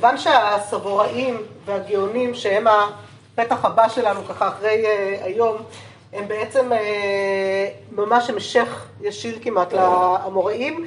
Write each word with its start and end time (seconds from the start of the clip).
כיוון 0.00 0.18
שהסבוראים 0.18 1.42
והגאונים 1.64 2.34
שהם 2.34 2.66
הפתח 2.66 3.64
הבא 3.64 3.88
שלנו 3.88 4.20
ככה 4.28 4.48
אחרי 4.48 4.84
uh, 4.84 5.24
היום, 5.24 5.56
הם 6.12 6.28
בעצם 6.28 6.72
uh, 6.72 6.76
ממש 7.92 8.30
המשך 8.30 8.86
ישיר 9.00 9.38
כמעט 9.42 9.72
לאמוראים, 9.72 10.86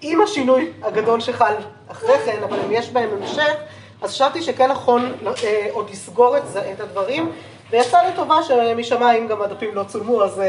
עם 0.00 0.20
השינוי 0.20 0.72
הגדול 0.82 1.20
שחל 1.20 1.54
אחרי 1.88 2.18
כן, 2.24 2.42
אבל 2.44 2.58
אם 2.66 2.72
יש 2.72 2.90
בהם 2.90 3.08
המשך, 3.20 3.54
אז 4.02 4.10
חשבתי 4.10 4.42
שכן 4.42 4.70
נכון 4.70 5.12
uh, 5.24 5.28
עוד 5.72 5.90
לסגור 5.90 6.36
את, 6.36 6.42
את 6.72 6.80
הדברים. 6.80 7.32
ויצא 7.70 7.98
לטובה 8.08 8.42
שמשמיים 8.42 9.28
גם 9.28 9.42
הדפים 9.42 9.74
לא 9.74 9.84
צולמו, 9.84 10.22
אז 10.22 10.42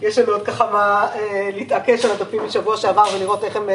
יש 0.00 0.18
לנו 0.18 0.32
עוד 0.32 0.42
ככה 0.42 0.70
מה 0.72 1.08
להתעקש 1.54 2.04
על 2.04 2.10
הדפים 2.10 2.44
משבוע 2.44 2.76
שעבר 2.76 3.04
ולראות 3.14 3.44
איך 3.44 3.56
הם 3.56 3.68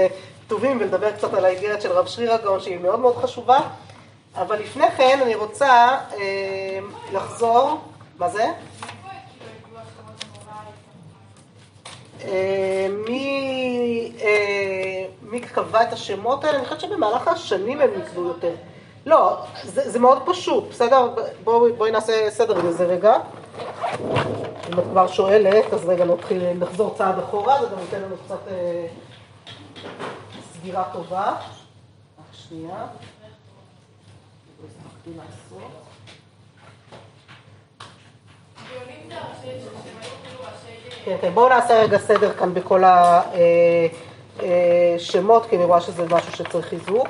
כתובים 0.46 0.78
ולדבר 0.82 1.12
קצת 1.12 1.34
על 1.34 1.46
האיגרת 1.46 1.82
של 1.82 1.92
רב 1.92 2.08
שריר 2.08 2.34
הגאון 2.34 2.60
שהיא 2.60 2.80
מאוד 2.80 3.00
מאוד 3.00 3.16
חשובה. 3.18 3.60
אבל 4.36 4.60
לפני 4.60 4.92
כן 4.98 5.20
אני 5.22 5.36
רוצה 5.36 5.98
uh, 6.12 6.16
לחזור, 7.14 7.82
מה 8.18 8.30
זה? 8.30 8.46
Uh, 12.20 12.26
מי, 13.08 14.12
uh, 14.20 14.24
מי 15.22 15.40
קבע 15.40 15.84
את 15.84 15.94
השמות 15.94 16.44
האלה? 16.44 16.58
אני 16.58 16.66
חושבת 16.66 16.80
שבמהלך 16.80 17.28
השנים 17.28 17.82
הם 17.82 17.90
נקבעו 17.98 18.24
יותר. 18.24 18.52
לא, 19.06 19.38
זה, 19.64 19.90
זה 19.90 20.00
מאוד 20.00 20.22
פשוט, 20.26 20.70
בסדר? 20.70 21.10
בואי 21.44 21.72
בוא 21.72 21.88
נעשה 21.88 22.30
סדר 22.30 22.62
בזה 22.62 22.86
רגע. 22.86 23.16
אם 24.70 24.80
את 24.80 24.84
כבר 24.92 25.08
שואלת, 25.08 25.74
אז 25.74 25.86
רגע 25.86 26.06
נתחיל, 26.06 26.54
נחזור 26.54 26.96
צעד 26.98 27.20
אחורה, 27.20 27.62
זה 27.62 27.68
גם 27.68 27.80
ייתן 27.82 28.02
לנו 28.02 28.16
קצת 28.26 28.48
אה, 28.48 28.86
סגירה 30.64 30.84
טובה. 30.94 31.32
רק 31.32 31.40
שנייה. 32.34 32.86
כן, 41.06 41.18
כן, 41.22 41.34
בואו 41.34 41.50
נעשה 41.50 41.82
רגע 41.82 41.98
סדר 41.98 42.34
כאן 42.34 42.54
בכל 42.54 42.84
השמות, 42.84 44.42
אה, 45.42 45.46
אה, 45.46 45.50
כי 45.50 45.56
אני 45.56 45.66
רואה 45.66 45.82
שזה 45.82 46.06
משהו 46.06 46.32
שצריך 46.32 46.66
חיזוק. 46.66 47.08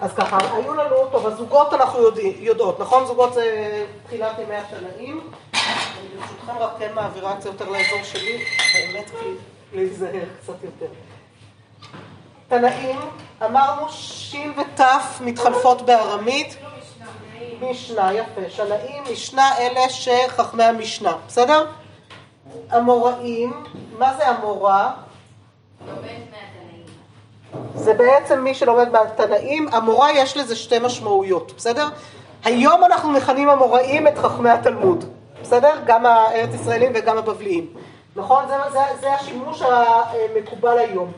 אז 0.00 0.12
ככה, 0.12 0.38
היו 0.52 0.74
לנו, 0.74 0.96
טוב, 1.10 1.26
הזוגות 1.26 1.74
אנחנו 1.74 2.02
יודעים, 2.02 2.32
יודעות, 2.38 2.80
נכון? 2.80 3.06
זוגות 3.06 3.34
זה 3.34 3.44
תחילת 4.06 4.38
ימי 4.38 4.56
השנאים. 4.56 5.30
אני 5.54 5.60
ברשותכם 6.20 6.58
רק 6.58 6.70
כן 6.78 6.94
מעבירה 6.94 7.34
את 7.34 7.42
זה 7.42 7.48
יותר 7.48 7.68
לאזור 7.68 8.02
שלי, 8.02 8.44
באמת 8.74 9.10
כי 9.10 9.26
להיזהר 9.72 10.24
קצת 10.42 10.64
יותר. 10.64 10.86
תנאים, 12.48 13.00
אמרנו 13.44 13.88
שין 13.88 14.52
ותף 14.56 15.18
מתחלפות 15.20 15.82
בארמית. 15.82 16.56
משנה, 17.60 18.12
יפה. 18.12 18.40
שנאים, 18.48 19.02
משנה 19.12 19.58
אלה 19.58 19.88
שחכמי 19.88 20.64
המשנה, 20.64 21.12
בסדר? 21.26 21.66
אמוראים, 22.76 23.64
מה 23.98 24.14
זה 24.16 24.30
אמורה? 24.30 24.92
זה 27.74 27.94
בעצם 27.94 28.40
מי 28.40 28.54
שלומד 28.54 28.88
מהתנאים, 28.88 29.68
המורה 29.72 30.12
יש 30.12 30.36
לזה 30.36 30.56
שתי 30.56 30.78
משמעויות, 30.78 31.52
בסדר? 31.56 31.88
היום 32.44 32.84
אנחנו 32.84 33.10
מכנים 33.10 33.48
המוראים 33.48 34.08
את 34.08 34.18
חכמי 34.18 34.50
התלמוד, 34.50 35.04
בסדר? 35.42 35.72
גם 35.86 36.06
הארץ 36.06 36.54
ישראלים 36.54 36.92
וגם 36.94 37.18
הבבליים, 37.18 37.66
נכון? 38.16 38.44
זה, 38.48 38.54
זה, 38.72 38.78
זה 39.00 39.14
השימוש 39.14 39.62
המקובל 39.62 40.78
היום. 40.78 41.12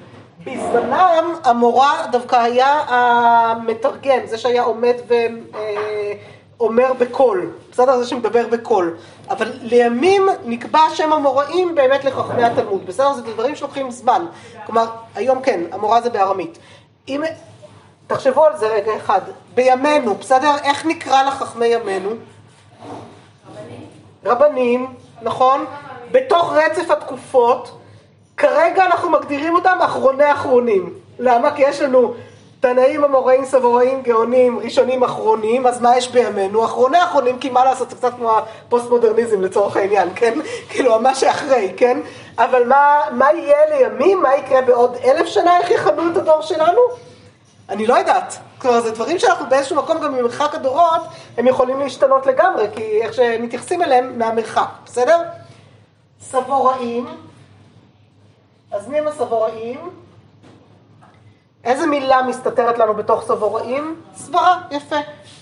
בזמנם 0.45 1.35
המורה 1.45 2.07
דווקא 2.13 2.37
היה 2.37 2.85
המתרגם, 2.89 4.27
זה 4.27 4.39
שהיה 4.39 4.63
עומד 4.63 4.95
ו... 5.09 5.15
אה, 5.55 6.13
בקול, 6.99 7.51
בסדר? 7.73 7.99
זה 7.99 8.07
שמדבר 8.07 8.47
בקול. 8.51 8.97
אבל 9.31 9.53
לימים 9.61 10.29
נקבע 10.45 10.81
שם 10.95 11.13
המוראים 11.13 11.75
באמת 11.75 12.05
לחכמי 12.05 12.45
התלמוד, 12.45 12.87
בסדר? 12.87 13.13
זה 13.13 13.23
דברים 13.23 13.57
שלוקחים 13.57 13.91
זמן. 13.91 14.27
כלומר, 14.67 14.87
היום 15.15 15.43
כן, 15.43 15.61
המורה 15.73 16.01
זה 16.01 16.11
בארמית. 16.11 16.59
אם... 17.09 17.23
תחשבו 18.11 18.45
על 18.45 18.57
זה 18.57 18.69
רגע 18.69 18.97
אחד. 18.97 19.21
בימינו, 19.55 20.15
בסדר? 20.15 20.57
איך 20.65 20.87
נקרא 20.87 21.23
לחכמי 21.23 21.67
ימינו? 21.67 22.11
רבנים. 23.49 23.87
רבנים, 24.25 24.95
נכון? 25.23 25.65
בתוך 26.13 26.53
רצף 26.53 26.91
התקופות, 26.91 27.80
כרגע 28.41 28.87
אנחנו 28.87 29.11
מגדירים 29.11 29.55
אותם 29.55 29.79
אחרוני 29.81 30.33
אחרונים. 30.33 30.93
למה? 31.19 31.51
כי 31.57 31.63
יש 31.63 31.81
לנו 31.81 32.15
תנאים, 32.61 33.05
אמוראים, 33.05 33.45
סבוראים, 33.45 34.03
גאונים, 34.03 34.59
ראשונים, 34.59 35.03
אחרונים, 35.03 35.67
אז 35.67 35.81
מה 35.81 35.97
יש 35.97 36.11
בימינו? 36.11 36.65
אחרוני 36.65 37.05
אחרונים, 37.05 37.39
כי 37.39 37.51
מה 37.51 37.65
לעשות, 37.65 37.91
זה 37.91 37.97
קצת 37.97 38.15
כמו 38.17 38.39
הפוסט-מודרניזם 38.39 39.41
לצורך 39.41 39.77
העניין, 39.77 40.09
כן? 40.15 40.39
כאילו, 40.71 41.01
מה 41.01 41.15
שאחרי, 41.15 41.73
כן? 41.77 42.01
אבל 42.39 42.69
מה, 42.69 42.99
מה 43.13 43.33
יהיה 43.33 43.57
לימים? 43.71 44.23
מה 44.23 44.37
יקרה 44.37 44.63
בעוד 44.63 44.97
אלף 45.05 45.27
שנה? 45.27 45.59
איך 45.59 45.71
יכנו 45.71 46.11
את 46.13 46.17
הדור 46.17 46.41
שלנו? 46.41 46.81
אני 47.69 47.87
לא 47.87 47.95
יודעת. 47.95 48.39
כלומר, 48.59 48.81
זה 48.81 48.91
דברים 48.91 49.19
שאנחנו 49.19 49.47
באיזשהו 49.49 49.77
מקום, 49.77 50.01
גם 50.01 50.15
ממרחק 50.15 50.55
הדורות, 50.55 51.03
הם 51.39 51.47
יכולים 51.47 51.81
להשתנות 51.81 52.27
לגמרי, 52.27 52.67
כי 52.77 53.03
איך 53.03 53.15
שמתייחסים 53.15 53.83
אליהם 53.83 54.19
מהמרחק, 54.19 54.69
בסדר? 54.85 55.19
סבוראים, 56.21 57.07
אז 58.71 58.89
מי 58.89 58.99
הם 58.99 59.09
הסבוראים? 59.09 59.91
איזה 61.65 61.87
מילה 61.87 62.23
מסתתרת 62.23 62.79
לנו 62.79 62.95
בתוך 62.95 63.25
סבוראים? 63.25 64.03
סברה, 64.15 64.63
יפה. 64.71 64.97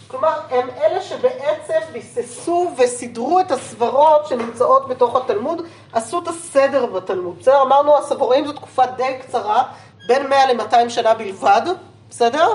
כלומר, 0.09 0.41
הם 0.51 0.69
אלה 0.71 1.03
שבעצם 1.03 1.79
ביססו 1.93 2.71
וסידרו 2.79 3.41
את 3.41 3.51
הסברות 3.51 4.27
שנמצאות 4.27 4.89
בתוך 4.89 5.17
התלמוד, 5.17 5.63
עשו 5.93 6.19
את 6.19 6.29
הסדר 6.29 6.87
בתלמוד. 6.87 7.39
בסדר? 7.39 7.63
אמרנו, 7.63 7.99
הסבוראים 7.99 8.47
זו 8.47 8.53
תקופה 8.53 8.87
די 8.87 9.19
קצרה, 9.21 9.63
בין 10.09 10.27
100 10.27 10.53
ל-200 10.53 10.89
שנה 10.89 11.15
בלבד, 11.15 11.63
בסדר? 12.11 12.49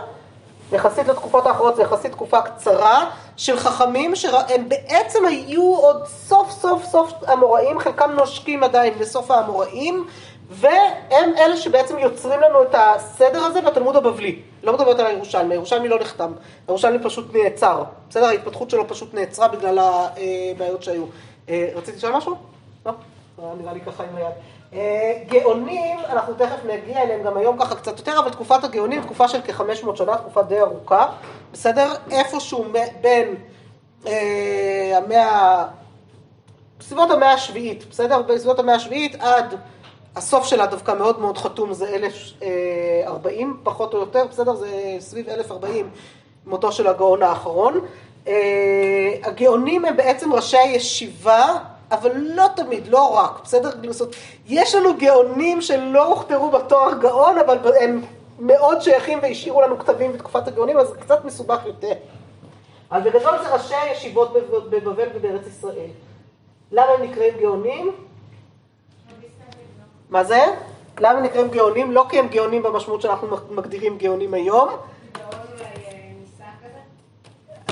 יחסית 0.72 1.08
לתקופות 1.08 1.46
האחרות, 1.46 1.76
זו 1.76 1.82
יחסית 1.82 2.12
תקופה 2.12 2.42
קצרה 2.42 3.10
של 3.38 3.60
חכמים 3.60 4.16
שהם 4.16 4.70
בעצם 4.70 5.26
היו 5.26 5.76
עוד 5.76 6.06
סוף 6.06 6.52
סוף 6.52 6.86
סוף 6.86 7.12
המוראים, 7.28 7.80
חלקם 7.80 8.12
נושקים 8.12 8.64
עדיין 8.64 8.94
בסוף 9.00 9.32
האמוראים, 9.32 10.08
והם 10.50 11.32
אלה 11.38 11.58
שבעצם 11.58 12.00
יוצרים 12.00 12.40
לנו 12.40 12.64
את 12.64 12.76
הסדר 12.78 13.44
הזה 13.44 13.62
בתלמוד 13.62 13.96
הבבלי. 13.96 14.40
לא 14.64 14.74
מדברת 14.74 15.00
על 15.00 15.06
הירושלמי, 15.06 15.54
הירושלמי 15.54 15.88
לא 15.88 16.00
נחתם, 16.00 16.32
הירושלמי 16.68 17.04
פשוט 17.04 17.36
נעצר. 17.36 17.84
בסדר? 18.10 18.26
ההתפתחות 18.26 18.70
שלו 18.70 18.88
פשוט 18.88 19.14
נעצרה 19.14 19.48
בגלל 19.48 19.80
הבעיות 19.80 20.84
שהיו. 20.84 21.06
אה, 21.50 21.70
רציתי 21.76 21.98
לשאול 21.98 22.14
משהו? 22.14 22.36
לא? 22.86 22.94
נראה 23.62 23.74
לי 23.74 23.82
ככה 23.82 24.04
עם 24.04 24.16
היד. 24.16 24.34
אה, 24.74 25.24
גאונים, 25.28 26.00
אנחנו 26.10 26.34
תכף 26.34 26.66
נגיע 26.66 27.02
אליהם 27.02 27.24
גם 27.24 27.38
היום 27.38 27.58
ככה 27.58 27.76
קצת 27.76 27.98
יותר, 28.00 28.20
אבל 28.20 28.30
תקופת 28.30 28.64
הגאונים, 28.64 29.02
תקופה 29.02 29.28
של 29.28 29.40
כ-500 29.42 29.96
שנה, 29.96 30.18
תקופה 30.18 30.42
די 30.42 30.60
ארוכה, 30.60 31.06
בסדר? 31.54 31.94
איפשהו 32.12 32.66
בין 33.02 33.36
אה, 34.08 34.98
המאה, 34.98 35.66
בסביבות 36.80 37.12
המאה 37.12 37.34
השביעית, 37.34 37.90
בסדר? 37.90 38.22
בסביבות 38.22 38.60
המאה 38.60 38.76
השביעית 38.76 39.16
עד 39.20 39.56
הסוף 40.16 40.46
שלה 40.46 40.66
דווקא 40.66 40.92
מאוד 40.92 41.20
מאוד 41.20 41.38
חתום, 41.38 41.74
זה 41.74 41.90
1040 41.90 43.60
פחות 43.64 43.94
או 43.94 44.00
יותר, 44.00 44.26
בסדר? 44.30 44.56
זה 44.56 44.96
סביב 45.00 45.30
1040 45.30 45.90
מותו 46.46 46.72
של 46.72 46.88
הגאון 46.88 47.24
האחרון. 47.24 47.86
אה, 48.28 48.34
הגאונים 49.24 49.86
הם 49.86 49.98
בעצם 49.98 50.34
ראשי 50.34 50.58
הישיבה, 50.58 51.58
אבל 51.92 52.12
לא 52.16 52.46
תמיד, 52.56 52.88
לא 52.88 53.16
רק, 53.18 53.42
בסדר? 53.44 53.70
יש 54.48 54.76
לנו 54.76 54.98
גאונים 54.98 55.62
שלא 55.62 56.06
הוכתרו 56.08 56.52
בתואר 56.52 57.00
גאון, 57.00 57.38
אבל 57.38 57.58
הם 57.82 58.02
מאוד 58.40 58.82
שייכים 58.82 59.20
והשאירו 59.22 59.62
לנו 59.62 59.80
כתבים 59.80 60.14
בתקופת 60.14 60.48
הגאונים, 60.48 60.78
אז 60.78 60.88
זה 60.88 60.98
קצת 60.98 61.26
מסובך 61.26 61.66
יותר. 61.66 61.94
אז 62.92 63.04
בגדול 63.04 63.34
זה 63.44 63.54
ראשי 63.54 63.76
הישיבות 63.76 64.34
בבבל 64.70 65.08
ובארץ 65.16 65.48
ישראל. 65.48 65.90
למה 66.72 66.88
הם 66.92 67.02
נקראים 67.02 67.34
גאונים? 67.40 67.92
מה 70.14 70.24
זה? 70.24 70.44
למה 71.00 71.20
נקראים 71.20 71.48
גאונים? 71.48 71.92
לא 71.92 72.06
כי 72.10 72.20
הם 72.20 72.28
גאונים 72.28 72.64
במשמעות 72.64 73.02
שאנחנו 73.02 73.28
מגדירים 73.52 73.98
גאונים 73.98 74.34
היום. 74.34 74.70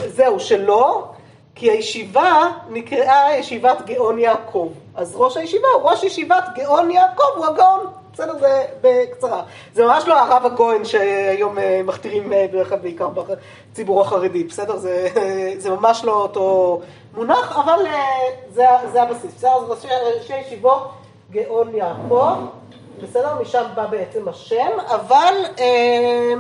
זהו, 0.08 0.40
שלא, 0.40 1.08
כי 1.56 1.72
הישיבה 1.72 2.52
נקראה 2.70 3.38
ישיבת 3.38 3.82
גאון 3.86 4.20
יעקב. 4.20 4.72
אז 4.96 5.16
ראש 5.16 5.38
הישיבה 5.38 5.68
הוא 5.76 5.90
ראש 5.90 6.04
ישיבת 6.04 6.44
גאון 6.56 6.92
יעקב, 6.92 7.24
הוא 7.36 7.46
הגאון. 7.46 7.86
בסדר, 8.14 8.40
זה 8.40 8.66
בקצרה. 8.82 9.44
זה 9.74 9.86
ממש 9.86 10.08
לא 10.08 10.20
הרב 10.20 10.46
הגויין 10.46 10.86
שהיום 10.86 11.60
אה, 11.60 11.82
מכתירים 11.84 12.34
אה, 12.34 12.46
בעיקר 12.82 13.08
בציבור 13.72 14.02
החרדי, 14.02 14.44
בסדר? 14.44 14.78
זה, 14.78 15.08
זה 15.58 15.70
ממש 15.70 16.04
לא 16.04 16.14
אותו 16.14 16.82
מונח, 17.14 17.58
אבל 17.58 17.86
אה, 17.86 18.02
זה, 18.54 18.64
זה 18.92 19.02
הבסיס. 19.02 19.34
בסדר? 19.36 19.56
אז 19.56 19.64
ראשי 19.70 20.38
ישיבות 20.38 21.01
גאון 21.32 21.76
יעקב, 21.76 22.36
בסדר? 23.04 23.42
משם 23.42 23.64
בא 23.76 23.88
בעצם 23.88 24.28
השם, 24.28 24.70
אבל 24.88 25.34
אה, 25.60 26.34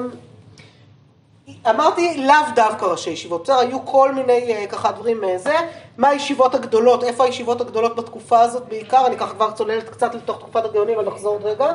אמרתי 1.69 2.17
לאו 2.27 2.35
דווקא 2.55 2.85
ראשי 2.85 3.09
ישיבות, 3.09 3.43
בסדר? 3.43 3.59
היו 3.59 3.85
כל 3.85 4.11
מיני 4.13 4.55
אה, 4.55 4.67
ככה 4.67 4.91
דברים 4.91 5.23
אה, 5.23 5.38
זה, 5.38 5.55
מה 5.97 6.09
הישיבות 6.09 6.55
הגדולות, 6.55 7.03
איפה 7.03 7.23
הישיבות 7.23 7.61
הגדולות 7.61 7.95
בתקופה 7.95 8.39
הזאת 8.39 8.67
בעיקר, 8.67 9.07
אני 9.07 9.17
ככה 9.17 9.33
כבר 9.33 9.51
צוללת 9.51 9.89
קצת 9.89 10.15
לתוך 10.15 10.39
תקופת 10.39 10.65
הגאונים, 10.65 10.99
אבל 10.99 11.07
נחזור 11.07 11.33
עוד 11.33 11.45
רגע. 11.45 11.73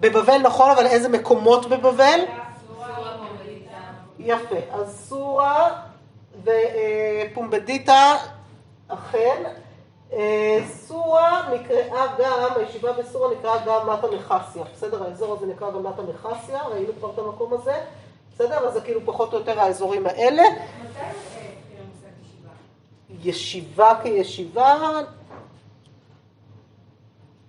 בבבל 0.00 0.38
נכון, 0.38 0.70
אבל 0.70 0.86
איזה 0.86 1.08
מקומות 1.08 1.66
בבבל? 1.66 2.20
יפה, 4.18 4.56
אז 4.72 5.06
סורה 5.08 5.70
ופומבדיטה, 6.44 8.16
אכן. 8.88 9.42
אה, 10.14 10.64
סורה 10.74 11.42
נקראה 11.54 12.06
גם, 12.18 12.48
הישיבה 12.56 12.92
בסורה 12.92 13.34
נקראה 13.34 13.66
גם 13.66 13.90
מטה 13.90 14.06
מחסיה, 14.16 14.64
בסדר? 14.74 15.04
האזור 15.04 15.34
הזה 15.34 15.46
נקרא 15.46 15.70
גם 15.70 15.86
מטה 15.86 16.02
מחסיה, 16.02 16.62
ראינו 16.62 16.92
כבר 16.98 17.10
את 17.10 17.18
המקום 17.18 17.54
הזה, 17.54 17.80
בסדר? 18.34 18.68
אז 18.68 18.74
זה 18.74 18.80
כאילו 18.80 19.00
פחות 19.04 19.32
או 19.32 19.38
יותר 19.38 19.60
האזורים 19.60 20.06
האלה. 20.06 20.42
ישיבה 23.22 23.92
כישיבה, 24.02 24.78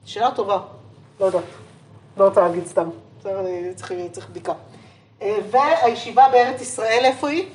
שאלה 0.05 0.31
טובה, 0.35 0.59
לא 1.19 1.25
יודעת, 1.25 1.43
לא 2.17 2.25
רוצה 2.25 2.41
להגיד 2.41 2.67
סתם, 2.67 2.89
בסדר? 3.19 3.41
צריך 4.11 4.29
בדיקה. 4.29 4.53
אה, 5.21 5.37
והישיבה 5.51 6.25
בארץ 6.31 6.61
ישראל, 6.61 7.01
איפה 7.03 7.29
היא? 7.29 7.49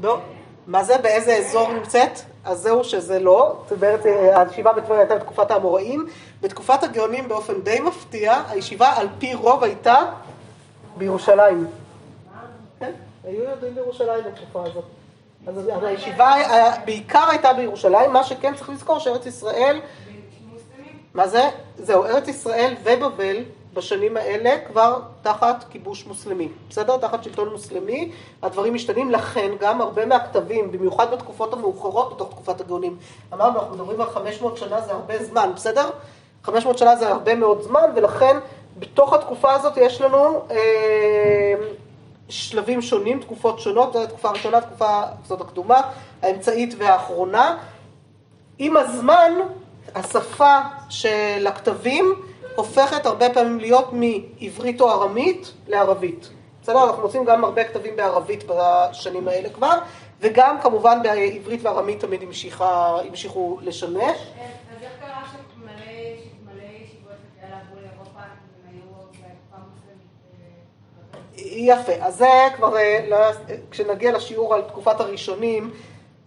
לא. 0.00 0.18
מה 0.66 0.84
זה? 0.84 0.98
באיזה 0.98 1.36
אזור 1.36 1.72
נמצאת? 1.72 2.33
אז 2.44 2.58
זהו 2.58 2.84
שזה 2.84 3.18
לא, 3.18 3.62
בארץ, 3.80 4.00
הישיבה 4.34 4.72
בטבריה 4.72 5.00
הייתה 5.00 5.14
בתקופת 5.14 5.50
האמוראים, 5.50 6.06
בתקופת 6.40 6.82
הגאונים 6.82 7.28
באופן 7.28 7.60
די 7.60 7.80
מפתיע, 7.80 8.42
הישיבה 8.48 8.92
על 8.96 9.08
פי 9.18 9.34
רוב 9.34 9.64
הייתה 9.64 9.96
בירושלים. 10.96 11.66
כן, 12.80 12.92
היו 13.24 13.42
יהודים 13.42 13.74
בירושלים 13.74 14.24
בתקופה 14.24 14.64
הזאת. 14.66 14.84
אז 15.46 15.70
הישיבה 15.82 16.34
בעיקר 16.84 17.24
הייתה 17.30 17.52
בירושלים, 17.52 18.12
מה 18.12 18.24
שכן 18.24 18.54
צריך 18.54 18.70
לזכור 18.70 18.98
שארץ 18.98 19.26
ישראל, 19.26 19.80
מה 21.14 21.28
זה? 21.28 21.42
זהו, 21.78 22.04
ארץ 22.04 22.28
ישראל 22.28 22.74
ובבל 22.84 23.36
בשנים 23.74 24.16
האלה 24.16 24.56
כבר 24.66 25.00
תחת 25.22 25.64
כיבוש 25.70 26.06
מוסלמי, 26.06 26.48
בסדר? 26.70 26.96
תחת 26.96 27.24
שלטון 27.24 27.48
מוסלמי, 27.48 28.12
הדברים 28.42 28.74
משתנים, 28.74 29.10
לכן 29.10 29.50
גם 29.60 29.80
הרבה 29.80 30.06
מהכתבים, 30.06 30.72
במיוחד 30.72 31.12
בתקופות 31.12 31.52
המאוחרות 31.52 32.14
בתוך 32.14 32.30
תקופת 32.30 32.60
הגאונים, 32.60 32.96
אמרנו, 33.32 33.60
אנחנו 33.60 33.74
מדברים 33.74 34.00
על 34.00 34.10
500 34.10 34.56
שנה 34.56 34.80
זה 34.80 34.92
הרבה 34.92 35.24
זמן, 35.24 35.50
בסדר? 35.54 35.90
500 36.42 36.78
שנה 36.78 36.96
זה 36.96 37.08
הרבה 37.08 37.34
מאוד 37.34 37.62
זמן, 37.62 37.90
ולכן 37.96 38.36
בתוך 38.78 39.12
התקופה 39.12 39.52
הזאת 39.52 39.76
יש 39.76 40.00
לנו 40.00 40.40
אה, 40.50 41.54
שלבים 42.28 42.82
שונים, 42.82 43.20
תקופות 43.20 43.60
שונות, 43.60 43.92
זו 43.92 44.02
התקופה 44.02 44.28
הראשונה, 44.28 44.58
התקופה 44.58 45.02
הזאת 45.24 45.40
הקדומה, 45.40 45.80
האמצעית 46.22 46.74
והאחרונה. 46.78 47.56
עם 48.58 48.76
הזמן, 48.76 49.32
השפה 49.94 50.58
של 50.88 51.46
הכתבים 51.46 52.14
הופכת 52.54 53.06
הרבה 53.06 53.34
פעמים 53.34 53.58
להיות 53.58 53.90
מעברית 53.92 54.80
או 54.80 54.90
ארמית 54.90 55.52
לערבית. 55.66 56.30
בסדר? 56.62 56.84
אנחנו 56.84 57.02
מוצאים 57.02 57.24
גם 57.24 57.44
הרבה 57.44 57.64
כתבים 57.64 57.96
בערבית 57.96 58.44
בשנים 58.48 59.28
האלה 59.28 59.48
כבר, 59.50 59.78
וגם 60.20 60.60
כמובן 60.60 61.02
בעברית 61.02 61.60
וארמית 61.62 62.00
תמיד 62.00 62.22
המשיכה, 62.22 63.00
המשיכו 63.08 63.58
לשמש. 63.62 63.96
אז 63.96 64.82
איך 64.82 64.92
קרה 65.00 65.22
שמלא 65.32 66.62
ישיבות 66.84 67.12
עברו 67.42 67.80
לאירופה, 67.80 68.20
אם 68.20 68.70
היו 68.70 68.82
בתקופה 69.12 69.56
מוסלמית? 71.34 71.68
יפה, 71.68 72.06
אז 72.06 72.16
זה 72.16 72.28
כבר, 72.56 72.74
לא, 73.08 73.16
כשנגיע 73.70 74.12
לשיעור 74.12 74.54
על 74.54 74.62
תקופת 74.62 75.00
הראשונים, 75.00 75.70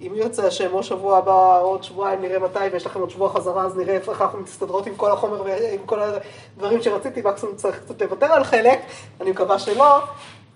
אם 0.02 0.12
ירצה 0.16 0.48
השם, 0.48 0.74
או 0.74 0.84
שבוע 0.84 1.18
הבא, 1.18 1.62
עוד 1.62 1.84
שבועיים, 1.84 2.22
נראה 2.22 2.40
מתי, 2.40 2.60
ויש 2.72 2.86
לכם 2.86 3.00
עוד 3.00 3.10
שבוע 3.10 3.30
חזרה, 3.30 3.64
אז 3.64 3.78
נראה 3.78 3.94
איך 3.94 4.22
אנחנו 4.22 4.40
מסתדרות 4.40 4.88
עם 4.88 4.96
כל 4.96 5.12
החומר 5.12 5.42
ועם 5.42 5.82
כל 5.86 6.00
הדברים 6.00 6.82
שרציתי, 6.82 7.22
מקסימום 7.22 7.56
צריך 7.56 7.80
קצת 7.80 8.02
לוותר 8.02 8.26
על 8.26 8.44
חלק, 8.44 8.80
אני 9.22 9.32
מקווה 9.32 9.60
שלא. 9.60 10.00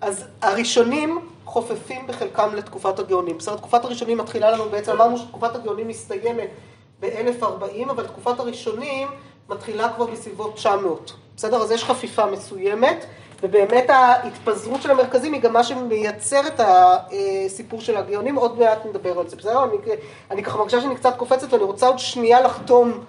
אז 0.00 0.24
הראשונים 0.42 1.28
חופפים 1.44 2.06
בחלקם 2.06 2.54
לתקופת 2.54 2.98
הגאונים. 2.98 3.38
בסדר, 3.38 3.56
תקופת 3.56 3.84
הראשונים 3.84 4.18
מתחילה 4.18 4.50
לנו, 4.50 4.64
בעצם 4.70 4.92
אמרנו 4.92 5.18
שתקופת 5.18 5.54
הגאונים 5.54 5.88
מסתיימת 5.88 6.48
ב-1040, 7.00 7.90
אבל 7.90 8.06
תקופת 8.06 8.40
הראשונים 8.40 9.08
מתחילה 9.48 9.92
כבר 9.92 10.06
בסביבות 10.06 10.54
900. 10.54 11.12
בסדר, 11.36 11.62
אז 11.62 11.70
יש 11.70 11.84
חפיפה 11.84 12.26
מסוימת. 12.26 13.06
ובאמת 13.42 13.90
ההתפזרות 13.90 14.82
של 14.82 14.90
המרכזים 14.90 15.32
היא 15.32 15.42
גם 15.42 15.52
מה 15.52 15.64
שמייצר 15.64 16.46
את 16.46 16.60
הסיפור 16.60 17.80
של 17.80 17.96
הגאונים, 17.96 18.36
עוד 18.36 18.58
מעט 18.58 18.86
נדבר 18.86 19.18
על 19.18 19.28
זה, 19.28 19.36
בסדר? 19.36 19.64
אני, 19.64 19.76
אני 20.30 20.42
ככה 20.42 20.58
מרגישה 20.58 20.80
שאני 20.80 20.96
קצת 20.96 21.16
קופצת 21.16 21.52
ואני 21.52 21.64
רוצה 21.64 21.86
עוד 21.86 21.98
שנייה 21.98 22.40
לחתום 22.40 23.04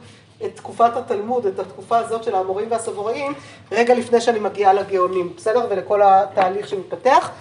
את 0.46 0.56
תקופת 0.56 0.98
התלמוד, 0.98 1.46
את 1.46 1.60
התקופה 1.60 1.98
הזאת 1.98 2.24
של 2.24 2.36
האמוראים 2.36 2.72
והסבוראים, 2.72 3.34
רגע 3.72 3.94
לפני 3.94 4.22
שאני 4.22 4.40
מגיעה 4.40 4.74
לגאונים, 4.74 5.34
בסדר? 5.38 5.68
ולכל 5.70 6.02
התהליך 6.02 6.68
שמתפתח. 6.68 7.32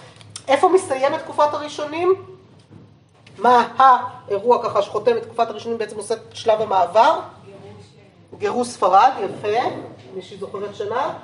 איפה 0.48 0.68
מסתיימת 0.68 1.18
תקופת 1.18 1.54
הראשונים? 1.54 2.14
מה 3.38 3.68
האירוע 3.76 4.62
ככה 4.64 4.82
שחותם 4.82 5.16
את 5.16 5.22
תקופת 5.22 5.50
הראשונים, 5.50 5.78
בעצם 5.78 5.96
עושה 5.96 6.14
את 6.14 6.20
שלב 6.32 6.60
המעבר? 6.60 7.20
גירוש 8.38 8.68
ספרד, 8.68 9.10
יפה. 9.24 9.58
מישהי 10.14 10.36
זוכרת 10.36 10.74
שנה? 10.74 11.14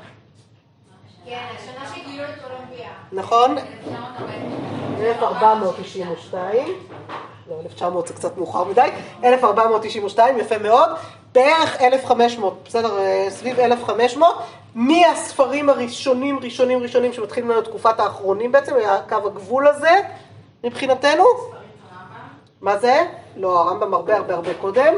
כן, 1.28 1.44
השנה 1.56 1.94
שגילו 1.94 2.24
את 2.24 2.28
קולומביה. 2.42 2.88
נכון? 3.12 3.56
1492. 5.00 6.68
לא, 7.50 7.60
1900 7.64 8.06
זה 8.06 8.14
קצת 8.14 8.36
מאוחר 8.36 8.64
מדי. 8.64 8.88
1492, 9.24 10.38
יפה 10.38 10.58
מאוד. 10.58 10.88
בערך 11.32 11.82
1500, 11.82 12.62
בסדר, 12.64 12.98
אה, 12.98 13.26
סביב 13.30 13.60
1500. 13.60 14.36
מי 14.74 15.06
הספרים 15.06 15.68
הראשונים, 15.68 16.38
ראשונים, 16.38 16.78
ראשונים 16.78 17.12
שמתחילים 17.12 17.50
לנו 17.50 17.62
תקופת 17.62 18.00
האחרונים 18.00 18.52
בעצם, 18.52 18.74
קו 19.08 19.16
הגבול 19.26 19.66
הזה, 19.66 19.90
מבחינתנו? 20.64 21.24
מה 22.60 22.78
זה? 22.78 23.06
לא, 23.36 23.60
הרמב"ם 23.60 23.94
הרבה 23.94 24.16
הרבה 24.16 24.34
הרבה 24.34 24.54
קודם. 24.54 24.94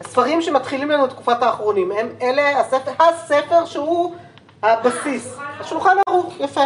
הספרים 0.00 0.42
שמתחילים 0.42 0.90
לנו 0.90 1.06
תקופת 1.06 1.42
האחרונים, 1.42 1.92
הם 1.92 2.08
אלה, 2.22 2.60
הספר, 2.60 2.90
הספר 2.98 3.64
שהוא 3.64 4.14
הבסיס, 4.62 5.36
השולחן 5.60 5.96
ערוך, 6.08 6.34
יפה. 6.40 6.64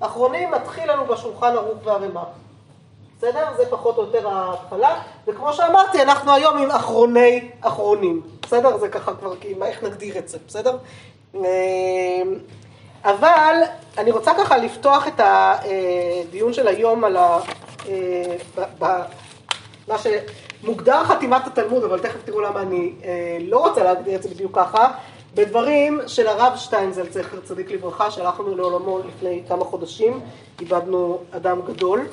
אחרונים 0.00 0.50
מתחיל 0.50 0.92
לנו 0.92 1.06
בשולחן 1.06 1.54
ערוך 1.54 1.78
והרימה. 1.84 2.24
בסדר? 3.18 3.48
זה 3.56 3.64
פחות 3.70 3.98
או 3.98 4.02
יותר 4.02 4.28
ההתחלה, 4.28 5.00
וכמו 5.26 5.52
שאמרתי, 5.52 6.02
אנחנו 6.02 6.32
היום 6.32 6.56
עם 6.56 6.70
אחרוני 6.70 7.50
אחרונים. 7.60 8.22
בסדר? 8.42 8.78
זה 8.78 8.88
ככה 8.88 9.14
כבר, 9.14 9.36
כי 9.36 9.54
איך 9.64 9.82
נגדיר 9.82 10.18
את 10.18 10.28
זה, 10.28 10.38
בסדר? 10.48 10.76
אמ, 11.34 11.40
אבל 13.04 13.62
אני 13.98 14.10
רוצה 14.10 14.34
ככה 14.38 14.56
לפתוח 14.56 15.08
את 15.08 15.20
הדיון 15.20 16.52
של 16.52 16.68
היום 16.68 17.04
על 17.04 17.16
ה... 17.16 17.38
אה, 17.88 18.36
מה 19.88 19.96
שמוגדר 19.98 21.04
חתימת 21.04 21.46
התלמוד, 21.46 21.84
אבל 21.84 21.98
תכף 21.98 22.22
תראו 22.24 22.40
למה 22.40 22.62
אני 22.62 22.92
אה, 23.04 23.38
לא 23.40 23.58
רוצה 23.58 23.84
להגדיר 23.84 24.16
את 24.16 24.22
זה 24.22 24.28
בדיוק 24.28 24.56
ככה. 24.58 24.92
בדברים 25.36 26.00
של 26.06 26.26
הרב 26.26 26.52
שטיינזל, 26.56 27.10
זכר 27.10 27.40
צדיק 27.40 27.70
לברכה, 27.70 28.10
שהלכנו 28.10 28.56
לעולמו 28.56 28.98
לפני 28.98 29.42
כמה 29.48 29.64
חודשים, 29.64 30.20
איבדנו 30.60 31.18
אדם 31.30 31.60
גדול, 31.66 32.06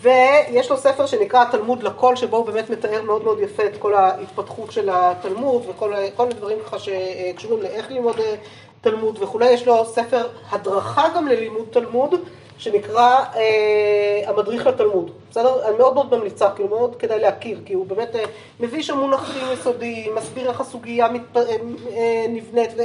ויש 0.00 0.70
לו 0.70 0.76
ספר 0.76 1.06
שנקרא 1.06 1.42
התלמוד 1.42 1.82
לכל, 1.82 2.16
שבו 2.16 2.36
הוא 2.36 2.46
באמת 2.46 2.70
מתאר 2.70 3.02
מאוד 3.02 3.24
מאוד 3.24 3.40
יפה 3.40 3.66
את 3.66 3.76
כל 3.78 3.94
ההתפתחות 3.94 4.72
של 4.72 4.88
התלמוד 4.92 5.62
וכל 5.68 5.92
הדברים 6.18 6.58
ככה 6.66 6.76
שקשורים 6.78 7.62
לאיך 7.62 7.90
ללמוד 7.90 8.20
אה, 8.20 8.34
תלמוד 8.80 9.22
וכולי, 9.22 9.50
יש 9.50 9.66
לו 9.66 9.84
ספר 9.84 10.28
הדרכה 10.50 11.08
גם 11.16 11.28
ללימוד 11.28 11.66
תלמוד, 11.70 12.14
שנקרא 12.58 13.24
אה, 13.36 14.20
המדריך 14.26 14.66
לתלמוד, 14.66 15.10
בסדר? 15.30 15.68
אני 15.68 15.76
מאוד 15.76 15.94
מאוד 15.94 16.14
ממליצה, 16.14 16.50
כאילו 16.50 16.68
מאוד 16.68 16.96
כדאי 16.96 17.20
להכיר, 17.20 17.60
כי 17.64 17.74
הוא 17.74 17.86
באמת 17.86 18.16
אה, 18.16 18.24
מביא 18.60 18.82
שם 18.82 18.98
מונחים 18.98 19.52
יסודיים, 19.52 20.14
מסביר 20.14 20.50
איך 20.50 20.60
הסוגיה 20.60 21.08
מתפ... 21.08 21.36
אה, 21.36 21.56
אה, 21.96 22.26
נבנית, 22.28 22.70
ו... 22.76 22.82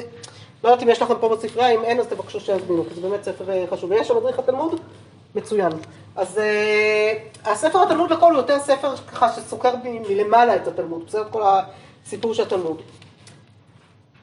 לא 0.63 0.69
יודעת 0.69 0.83
אם 0.83 0.89
יש 0.89 1.01
לכם 1.01 1.13
פה 1.19 1.29
בספרייה, 1.29 1.69
אם 1.69 1.83
אין 1.83 1.99
אז 1.99 2.07
תבקשו 2.07 2.39
שיזמינו, 2.39 2.83
כי 2.89 2.95
זה 2.95 3.01
באמת 3.01 3.23
ספר 3.23 3.49
אה, 3.49 3.65
חשוב. 3.71 3.91
ויש 3.91 4.11
המדריך 4.11 4.39
לתלמוד? 4.39 4.79
מצוין. 5.35 5.71
אז 6.15 6.38
אה, 6.38 7.13
הספר 7.45 7.83
התלמוד 7.83 8.11
לכל 8.11 8.31
הוא 8.31 8.38
יותר 8.38 8.59
ספר 8.59 8.95
ככה 8.95 9.29
שסוקר 9.33 9.73
מלמעלה 9.83 10.55
את 10.55 10.67
התלמוד, 10.67 11.05
בסדר? 11.07 11.23
כל 11.31 11.41
הסיפור 12.05 12.33
של 12.33 12.43
התלמוד. 12.43 12.81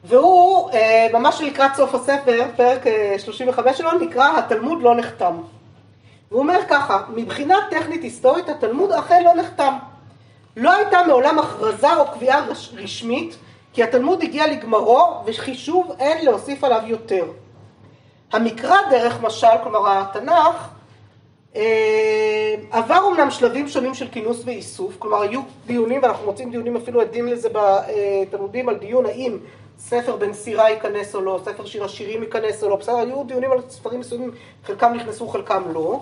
והוא 0.04 0.70
אה, 0.70 1.06
ממש 1.12 1.40
לקראת 1.40 1.74
סוף 1.74 1.94
הספר, 1.94 2.44
פרק 2.56 2.84
35 3.18 3.66
אה, 3.66 3.74
שלו, 3.74 3.98
נקרא 3.98 4.38
התלמוד 4.38 4.82
לא 4.82 4.94
נחתם. 4.94 5.34
והוא 6.30 6.40
אומר 6.42 6.58
ככה, 6.68 7.02
מבחינה 7.14 7.56
טכנית 7.70 8.02
היסטורית 8.02 8.48
התלמוד 8.48 8.92
אכן 8.92 9.24
לא 9.24 9.34
נחתם. 9.34 9.74
לא 10.56 10.72
הייתה 10.72 10.98
מעולם 11.06 11.38
הכרזה 11.38 11.96
או 11.96 12.04
קביעה 12.14 12.46
רשמית 12.76 13.36
כי 13.72 13.82
התלמוד 13.82 14.22
הגיע 14.22 14.46
לגמרו 14.46 15.14
וחישוב 15.26 15.92
אין 15.98 16.24
להוסיף 16.24 16.64
עליו 16.64 16.80
יותר. 16.86 17.24
המקרא 18.32 18.76
דרך 18.90 19.22
משל, 19.22 19.46
כלומר 19.62 20.00
התנ"ך, 20.00 20.68
אה, 21.56 22.54
עבר 22.70 22.98
אומנם 22.98 23.30
שלבים 23.30 23.68
שונים 23.68 23.94
של 23.94 24.08
כינוס 24.08 24.42
ואיסוף, 24.44 24.96
כלומר 24.98 25.22
היו 25.22 25.40
דיונים, 25.66 26.02
ואנחנו 26.02 26.26
מוצאים 26.26 26.50
דיונים 26.50 26.76
אפילו 26.76 27.00
עדים 27.00 27.26
לזה 27.26 27.48
בתלמודים, 27.48 28.68
על 28.68 28.76
דיון 28.76 29.06
האם 29.06 29.38
ספר 29.78 30.16
בן 30.16 30.32
סירה 30.32 30.70
ייכנס 30.70 31.14
או 31.14 31.20
לא, 31.20 31.40
ספר 31.44 31.66
שיר 31.66 31.84
השירים 31.84 32.22
ייכנס 32.22 32.62
או 32.62 32.68
לא, 32.68 32.76
בסדר, 32.76 32.96
היו 32.96 33.24
דיונים 33.24 33.52
על 33.52 33.58
ספרים 33.68 34.00
מסוימים, 34.00 34.30
חלקם 34.64 34.92
נכנסו, 34.94 35.28
חלקם 35.28 35.62
לא, 35.72 36.00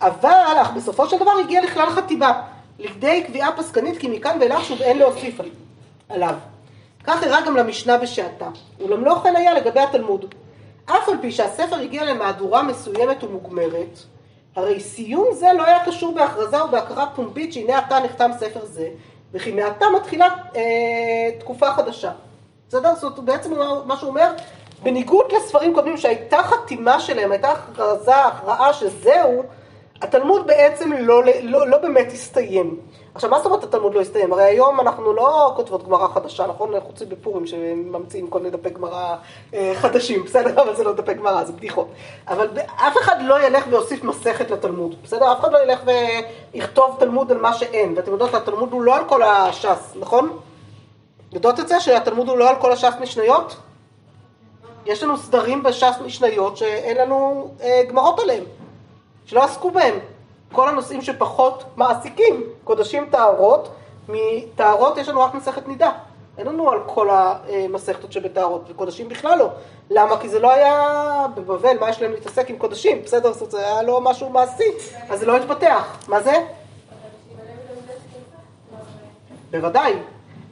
אבל 0.00 0.56
אך 0.62 0.70
בסופו 0.76 1.06
של 1.06 1.18
דבר 1.18 1.30
הגיע 1.44 1.64
לכלל 1.64 1.90
חטיבה, 1.90 2.42
לכדי 2.78 3.24
קביעה 3.26 3.56
פסקנית 3.56 3.98
כי 3.98 4.08
מכאן 4.08 4.36
ואילך 4.40 4.64
שוב 4.64 4.82
אין 4.82 4.98
להוסיף 4.98 5.40
עליו. 6.08 6.34
כך 7.04 7.24
אירע 7.24 7.40
גם 7.46 7.56
למשנה 7.56 7.98
בשעתה, 7.98 8.48
אולם 8.80 9.04
לא 9.04 9.20
כן 9.22 9.36
היה 9.36 9.54
לגבי 9.54 9.80
התלמוד. 9.80 10.34
אף 10.84 11.08
על 11.08 11.14
פי 11.20 11.32
שהספר 11.32 11.76
הגיע 11.76 12.04
למהדורה 12.04 12.62
מסוימת 12.62 13.24
ומוגמרת, 13.24 13.98
הרי 14.56 14.80
סיום 14.80 15.28
זה 15.32 15.46
לא 15.56 15.64
היה 15.64 15.84
קשור 15.84 16.14
בהכרזה 16.14 16.64
ובהכרה 16.64 17.06
פומבית 17.14 17.52
שהנה 17.52 17.78
עתה 17.78 18.00
נחתם 18.00 18.30
ספר 18.38 18.64
זה, 18.64 18.88
וכי 19.32 19.52
מעתה 19.52 19.86
מתחילה 19.96 20.28
אה, 20.56 21.30
תקופה 21.40 21.72
חדשה. 21.72 22.12
בסדר? 22.70 22.94
זאת 22.94 23.18
בעצם 23.18 23.50
מה 23.84 23.96
שהוא 23.96 24.08
אומר, 24.08 24.32
בניגוד 24.82 25.32
לספרים 25.32 25.74
קודמים 25.74 25.96
שהייתה 25.96 26.42
חתימה 26.42 27.00
שלהם, 27.00 27.32
הייתה 27.32 27.52
הכרזה, 27.52 28.16
הכרעה 28.16 28.72
שזהו, 28.72 29.42
התלמוד 30.02 30.46
בעצם 30.46 30.92
לא, 30.92 31.22
לא, 31.42 31.68
לא 31.68 31.78
באמת 31.78 32.12
הסתיים. 32.12 32.80
עכשיו, 33.14 33.30
מה 33.30 33.36
זאת 33.36 33.46
אומרת 33.46 33.64
התלמוד 33.64 33.94
לא 33.94 34.00
הסתיים? 34.00 34.32
הרי 34.32 34.44
היום 34.44 34.80
אנחנו 34.80 35.12
לא 35.12 35.52
כותבות 35.56 35.86
גמרא 35.86 36.08
חדשה, 36.08 36.46
נכון? 36.46 36.80
חוץ 36.80 37.02
מבפורים 37.02 37.46
שממציאים 37.46 38.26
כל 38.26 38.38
מיני 38.38 38.50
דפי 38.50 38.70
גמרא 38.70 39.16
אה, 39.54 39.72
חדשים, 39.74 40.24
בסדר? 40.24 40.62
אבל 40.62 40.76
זה 40.76 40.84
לא 40.84 40.92
דפי 40.92 41.14
גמרא, 41.14 41.44
זה 41.44 41.52
בדיחות. 41.52 41.88
אבל 42.28 42.48
אף 42.66 42.96
אחד 43.02 43.16
לא 43.22 43.46
ילך 43.46 43.64
ויוסיף 43.70 44.04
מסכת 44.04 44.50
לתלמוד, 44.50 44.94
בסדר? 45.04 45.32
אף 45.32 45.40
אחד 45.40 45.52
לא 45.52 45.58
ילך 45.62 45.80
ויכתוב 46.54 46.96
תלמוד 46.98 47.32
על 47.32 47.38
מה 47.38 47.54
שאין. 47.54 47.94
ואתם 47.96 48.12
יודעות, 48.12 48.34
התלמוד 48.34 48.72
הוא 48.72 48.82
לא 48.82 48.96
על 48.96 49.04
כל 49.04 49.22
הש"ס, 49.22 49.94
נכון? 50.00 50.38
יודעות 51.32 51.60
את 51.60 51.68
זה 51.68 51.80
שהתלמוד 51.80 52.28
הוא 52.28 52.38
לא 52.38 52.50
על 52.50 52.56
כל 52.60 52.72
הש"ס 52.72 52.94
משניות? 53.00 53.56
יש 54.86 55.02
לנו 55.02 55.18
סדרים 55.18 55.62
בש"ס 55.62 55.94
משניות 56.04 56.56
שאין 56.56 56.96
לנו 56.96 57.50
אה, 57.62 57.82
גמרות 57.88 58.20
עליהם, 58.20 58.44
שלא 59.26 59.44
עסקו 59.44 59.70
בהם. 59.70 59.94
כל 60.52 60.68
הנושאים 60.68 61.02
שפחות 61.02 61.64
מעסיקים, 61.76 62.42
קודשים 62.64 63.08
טהרות, 63.10 63.68
מטהרות 64.08 64.98
יש 64.98 65.08
לנו 65.08 65.20
רק 65.20 65.34
מסכת 65.34 65.68
נידה. 65.68 65.90
אין 66.38 66.46
לנו 66.46 66.70
על 66.70 66.78
כל 66.86 67.08
המסכתות 67.10 68.12
שבטהרות, 68.12 68.64
וקודשים 68.68 69.08
בכלל 69.08 69.38
לא. 69.38 69.48
למה? 69.90 70.20
כי 70.20 70.28
זה 70.28 70.38
לא 70.38 70.52
היה 70.52 71.26
בבבל, 71.34 71.78
מה 71.80 71.90
יש 71.90 72.02
להם 72.02 72.12
להתעסק 72.12 72.50
עם 72.50 72.58
קודשים? 72.58 73.02
בסדר, 73.02 73.32
זאת 73.32 73.50
זה 73.50 73.66
היה 73.66 73.82
לא 73.82 74.00
משהו 74.00 74.30
מעשי, 74.30 74.70
אז 75.08 75.20
זה 75.20 75.26
לא 75.26 75.36
התפתח. 75.36 75.96
מה 76.08 76.20
זה? 76.20 76.32
בוודאי. 79.50 79.92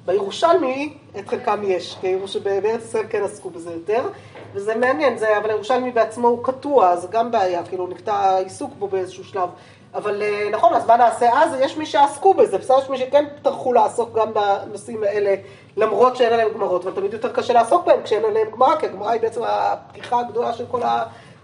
בירושלמי 0.09 0.95
את 1.19 1.29
חלקם 1.29 1.61
יש, 1.65 1.97
כי 2.01 2.17
בארץ 2.43 2.85
ישראל 2.85 3.05
כן 3.11 3.23
עסקו 3.23 3.51
בזה 3.51 3.73
יותר, 3.73 4.09
וזה 4.55 4.75
מעניין, 4.75 5.19
זה, 5.19 5.39
אבל 5.39 5.51
הירושלמי 5.51 5.91
בעצמו 5.91 6.29
הוא 6.29 6.45
קטוע, 6.45 6.97
זה 6.97 7.09
גם 7.11 7.31
בעיה, 7.31 7.65
כאילו 7.65 7.87
נקטע 7.87 8.15
העיסוק 8.15 8.71
בו 8.79 8.89
באיזשהו 8.89 9.25
שלב. 9.25 9.49
אבל 9.95 10.23
אה, 10.23 10.49
נכון, 10.53 10.75
אז 10.75 10.87
מה 10.87 10.97
נעשה 10.97 11.31
אז? 11.33 11.55
יש 11.61 11.77
מי 11.77 11.87
שעסקו 11.87 12.35
בזה, 12.35 12.59
בסדר, 12.59 12.79
יש 12.79 12.91
מי 12.91 12.99
שכן 12.99 13.25
טרחו 13.43 13.73
לעסוק 13.73 14.15
גם 14.15 14.29
בנושאים 14.35 15.03
האלה, 15.05 15.35
למרות 15.77 16.17
שאין 16.17 16.33
עליהם 16.33 16.49
גמרות, 16.55 16.83
אבל 16.87 16.95
תמיד 16.95 17.13
יותר 17.13 17.33
קשה 17.33 17.53
לעסוק 17.53 17.87
בהם 17.87 18.03
כשאין 18.03 18.25
עליהם 18.25 18.51
גמרא, 18.51 18.77
כי 18.77 18.87
הגמרא 18.87 19.11
היא 19.11 19.21
בעצם 19.21 19.41
הפתיחה 19.45 20.21
הגדולה 20.21 20.53
של 20.53 20.65
כל 20.71 20.81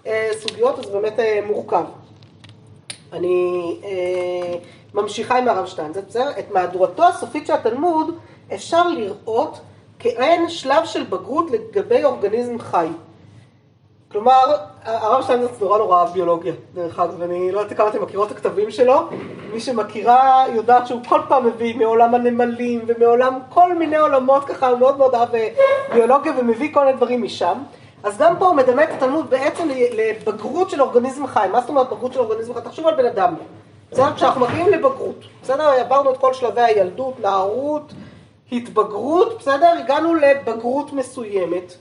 הסוגיות, 0.07 0.79
אז 0.79 0.91
באמת 0.91 1.21
אה, 1.21 1.41
מורכב. 1.47 1.85
אני 3.13 3.77
אה, 3.85 4.59
ממשיכה 4.95 5.39
עם 5.39 5.49
הרב 5.49 5.67
בסדר? 6.09 6.31
את 6.39 6.51
מהדורתו 6.51 7.05
הסופית 7.05 7.47
של 7.47 7.53
התלמוד 7.53 8.15
אפשר 8.55 8.89
לראות 8.89 9.61
כאין 9.99 10.49
שלב 10.49 10.85
של 10.85 11.03
בגרות 11.03 11.51
לגבי 11.51 12.05
אורגניזם 12.05 12.59
חי. 12.59 12.89
כלומר, 14.13 14.55
הרב 14.85 15.23
שטיינזרץ 15.23 15.61
נורא 15.61 15.79
נורא 15.79 16.01
אהב 16.01 16.13
ביולוגיה, 16.13 16.53
דרך 16.75 16.99
אגב, 16.99 17.15
ואני 17.19 17.53
לא 17.53 17.61
יודעת 17.61 17.77
כמה 17.77 17.89
אתם 17.89 18.03
מכירות 18.03 18.33
את 18.33 18.37
הכתבים 18.37 18.71
שלו, 18.71 19.09
מי 19.53 19.61
שמכירה 19.61 20.45
יודעת 20.55 20.87
שהוא 20.87 21.01
כל 21.09 21.21
פעם 21.29 21.47
מביא 21.47 21.77
מעולם 21.77 22.15
הנמלים 22.15 22.85
ומעולם 22.87 23.39
כל 23.49 23.75
מיני 23.75 23.97
עולמות 23.97 24.45
ככה, 24.45 24.69
הוא 24.69 24.79
מאוד 24.79 24.99
מאוד 24.99 25.15
אהב 25.15 25.35
אה, 25.35 25.49
ביולוגיה 25.95 26.33
ומביא 26.39 26.75
כל 26.75 26.85
מיני 26.85 26.97
דברים 26.97 27.23
משם. 27.23 27.59
אז 28.03 28.19
גם 28.19 28.37
פה 28.39 28.47
הוא 28.47 28.57
מדמה 28.57 28.85
את 28.85 28.89
התלמוד 28.91 29.31
בעצם 29.31 29.69
לבגרות 29.97 30.71
של 30.71 30.83
אורגניזם 30.83 31.27
חי. 31.27 31.49
מה 31.53 31.61
זאת 31.61 31.69
אומרת 31.69 31.91
בגרות 31.91 32.13
של 32.13 32.21
אורגניזם 32.21 32.55
חי? 32.55 32.61
תחשבו 32.61 32.89
על 32.89 32.95
בן 32.95 33.07
אדם. 33.07 33.35
בסדר? 33.93 34.15
כשאנחנו 34.15 34.41
מגיעים 34.41 34.69
לבגרות, 34.69 35.25
בסדר? 35.43 35.69
עברנו 35.69 36.11
את 36.11 36.17
כל 36.17 36.33
שלבי 36.33 36.61
הילדות, 36.61 37.21
נערות, 37.21 37.93
התבגרות, 38.53 39.39
בסדר? 39.39 39.75
הגענו 39.79 40.15
לבגרות 40.15 40.93
מסוימת. 40.93 41.75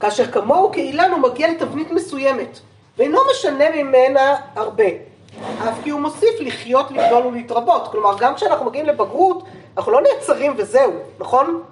כאשר 0.00 0.26
כמוהו 0.26 0.72
כאילן 0.72 1.10
הוא 1.10 1.18
מגיע 1.18 1.50
לתבנית 1.50 1.90
מסוימת, 1.90 2.58
ואינו 2.98 3.18
משנה 3.30 3.64
ממנה 3.76 4.36
הרבה. 4.54 4.84
אף 5.68 5.74
כי 5.84 5.90
הוא 5.90 6.00
מוסיף 6.00 6.40
לחיות, 6.40 6.90
לגדול 6.90 7.26
ולהתרבות. 7.26 7.88
כלומר, 7.90 8.18
גם 8.18 8.34
כשאנחנו 8.34 8.66
מגיעים 8.66 8.86
לבגרות, 8.86 9.44
אנחנו 9.76 9.92
לא 9.92 10.00
נעצרים 10.00 10.54
וזהו, 10.56 10.92
נכון? 11.18 11.62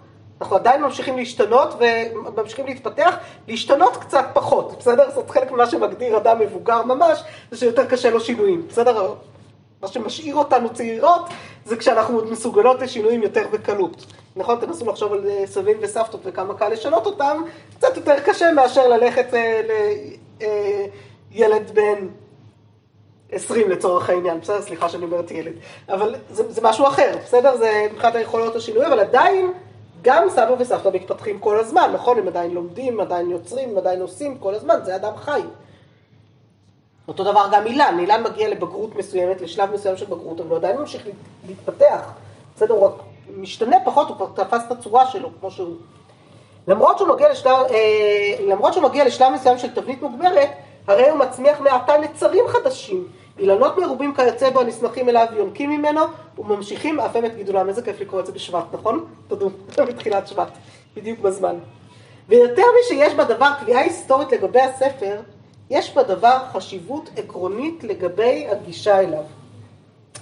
אנחנו 0.41 0.57
עדיין 0.57 0.83
ממשיכים 0.83 1.17
להשתנות 1.17 1.75
וממשיכים 1.79 2.67
להתפתח, 2.67 3.17
להשתנות 3.49 3.97
קצת 3.97 4.25
פחות, 4.33 4.75
בסדר? 4.79 5.11
זאת 5.15 5.31
חלק 5.31 5.53
ממה 5.53 5.67
שמגדיר 5.67 6.17
אדם 6.17 6.38
מבוגר 6.38 6.83
ממש, 6.83 7.23
זה 7.50 7.57
שיותר 7.59 7.87
קשה 7.87 8.11
לו 8.11 8.21
שינויים, 8.21 8.67
בסדר? 8.69 9.15
מה 9.87 9.93
שמשאיר 9.93 10.35
אותנו 10.35 10.75
צעירות, 10.75 11.28
זה 11.64 11.76
כשאנחנו 11.76 12.25
מסוגלות 12.31 12.81
לשינויים 12.83 13.23
יותר 13.23 13.47
בקלות. 13.52 14.07
נכון, 14.37 14.61
תנסו 14.61 14.87
לחשוב 14.87 15.12
על 15.12 15.26
אה, 15.28 15.47
סבים 15.47 15.76
וסבתות 15.81 16.21
וכמה 16.25 16.55
קל 16.55 16.69
לשנות 16.69 17.07
אותם, 17.07 17.43
קצת 17.76 17.97
יותר 17.97 18.21
קשה 18.21 18.52
מאשר 18.52 18.88
ללכת 18.88 19.35
אה, 19.35 19.61
לילד 21.31 21.69
אה, 21.69 21.75
בן 21.75 22.07
20 23.33 23.71
לצורך 23.71 24.11
העניין, 24.11 24.40
בסדר? 24.40 24.62
סליחה 24.62 24.88
שאני 24.88 25.05
אומרת 25.05 25.31
ילד. 25.31 25.52
אבל 25.88 26.14
זה, 26.31 26.52
זה 26.52 26.61
משהו 26.64 26.87
אחר, 26.87 27.16
בסדר? 27.25 27.57
זה 27.57 27.87
מבחינת 27.93 28.14
היכולות 28.14 28.57
השינוי, 28.57 28.87
אבל 28.87 29.00
עדיין 29.00 29.52
גם 30.02 30.28
סבא 30.28 30.55
וסבתא 30.59 30.88
מתפתחים 30.95 31.38
כל 31.38 31.59
הזמן, 31.59 31.90
נכון? 31.95 32.19
הם 32.19 32.28
עדיין 32.28 32.50
לומדים, 32.50 33.00
עדיין 33.00 33.31
יוצרים, 33.31 33.78
עדיין 33.78 34.02
עושים 34.02 34.38
כל 34.38 34.55
הזמן, 34.55 34.75
זה 34.85 34.97
אדם 34.97 35.16
חי. 35.16 35.40
אותו 37.08 37.25
דבר 37.25 37.46
גם 37.52 37.66
אילן, 37.66 37.96
אילן 38.00 38.22
מגיע 38.22 38.48
לבגרות 38.48 38.96
מסוימת, 38.96 39.40
לשלב 39.40 39.72
מסוים 39.75 39.96
של 39.96 40.06
בגרות, 40.06 40.40
אבל 40.40 40.48
הוא 40.48 40.56
עדיין 40.56 40.76
ממשיך 40.76 41.06
להתפתח. 41.46 42.12
בסדר, 42.56 42.75
הוא 42.75 42.86
רק 42.86 42.92
משתנה 43.36 43.76
פחות, 43.84 44.08
הוא 44.08 44.16
כבר 44.16 44.44
תפס 44.44 44.62
את 44.66 44.72
הצורה 44.72 45.06
שלו, 45.06 45.30
כמו 45.40 45.50
שהוא. 45.50 45.76
למרות 46.68 46.98
שהוא 46.98 47.08
מגיע 47.08 47.30
לשלב, 47.30 47.56
אה, 47.70 48.36
למרות 48.40 48.72
שהוא 48.72 48.84
מגיע 48.84 49.04
לשלב 49.04 49.32
מסוים 49.32 49.58
של 49.58 49.75
תבנית 49.75 50.02
מוגברת, 50.02 50.50
הרי 50.86 51.08
הוא 51.08 51.18
מצמיח 51.18 51.60
מעתה 51.60 51.98
נצרים 51.98 52.44
חדשים. 52.48 53.08
אילנות 53.38 53.78
מרובים 53.78 54.14
כיוצא 54.14 54.50
בו 54.50 54.60
הנסמכים 54.60 55.08
אליו 55.08 55.26
יונקים 55.36 55.70
ממנו 55.70 56.00
וממשיכים 56.38 57.00
אף 57.00 57.16
הם 57.16 57.25
את 57.25 57.36
גידולם. 57.36 57.68
איזה 57.68 57.82
כיף 57.82 58.00
לקרוא 58.00 58.20
את 58.20 58.26
זה 58.26 58.32
בשבט, 58.32 58.64
נכון? 58.72 59.04
תודו, 59.28 59.50
בתחילת 59.88 60.28
שבט, 60.28 60.48
בדיוק 60.96 61.18
בזמן. 61.18 61.54
ויותר 62.28 62.62
משיש 62.80 63.14
בדבר 63.14 63.50
קביעה 63.60 63.80
היסטורית 63.80 64.32
לגבי 64.32 64.60
הספר, 64.60 65.16
יש 65.70 65.94
בדבר 65.94 66.38
חשיבות 66.52 67.11
עקרונית 67.16 67.85
לגבי 67.85 68.46
הגישה 68.50 69.00
אליו. 69.00 69.25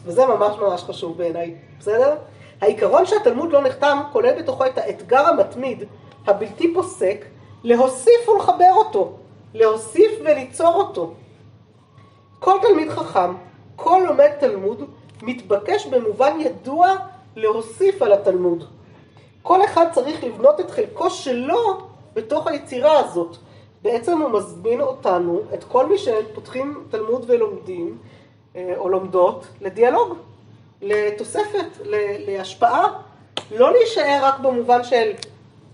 וזה 0.04 0.26
ממש 0.26 0.56
ממש 0.56 0.82
חשוב 0.82 1.18
בעיניי, 1.18 1.54
בסדר? 1.80 2.14
העיקרון 2.60 3.06
שהתלמוד 3.06 3.52
לא 3.52 3.62
נחתם 3.62 4.02
כולל 4.12 4.42
בתוכו 4.42 4.66
את 4.66 4.78
האתגר 4.78 5.26
המתמיד, 5.26 5.84
הבלתי 6.26 6.74
פוסק, 6.74 7.24
להוסיף 7.64 8.28
ולחבר 8.28 8.72
אותו, 8.76 9.12
להוסיף 9.54 10.12
וליצור 10.24 10.74
אותו. 10.74 11.14
כל 12.38 12.58
תלמיד 12.62 12.90
חכם, 12.90 13.34
כל 13.76 14.02
לומד 14.06 14.30
תלמוד, 14.40 14.84
מתבקש 15.22 15.86
במובן 15.86 16.40
ידוע 16.40 16.96
להוסיף 17.36 18.02
על 18.02 18.12
התלמוד. 18.12 18.64
כל 19.42 19.64
אחד 19.64 19.86
צריך 19.92 20.24
לבנות 20.24 20.60
את 20.60 20.70
חלקו 20.70 21.10
שלו 21.10 21.80
בתוך 22.14 22.46
היצירה 22.46 22.98
הזאת. 22.98 23.36
בעצם 23.84 24.18
הוא 24.18 24.30
מזמין 24.30 24.80
אותנו, 24.80 25.40
את 25.54 25.64
כל 25.64 25.86
מי 25.86 25.98
שפותחים 25.98 26.84
תלמוד 26.90 27.24
ולומדים, 27.28 27.98
אה, 28.56 28.72
או 28.76 28.88
לומדות, 28.88 29.46
לדיאלוג. 29.60 30.16
לתוספת, 30.82 31.66
להשפעה, 32.26 32.88
לא 33.50 33.72
להישאר 33.72 34.20
רק 34.22 34.38
במובן 34.38 34.84
של 34.84 35.12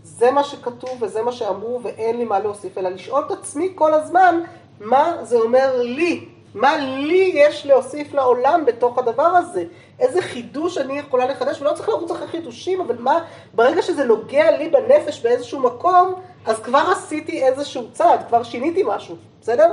זה 0.03 0.31
מה 0.31 0.45
שכתוב 0.45 1.03
וזה 1.03 1.23
מה 1.23 1.33
שאמרו 1.33 1.81
ואין 1.83 2.17
לי 2.17 2.25
מה 2.25 2.39
להוסיף, 2.39 2.79
אלא 2.79 2.89
לשאול 2.89 3.25
את 3.27 3.31
עצמי 3.31 3.73
כל 3.75 3.95
הזמן 3.95 4.41
מה 4.81 5.17
זה 5.23 5.37
אומר 5.37 5.83
לי, 5.83 6.29
מה 6.55 6.77
לי 6.77 7.33
יש 7.35 7.67
להוסיף 7.67 8.15
לעולם 8.15 8.65
בתוך 8.67 8.99
הדבר 8.99 9.23
הזה, 9.23 9.65
איזה 9.99 10.23
חידוש 10.23 10.79
אני 10.79 10.99
יכולה 10.99 11.27
לחדש, 11.27 11.61
ולא 11.61 11.73
צריך 11.73 11.89
לרוץ 11.89 12.11
אחרי 12.11 12.27
חידושים, 12.29 12.81
אבל 12.81 12.97
מה, 12.99 13.19
ברגע 13.55 13.83
שזה 13.83 14.05
נוגע 14.05 14.59
לי 14.59 14.69
בנפש 14.69 15.23
באיזשהו 15.23 15.61
מקום, 15.61 16.15
אז 16.47 16.61
כבר 16.61 16.93
עשיתי 16.93 17.45
איזשהו 17.45 17.93
צעד, 17.93 18.21
כבר 18.29 18.43
שיניתי 18.43 18.83
משהו, 18.87 19.17
בסדר? 19.41 19.73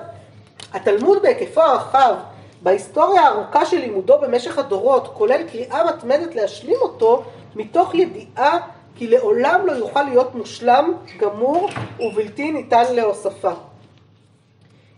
התלמוד 0.73 1.21
בהיקפו 1.21 1.61
הרחב 1.61 2.15
בהיסטוריה 2.61 3.21
הארוכה 3.21 3.65
של 3.65 3.77
לימודו 3.77 4.21
במשך 4.21 4.57
הדורות, 4.57 5.07
כולל 5.13 5.43
קריאה 5.51 5.83
מתמדת 5.85 6.35
להשלים 6.35 6.77
אותו, 6.81 7.23
מתוך 7.55 7.95
ידיעה 7.95 8.57
כי 8.95 9.07
לעולם 9.07 9.61
לא 9.65 9.71
יוכל 9.71 10.03
להיות 10.03 10.35
מושלם, 10.35 10.93
גמור 11.19 11.69
ובלתי 11.99 12.51
ניתן 12.51 12.95
להוספה. 12.95 13.51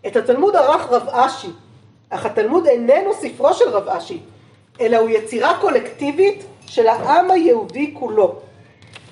את 0.08 0.16
התלמוד 0.16 0.56
ערך 0.56 0.92
רב 0.92 1.08
אשי, 1.10 1.50
אך 2.10 2.26
התלמוד 2.26 2.68
איננו 2.68 3.14
ספרו 3.14 3.54
של 3.54 3.70
רב 3.70 3.88
אשי, 3.88 4.20
אלא 4.82 4.98
הוא 4.98 5.10
יצירה 5.10 5.58
קולקטיבית 5.62 6.46
של 6.68 6.88
העם 6.88 7.32
היהודי 7.32 7.96
כולו. 8.00 8.36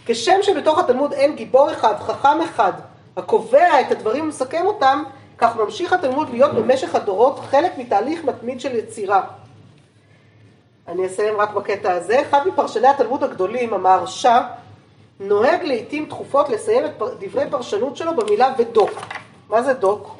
כשם 0.10 0.40
שבתוך 0.42 0.80
התלמוד 0.80 1.14
אין 1.14 1.36
גיבור 1.36 1.72
אחד, 1.72 1.94
חכם 2.00 2.42
אחד, 2.42 2.72
הקובע 3.18 3.82
את 3.82 3.92
הדברים 3.92 4.24
ומסכם 4.24 4.66
אותם, 4.66 5.04
כך 5.38 5.56
ממשיך 5.56 5.94
התלמוד 5.94 6.30
להיות 6.30 6.54
במשך 6.54 6.96
הדורות 6.96 7.40
חלק 7.40 7.78
מתהליך 7.78 8.24
מתמיד 8.24 8.62
של 8.62 8.76
יצירה. 8.76 9.24
אני 10.88 11.06
אסיים 11.06 11.38
רק 11.38 11.54
בקטע 11.54 11.92
הזה. 11.92 12.22
אחד 12.22 12.48
מפרשני 12.48 12.88
התלמוד 12.88 13.24
הגדולים, 13.24 13.74
המהרש"א, 13.74 14.42
נוהג 15.20 15.64
לעיתים 15.64 16.06
תכופות 16.06 16.50
לסיים 16.50 16.86
את 16.86 16.92
דברי 17.20 17.50
פרשנות 17.52 17.98
שלו 17.98 18.16
במילה 18.16 18.54
ודוק. 18.58 18.92
מה 19.50 19.64
זה 19.64 19.74
דוק? 19.74 20.16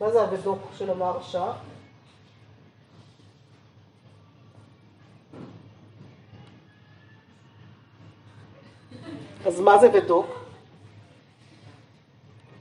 מה 0.00 0.10
זה 0.10 0.20
הוודוק 0.20 0.58
של 0.78 0.90
המהרש"א? 0.90 1.71
אז 9.46 9.60
מה 9.60 9.78
זה 9.78 9.88
ודוק? 9.94 10.26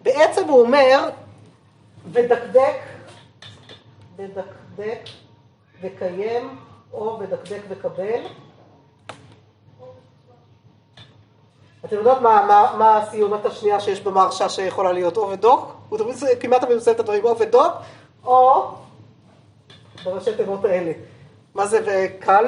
בעצם 0.02 0.50
הוא 0.50 0.62
אומר, 0.62 1.10
ודקדק, 2.12 2.76
ודקדק 4.16 5.00
וקיים, 5.82 6.58
או 6.94 7.20
ודקדק 7.20 7.62
וקבל. 7.70 8.22
אתם 11.86 11.96
יודעות 11.96 12.22
מה, 12.22 12.46
מה, 12.48 12.76
מה 12.78 12.98
הסיומת 12.98 13.46
השנייה 13.46 13.80
שיש 13.80 14.02
במרשה 14.02 14.50
שיכולה 14.50 14.92
להיות 14.92 15.18
או 15.18 15.30
ודוק? 15.30 15.76
הוא 15.90 16.00
תמיד 16.00 16.16
כמעט 16.40 16.62
תמיד 16.62 16.76
עושה 16.76 16.92
את 16.92 17.00
הדברים 17.00 17.26
או 17.26 17.40
ודוק, 17.40 17.74
או 18.26 18.72
בראשי 20.04 20.36
תיבות 20.38 20.66
האלה. 20.66 20.92
מה 21.56 21.66
זה 21.66 21.80
וקל? 21.86 22.46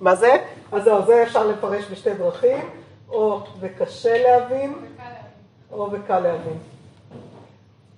מה 0.00 0.14
זה? 0.14 0.36
אז 0.72 0.84
זהו, 0.84 1.06
זה 1.06 1.22
אפשר 1.22 1.46
לפרש 1.46 1.84
בשתי 1.90 2.14
דרכים, 2.14 2.70
או 3.10 3.40
וקשה 3.60 4.22
להבין, 4.22 4.74
או 5.72 5.88
וקל 5.92 6.18
להבין. 6.18 6.58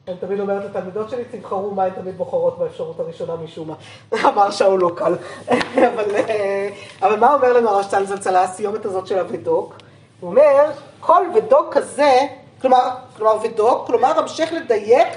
אני 0.09 0.17
תמיד 0.17 0.41
אומרת 0.41 0.65
לתלמידות 0.65 1.11
שלי, 1.11 1.25
תבחרו 1.25 1.71
מה 1.71 1.85
הן 1.85 1.91
תמיד 1.91 2.17
בוחרות 2.17 2.59
באפשרות 2.59 3.01
הראשונה 3.01 3.37
משום 3.37 3.69
מה. 3.69 3.75
אמר 4.31 4.51
שאול 4.51 4.81
לא 4.81 4.91
קל. 4.97 5.15
אבל, 5.95 6.17
אה, 6.17 6.69
אבל 7.03 7.19
מה 7.19 7.35
אומר 7.35 7.53
לנו 7.53 7.69
הרש 7.69 7.87
צלצלה, 7.87 8.43
הסיומת 8.43 8.85
הזאת 8.85 9.07
של 9.07 9.19
הוודוק? 9.19 9.75
הוא 10.21 10.31
אומר, 10.31 10.71
כל 11.01 11.27
ודוק 11.35 11.75
כזה, 11.75 12.19
כלומר, 12.61 12.91
כלומר 13.17 13.37
ודוק, 13.43 13.87
כלומר 13.87 14.19
המשך 14.19 14.49
לדייק 14.53 15.09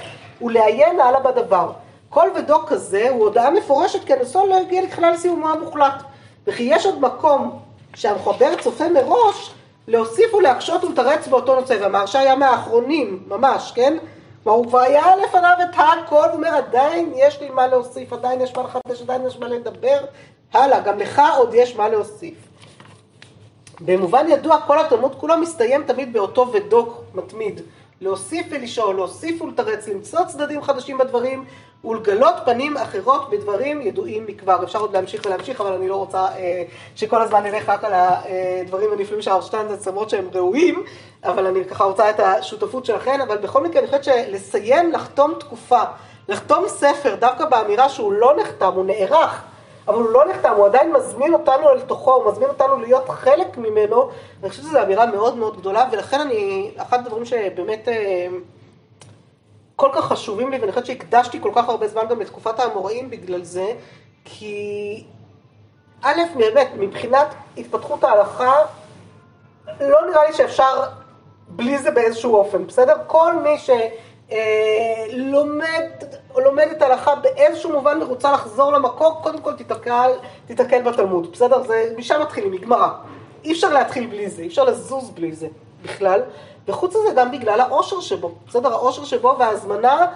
ולעיין 0.42 1.00
הלאה 1.00 1.20
בדבר. 1.20 1.72
כל 2.10 2.30
ודוק 2.36 2.70
כזה 2.70 3.10
הוא 3.10 3.24
הודעה 3.24 3.52
מפורשת 3.52 4.04
כי 4.04 4.14
הנושא 4.14 4.38
לא 4.38 4.60
הגיע 4.60 4.82
לכלל 4.82 5.12
לסיומו 5.14 5.50
המוחלט. 5.50 6.04
וכי 6.48 6.64
יש 6.64 6.86
עוד 6.86 7.00
מקום 7.02 7.60
שהמחבר 7.96 8.56
צופה 8.62 8.90
מראש 8.90 9.54
להוסיף 9.88 10.34
ולהקשות 10.34 10.84
ולתרץ 10.84 11.28
באותו 11.28 11.60
נושא, 11.60 11.78
והמהרש"א 11.82 12.18
היה 12.18 12.36
מהאחרונים, 12.36 13.24
ממש, 13.28 13.72
כן? 13.76 13.98
כלומר, 14.44 14.58
הוא 14.58 14.68
כבר 14.68 14.80
היה 14.80 15.16
לפניו 15.16 15.54
את 15.64 15.76
הכל, 15.76 16.16
הוא 16.16 16.34
אומר, 16.34 16.50
עדיין 16.50 17.12
יש 17.16 17.42
לי 17.42 17.50
מה 17.50 17.68
להוסיף, 17.68 18.14
עדיין 18.14 18.42
יש 18.42 18.56
מה 18.56 18.64
לחדש, 18.64 19.02
עדיין 19.02 19.28
יש 19.28 19.40
מה 19.40 19.48
לדבר, 19.48 19.98
הלאה, 20.54 20.80
גם 20.80 21.00
לך 21.00 21.22
עוד 21.38 21.54
יש 21.54 21.76
מה 21.76 21.90
להוסיף. 21.90 22.38
במובן 23.80 24.26
ידוע, 24.30 24.62
כל 24.68 24.80
התלמוד 24.80 25.16
כולו 25.16 25.38
מסתיים 25.38 25.84
תמיד 25.84 26.14
באותו 26.14 26.52
ודוק 26.54 27.04
מתמיד. 27.14 27.62
להוסיף 28.02 28.46
ולשאול, 28.50 28.96
להוסיף 28.96 29.42
ולתרץ, 29.42 29.88
למצוא 29.88 30.26
צדדים 30.26 30.62
חדשים 30.62 30.98
בדברים 30.98 31.46
ולגלות 31.86 32.34
פנים 32.46 32.78
אחרות 32.78 33.30
בדברים 33.30 33.82
ידועים 33.82 34.26
מכבר. 34.28 34.64
אפשר 34.64 34.80
עוד 34.80 34.94
להמשיך 34.94 35.26
ולהמשיך, 35.26 35.62
אבל 35.62 35.74
אני 35.74 35.90
לא 35.90 35.96
רוצה 35.96 36.26
אה, 36.26 36.64
שכל 36.96 37.22
הזמן 37.22 37.44
נלך 37.44 37.70
רק 37.70 37.84
על 37.84 37.92
הדברים 37.94 38.94
הנפלאים 38.94 39.22
של 39.22 39.32
הרב 39.32 39.42
שטיינזץ, 39.42 39.88
למרות 39.88 40.10
שהם 40.10 40.30
ראויים, 40.34 40.84
אבל 41.24 41.46
אני 41.46 41.66
ככה 41.66 41.84
רוצה 41.84 42.10
את 42.10 42.20
השותפות 42.20 42.86
שלכם, 42.86 43.20
אבל 43.28 43.38
בכל 43.38 43.64
מקרה 43.64 43.80
אני 43.80 43.88
חושבת 43.88 44.04
שלסיים, 44.04 44.92
לחתום 44.92 45.34
תקופה, 45.40 45.82
לחתום 46.30 46.68
ספר, 46.68 47.16
דווקא 47.16 47.46
באמירה 47.46 47.90
שהוא 47.90 48.14
לא 48.14 48.34
נחתם, 48.38 48.72
הוא 48.76 48.86
נערך. 48.86 49.44
אבל 49.88 49.98
הוא 49.98 50.10
לא 50.10 50.26
נחתם, 50.30 50.54
הוא 50.56 50.66
עדיין 50.66 50.94
מזמין 50.94 51.34
אותנו 51.34 51.70
אל 51.70 51.82
תוכו, 51.82 52.14
הוא 52.14 52.32
מזמין 52.32 52.50
אותנו 52.50 52.80
להיות 52.80 53.10
חלק 53.10 53.58
ממנו, 53.58 54.10
ואני 54.42 54.50
חושבת 54.50 54.66
שזו 54.66 54.84
אמירה 54.84 55.06
מאוד 55.06 55.38
מאוד 55.38 55.58
גדולה, 55.58 55.86
ולכן 55.92 56.20
אני, 56.20 56.72
אחד 56.78 57.00
הדברים 57.00 57.26
שבאמת 57.26 57.88
אה, 57.88 58.28
כל 59.78 59.90
כך 59.94 60.06
חשובים 60.06 60.52
לי, 60.52 60.58
ואני 60.58 60.72
חושבת 60.72 60.86
שהקדשתי 60.86 61.42
כל 61.42 61.52
כך 61.56 61.70
הרבה 61.70 61.88
זמן 61.88 62.02
גם 62.10 62.20
לתקופת 62.20 62.60
האמוראים 62.60 63.10
בגלל 63.10 63.44
זה, 63.44 63.74
כי 64.26 65.04
א', 66.02 66.22
באמת, 66.36 66.68
מבחינת 66.78 67.28
התפתחות 67.58 68.04
ההלכה, 68.04 68.54
לא 69.80 70.08
נראה 70.10 70.28
לי 70.28 70.34
שאפשר 70.34 70.84
בלי 71.48 71.78
זה 71.78 71.92
באיזשהו 71.92 72.36
אופן, 72.36 72.68
בסדר? 72.68 72.96
כל 73.08 73.34
מי 73.44 73.58
ש... 73.58 73.70
אה, 74.32 75.06
לומד 75.14 75.90
או 76.36 76.40
לומדת 76.40 76.82
הלכה 76.82 77.16
באיזשהו 77.16 77.72
מובן 77.72 78.02
ורוצה 78.02 78.32
לחזור 78.32 78.72
למקור, 78.72 79.20
קודם 79.24 79.42
כל 79.42 79.54
תתקל, 79.54 80.12
תתקל 80.46 80.82
בתלמוד, 80.82 81.32
בסדר? 81.32 81.64
זה, 81.64 81.94
משם 81.98 82.22
מתחילים, 82.22 82.52
מגמרא. 82.52 82.90
אי 83.44 83.52
אפשר 83.52 83.70
להתחיל 83.70 84.08
בלי 84.08 84.30
זה, 84.30 84.42
אי 84.42 84.48
אפשר 84.48 84.64
לזוז 84.64 85.10
בלי 85.10 85.34
זה 85.34 85.48
בכלל. 85.84 86.22
וחוץ 86.68 86.96
מזה 86.96 87.14
גם 87.16 87.32
בגלל 87.32 87.60
העושר 87.60 88.00
שבו, 88.00 88.32
בסדר? 88.48 88.74
העושר 88.74 89.04
שבו 89.06 89.36
וההזמנה 89.40 90.08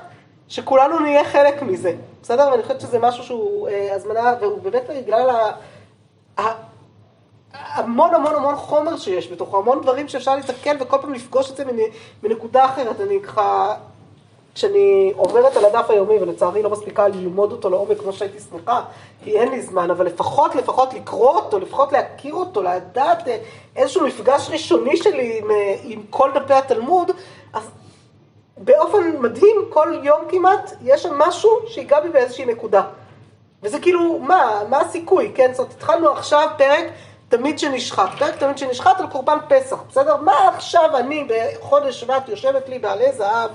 שכולנו 0.48 1.00
נהיה 1.00 1.26
חלק 1.26 1.62
מזה, 1.62 1.94
בסדר? 2.22 2.50
ואני 2.52 2.64
חושבת 2.64 2.82
שזה 2.82 3.00
משהו 3.00 3.24
שהוא 3.24 3.70
אה, 3.70 3.96
הזמנה, 3.96 4.34
והוא 4.42 4.62
באמת 4.62 4.84
בגלל 4.90 5.30
ה... 5.30 5.52
ה... 6.42 6.72
המון 7.54 8.16
המון 8.16 8.36
המון 8.36 8.56
חומר 8.56 8.98
שיש 8.98 9.32
בתוכו, 9.32 9.58
המון 9.58 9.82
דברים 9.82 10.08
שאפשר 10.08 10.36
להתקל 10.36 10.78
וכל 10.80 10.98
פעם 11.02 11.14
לפגוש 11.14 11.52
את 11.52 11.58
זה 11.58 11.64
מנקודה 12.24 12.66
אחרת. 12.66 13.02
אני 13.02 13.22
ככה 13.22 13.76
כשאני 14.56 15.14
עוברת 15.16 15.58
על 15.58 15.66
הדף 15.66 15.90
היומי, 15.90 16.16
ולצערי 16.16 16.64
לא 16.64 16.70
מספיקה 16.70 17.08
ללמוד 17.08 17.52
אותו 17.52 17.70
לעומק 17.70 18.00
כמו 18.00 18.14
שהייתי 18.14 18.40
שמחה, 18.40 18.82
כי 19.24 19.40
אין 19.40 19.50
לי 19.50 19.62
זמן, 19.62 19.92
אבל 19.92 20.06
לפחות, 20.06 20.56
לפחות 20.56 20.94
לקרוא 20.94 21.36
אותו, 21.36 21.60
לפחות 21.60 21.92
להכיר 21.92 22.34
אותו, 22.34 22.64
לדעת 22.64 23.28
אה, 23.28 23.38
איזשהו 23.76 24.08
מפגש 24.08 24.50
ראשוני 24.50 24.98
שלי 24.98 25.40
עם, 25.40 25.52
אה, 25.52 25.76
עם 25.84 26.02
כל 26.10 26.32
דפי 26.36 26.54
התלמוד, 26.54 27.12
אז 27.54 27.70
באופן 28.58 29.18
מדהים, 29.20 29.56
כל 29.70 30.00
יום 30.04 30.22
כמעט, 30.30 30.72
יש 30.82 31.04
שם 31.04 31.20
משהו 31.20 31.50
שיגע 31.68 32.00
בי 32.00 32.10
באיזושהי 32.10 32.46
נקודה. 32.46 32.82
וזה 33.64 33.80
כאילו, 33.80 34.20
מה, 34.20 34.62
מה 34.70 34.82
הסיכוי, 34.82 35.32
כן? 35.36 35.50
זאת 35.52 35.60
אומרת, 35.60 35.74
התחלנו 35.74 36.10
עכשיו 36.10 36.50
פרק 36.58 36.86
תמיד 37.30 37.60
שנשחט, 37.60 38.10
פרק 38.20 38.36
תמיד 38.36 38.58
שנשחט 38.58 39.00
על 39.00 39.08
קורבן 39.08 39.38
פסח, 39.48 39.78
בסדר? 39.90 40.18
מה 40.18 40.48
עכשיו 40.48 40.98
אני 40.98 41.28
בחודש 41.28 42.00
שבט 42.00 42.30
יושבת 42.30 42.70
לי 42.70 42.80
בעלי 42.80 43.12
זהב, 43.12 43.52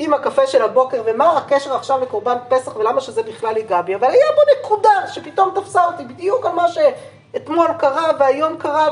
עם 0.00 0.14
הקפה 0.14 0.46
של 0.46 0.62
הבוקר, 0.62 1.02
ומה 1.06 1.38
הקשר 1.38 1.74
עכשיו 1.74 2.00
לקורבן 2.00 2.36
פסח 2.48 2.76
ולמה 2.76 3.00
שזה 3.00 3.22
בכלל 3.22 3.56
ייגע 3.56 3.82
בי, 3.82 3.94
אבל 3.94 4.10
היה 4.10 4.26
בו 4.34 4.40
נקודה 4.60 4.90
שפתאום 5.12 5.50
תפסה 5.54 5.84
אותי 5.84 6.04
בדיוק 6.04 6.46
על 6.46 6.52
מה 6.52 6.66
שאתמול 6.68 7.68
קרה 7.78 8.10
והיום 8.18 8.56
קרה, 8.56 8.88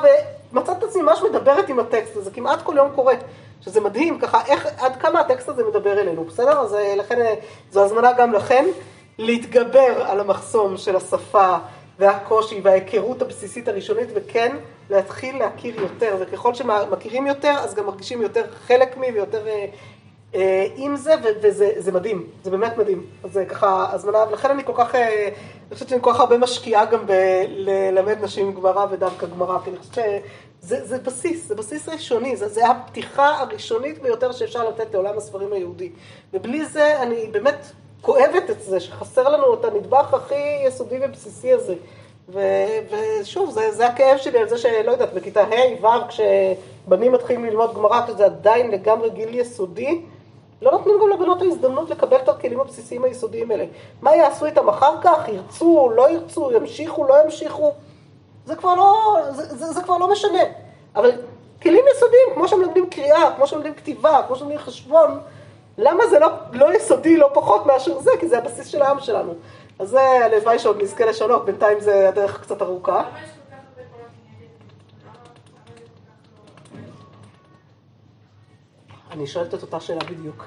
ומצאת 0.53 0.79
את 0.79 0.83
עצמי 0.83 1.03
ממש 1.03 1.23
מדברת 1.31 1.69
עם 1.69 1.79
הטקסט 1.79 2.17
הזה, 2.17 2.31
כמעט 2.31 2.63
כל 2.63 2.75
יום 2.77 2.91
קורה, 2.95 3.15
שזה 3.61 3.81
מדהים, 3.81 4.19
ככה, 4.19 4.41
איך, 4.47 4.69
עד 4.79 4.97
כמה 4.97 5.21
הטקסט 5.21 5.49
הזה 5.49 5.65
מדבר 5.65 6.01
אלינו, 6.01 6.25
בסדר? 6.25 6.61
אז 6.61 6.75
אה, 6.75 6.95
לכן, 6.97 7.21
אה, 7.21 7.35
זו 7.71 7.85
הזמנה 7.85 8.13
גם 8.13 8.33
לכן, 8.33 8.65
להתגבר 9.19 10.03
על 10.07 10.21
המחסום 10.21 10.77
של 10.77 10.97
השפה 10.97 11.57
והקושי 11.99 12.61
וההיכרות 12.63 13.23
הבסיסית 13.23 13.69
הראשונית, 13.69 14.09
וכן, 14.15 14.57
להתחיל 14.91 15.39
להכיר 15.39 15.81
יותר, 15.81 16.17
וככל 16.21 16.55
שמכירים 16.55 17.27
יותר, 17.27 17.55
אז 17.59 17.75
גם 17.75 17.87
מרגישים 17.87 18.23
יותר 18.23 18.45
חלק 18.67 18.97
מי 18.97 19.07
ויותר 19.07 19.49
אה, 19.49 19.67
עם 20.77 20.97
זה, 20.97 21.15
וזה 21.41 21.93
מדהים, 21.93 22.27
זה 22.43 22.51
באמת 22.51 22.79
מדהים. 22.79 23.07
אז 23.25 23.41
ככה 23.49 23.87
הזמנה, 23.93 24.19
ולכן 24.31 24.51
אני 24.51 24.65
כל 24.65 24.73
כך, 24.77 24.95
אה, 24.95 25.29
אני 25.69 25.75
חושבת 25.75 25.89
שאני 25.89 26.01
כל 26.01 26.13
כך 26.13 26.21
הרבה 26.21 26.39
משקיעה 26.39 26.85
גם 26.85 27.07
בללמד 27.07 28.25
נשים 28.25 28.55
גמרא 28.55 28.87
ודווקא 28.91 29.27
גמרא, 29.27 29.59
כי 29.65 29.71
אני 29.71 29.79
חושבת 29.79 30.05
שזה 30.63 30.99
בסיס, 30.99 31.49
זה 31.49 31.55
בסיס 31.55 31.89
ראשוני, 31.89 32.37
זה, 32.37 32.49
זה 32.49 32.71
הפתיחה 32.71 33.41
הראשונית 33.41 34.03
ביותר 34.03 34.33
שאפשר 34.33 34.69
לתת 34.69 34.95
לעולם 34.95 35.17
הספרים 35.17 35.53
היהודי. 35.53 35.91
ובלי 36.33 36.65
זה 36.65 37.03
אני 37.03 37.27
באמת 37.33 37.67
כואבת 38.03 38.51
את 38.51 38.61
זה, 38.61 38.81
שחסר 38.81 39.29
לנו 39.29 39.55
את 39.55 39.65
הנדבך 39.65 40.15
הכי 40.15 40.65
יסודי 40.67 40.99
ובסיסי 41.03 41.53
הזה. 41.53 41.75
ו, 42.29 42.41
ושוב, 42.91 43.51
זה, 43.51 43.71
זה 43.71 43.87
הכאב 43.87 44.19
שלי 44.19 44.39
על 44.39 44.49
זה 44.49 44.59
שלא 44.59 44.91
יודעת, 44.91 45.15
בכיתה 45.15 45.43
ה', 45.43 45.85
ו', 45.85 46.09
כשבנים 46.09 47.13
מתחילים 47.13 47.45
ללמוד 47.45 47.75
גמרא, 47.75 48.07
שזה 48.07 48.25
עדיין 48.25 48.71
לגמרי 48.71 49.11
גיל 49.11 49.35
יסודי, 49.35 50.01
לא 50.63 50.71
נותנים 50.71 50.97
גם 51.03 51.09
לבנות 51.09 51.43
ההזדמנות 51.43 51.91
לקבל 51.91 52.17
את 52.17 52.29
הכלים 52.29 52.61
הבסיסיים 52.61 53.05
היסודיים 53.05 53.51
האלה. 53.51 53.65
מה 54.03 54.17
יעשו 54.17 54.47
איתם 54.47 54.69
אחר 54.69 55.01
כך? 55.03 55.29
ירצו, 55.29 55.91
לא 55.95 56.11
ירצו, 56.11 56.53
ימשיכו, 56.53 57.05
לא 57.05 57.23
ימשיכו? 57.25 57.73
זה 58.45 58.57
כבר 58.57 58.75
לא, 58.75 59.17
זה, 59.31 59.57
זה, 59.57 59.73
זה 59.73 59.83
כבר 59.83 59.99
לא 59.99 60.13
משנה. 60.13 60.43
אבל 60.97 61.11
כלים 61.63 61.85
יסודיים, 61.97 62.29
כמו 62.35 62.49
שמלמדים 62.49 62.91
קריאה, 62.91 63.35
כמו 63.37 63.47
שמלמדים 63.47 63.75
כתיבה, 63.75 64.21
כמו 64.27 64.37
שמלמדים 64.37 64.59
חשבון, 64.59 65.21
למה 65.79 66.07
זה 66.07 66.19
לא, 66.19 66.29
לא 66.53 66.75
יסודי 66.75 67.17
לא 67.17 67.31
פחות 67.35 67.67
מאשר 67.67 67.99
זה? 68.01 68.11
כי 68.21 68.29
זה 68.29 68.39
הבסיס 68.39 68.67
של 68.67 68.83
העם 68.83 69.01
שלנו. 69.01 69.35
אז 69.79 69.89
זה 69.89 70.01
הלוואי 70.01 70.59
שעוד 70.59 70.83
נזכה 70.83 71.05
לשנות, 71.05 71.45
בינתיים 71.45 71.81
זה 71.81 72.09
הדרך 72.09 72.43
קצת 72.43 72.63
ארוכה. 72.63 73.03
אני 79.17 79.27
שואלת 79.27 79.55
את 79.55 79.63
אותה 79.63 79.81
שאלה 79.81 80.01
בדיוק. 80.11 80.45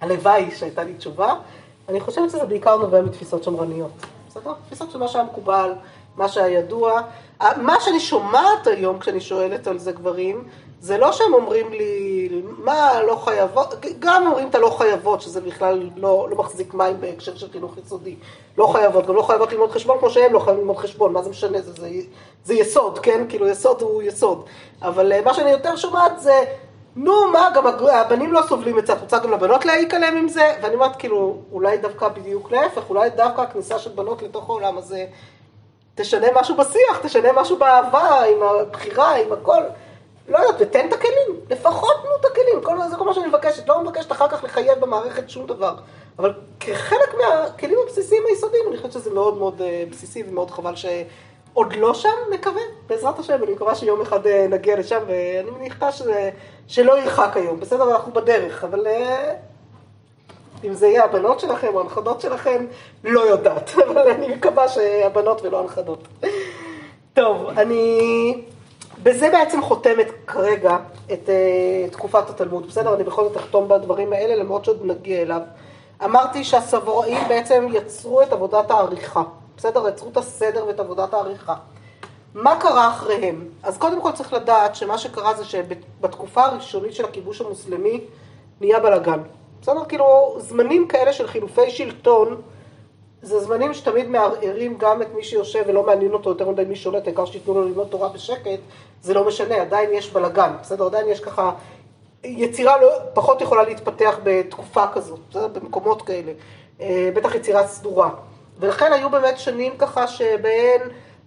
הלוואי 0.00 0.50
שהייתה 0.50 0.84
לי 0.84 0.94
תשובה. 0.94 1.34
אני 1.88 2.00
חושבת 2.00 2.30
שזה 2.30 2.44
בעיקר 2.44 2.76
נובע 2.76 3.02
מתפיסות 3.02 3.44
שמרניות. 3.44 3.90
בסדר? 4.28 4.52
תפיסות 4.66 4.90
של 4.90 4.98
מה 4.98 5.08
שהיה 5.08 5.24
מקובל, 5.24 5.72
מה 6.16 6.28
שהיה 6.28 6.58
ידוע. 6.58 7.00
מה 7.56 7.80
שאני 7.80 8.00
שומעת 8.00 8.66
היום 8.66 8.98
כשאני 8.98 9.20
שואלת 9.20 9.66
על 9.66 9.78
זה 9.78 9.92
גברים, 9.92 10.44
זה 10.80 10.98
לא 10.98 11.12
שהם 11.12 11.34
אומרים 11.34 11.72
לי, 11.72 12.28
מה, 12.58 13.02
לא 13.02 13.16
חייבות, 13.16 13.74
גם 13.98 14.26
אומרים 14.26 14.48
את 14.48 14.54
הלא 14.54 14.74
חייבות, 14.78 15.20
שזה 15.20 15.40
בכלל 15.40 15.90
לא, 15.96 16.28
לא 16.30 16.36
מחזיק 16.36 16.74
מים 16.74 17.00
בהקשר 17.00 17.36
של 17.36 17.50
חינוך 17.52 17.78
יסודי. 17.78 18.16
לא 18.58 18.66
חייבות, 18.66 19.06
גם 19.06 19.14
לא 19.14 19.22
חייבות 19.22 19.52
ללמוד 19.52 19.70
חשבון 19.70 19.98
כמו 19.98 20.10
שהם 20.10 20.32
לא 20.32 20.38
חייבים 20.38 20.60
ללמוד 20.60 20.76
חשבון, 20.76 21.12
מה 21.12 21.22
זה 21.22 21.30
משנה, 21.30 21.60
זה, 21.60 21.72
זה, 21.72 21.90
זה 22.44 22.54
יסוד, 22.54 22.98
כן? 22.98 23.26
כאילו 23.28 23.48
יסוד 23.48 23.82
הוא 23.82 24.02
יסוד. 24.02 24.44
אבל 24.82 25.12
אה, 25.12 25.20
מה 25.24 25.34
שאני 25.34 25.50
יותר 25.50 25.76
שומעת 25.76 26.20
זה, 26.20 26.44
נו, 27.00 27.32
מה, 27.32 27.48
גם 27.54 27.66
הבנים 27.66 28.32
לא 28.32 28.40
סובלים 28.48 28.78
את 28.78 28.86
זה, 28.86 28.92
את 28.92 29.00
רוצה 29.00 29.18
גם 29.18 29.32
לבנות 29.32 29.64
להעיק 29.64 29.94
עליהם 29.94 30.16
עם 30.16 30.28
זה? 30.28 30.54
ואני 30.62 30.74
אומרת, 30.74 30.96
כאילו, 30.96 31.36
אולי 31.52 31.78
דווקא 31.78 32.08
בדיוק 32.08 32.52
להפך, 32.52 32.90
אולי 32.90 33.10
דווקא 33.10 33.40
הכניסה 33.40 33.78
של 33.78 33.90
בנות 33.90 34.22
לתוך 34.22 34.48
העולם 34.48 34.78
הזה 34.78 35.06
תשנה 35.94 36.26
משהו 36.34 36.56
בשיח, 36.56 36.98
תשנה 37.02 37.28
משהו 37.32 37.56
באהבה, 37.56 38.24
עם 38.24 38.42
הבחירה, 38.42 39.16
עם 39.16 39.32
הכל. 39.32 39.62
לא 40.28 40.38
יודעת, 40.38 40.56
ותן 40.58 40.88
את 40.88 40.92
הכלים, 40.92 41.40
לפחות 41.50 41.94
תנו 42.02 42.10
את 42.20 42.24
הכלים, 42.24 42.62
כל, 42.62 42.88
זה 42.90 42.96
כל 42.96 43.04
מה 43.04 43.14
שאני 43.14 43.26
מבקשת, 43.26 43.68
לא 43.68 43.82
מבקשת 43.82 44.12
אחר 44.12 44.28
כך 44.28 44.44
לחייב 44.44 44.78
במערכת 44.80 45.30
שום 45.30 45.46
דבר. 45.46 45.74
אבל 46.18 46.32
כחלק 46.60 47.14
מהכלים 47.18 47.78
הבסיסיים 47.84 48.22
היסודיים, 48.28 48.64
אני 48.68 48.76
חושבת 48.76 48.92
שזה 48.92 49.10
מאוד 49.14 49.38
מאוד 49.38 49.62
אה, 49.62 49.84
בסיסי 49.90 50.22
ומאוד 50.28 50.50
חבל 50.50 50.76
שעוד 51.58 51.76
לא 51.76 51.94
שם, 51.94 52.08
מקווה, 52.30 52.62
בעזרת 52.86 53.18
השם, 53.18 53.42
אני 53.42 53.52
מקווה 53.52 53.74
שיום 53.74 54.00
אחד 54.00 54.26
אה, 54.26 54.46
נגיע 54.50 54.78
לשם, 54.78 54.98
ואני 55.06 55.50
מניחה 55.58 55.92
שזה, 55.92 56.30
שלא 56.68 56.98
ירחק 56.98 57.36
היום, 57.36 57.60
בסדר, 57.60 57.90
אנחנו 57.92 58.12
בדרך, 58.12 58.64
אבל 58.64 58.86
אה, 58.86 59.34
אם 60.64 60.74
זה 60.74 60.86
יהיה 60.86 61.04
הבנות 61.04 61.40
שלכם 61.40 61.68
או 61.74 61.80
הנכדות 61.80 62.20
שלכם, 62.20 62.66
לא 63.04 63.20
יודעת, 63.20 63.70
אבל 63.88 64.10
אני 64.10 64.34
מקווה 64.34 64.68
שהבנות 64.68 65.42
ולא 65.42 65.60
הנכדות. 65.60 66.08
טוב, 67.14 67.46
אני 67.46 68.42
בזה 69.02 69.30
בעצם 69.30 69.62
חותמת 69.62 70.06
כרגע 70.26 70.76
את 71.12 71.28
uh, 71.28 71.92
תקופת 71.92 72.30
התלמוד, 72.30 72.66
בסדר? 72.66 72.94
אני 72.94 73.04
בכל 73.04 73.24
זאת 73.24 73.36
אחתום 73.36 73.68
בדברים 73.68 74.12
האלה, 74.12 74.36
למרות 74.36 74.64
שעוד 74.64 74.80
נגיע 74.84 75.22
אליו. 75.22 75.40
אמרתי 76.04 76.44
שהסבוראים 76.44 77.18
בעצם 77.28 77.66
יצרו 77.72 78.22
את 78.22 78.32
עבודת 78.32 78.70
העריכה, 78.70 79.22
בסדר? 79.58 79.88
יצרו 79.88 80.08
את 80.10 80.16
הסדר 80.16 80.64
ואת 80.66 80.80
עבודת 80.80 81.14
העריכה. 81.14 81.54
מה 82.34 82.60
קרה 82.60 82.88
אחריהם? 82.88 83.48
אז 83.62 83.78
קודם 83.78 84.02
כל 84.02 84.12
צריך 84.12 84.32
לדעת 84.32 84.74
שמה 84.74 84.98
שקרה 84.98 85.34
זה 85.34 85.44
שבתקופה 85.44 86.44
הראשונית 86.44 86.94
של 86.94 87.04
הכיבוש 87.04 87.40
המוסלמי 87.40 88.00
נהיה 88.60 88.80
בלאגן. 88.80 89.20
בסדר? 89.62 89.84
כאילו, 89.84 90.36
זמנים 90.38 90.88
כאלה 90.88 91.12
של 91.12 91.26
חילופי 91.26 91.70
שלטון, 91.70 92.42
זה 93.22 93.40
זמנים 93.40 93.74
שתמיד 93.74 94.08
מערערים 94.08 94.78
גם 94.78 95.02
את 95.02 95.14
מי 95.14 95.24
שיושב 95.24 95.64
ולא 95.66 95.86
מעניין 95.86 96.12
אותו 96.12 96.30
יותר 96.30 96.48
מדי 96.48 96.64
מי 96.64 96.76
שולט, 96.76 97.06
העיקר 97.06 97.24
שתיתנו 97.24 97.54
לו 97.54 97.64
ללמוד 97.64 97.88
תורה 97.88 98.08
בשקט, 98.08 98.60
זה 99.02 99.14
לא 99.14 99.26
משנה, 99.26 99.54
עדיין 99.54 99.90
יש 99.92 100.10
בלאגן, 100.10 100.52
בסדר? 100.60 100.86
עדיין 100.86 101.08
יש 101.08 101.20
ככה, 101.20 101.52
יצירה 102.24 102.80
לא, 102.80 102.88
פחות 103.14 103.40
יכולה 103.40 103.62
להתפתח 103.62 104.18
בתקופה 104.22 104.86
כזאת, 104.92 105.20
בסדר? 105.30 105.48
במקומות 105.48 106.02
כאלה, 106.02 106.32
אה, 106.80 107.10
בטח 107.14 107.34
יצירה 107.34 107.66
סדורה. 107.66 108.10
ולכן 108.58 108.92
היו 108.92 109.10
באמת 109.10 109.38
שנים 109.38 109.76
ככה 109.78 110.06
שבהן 110.06 110.80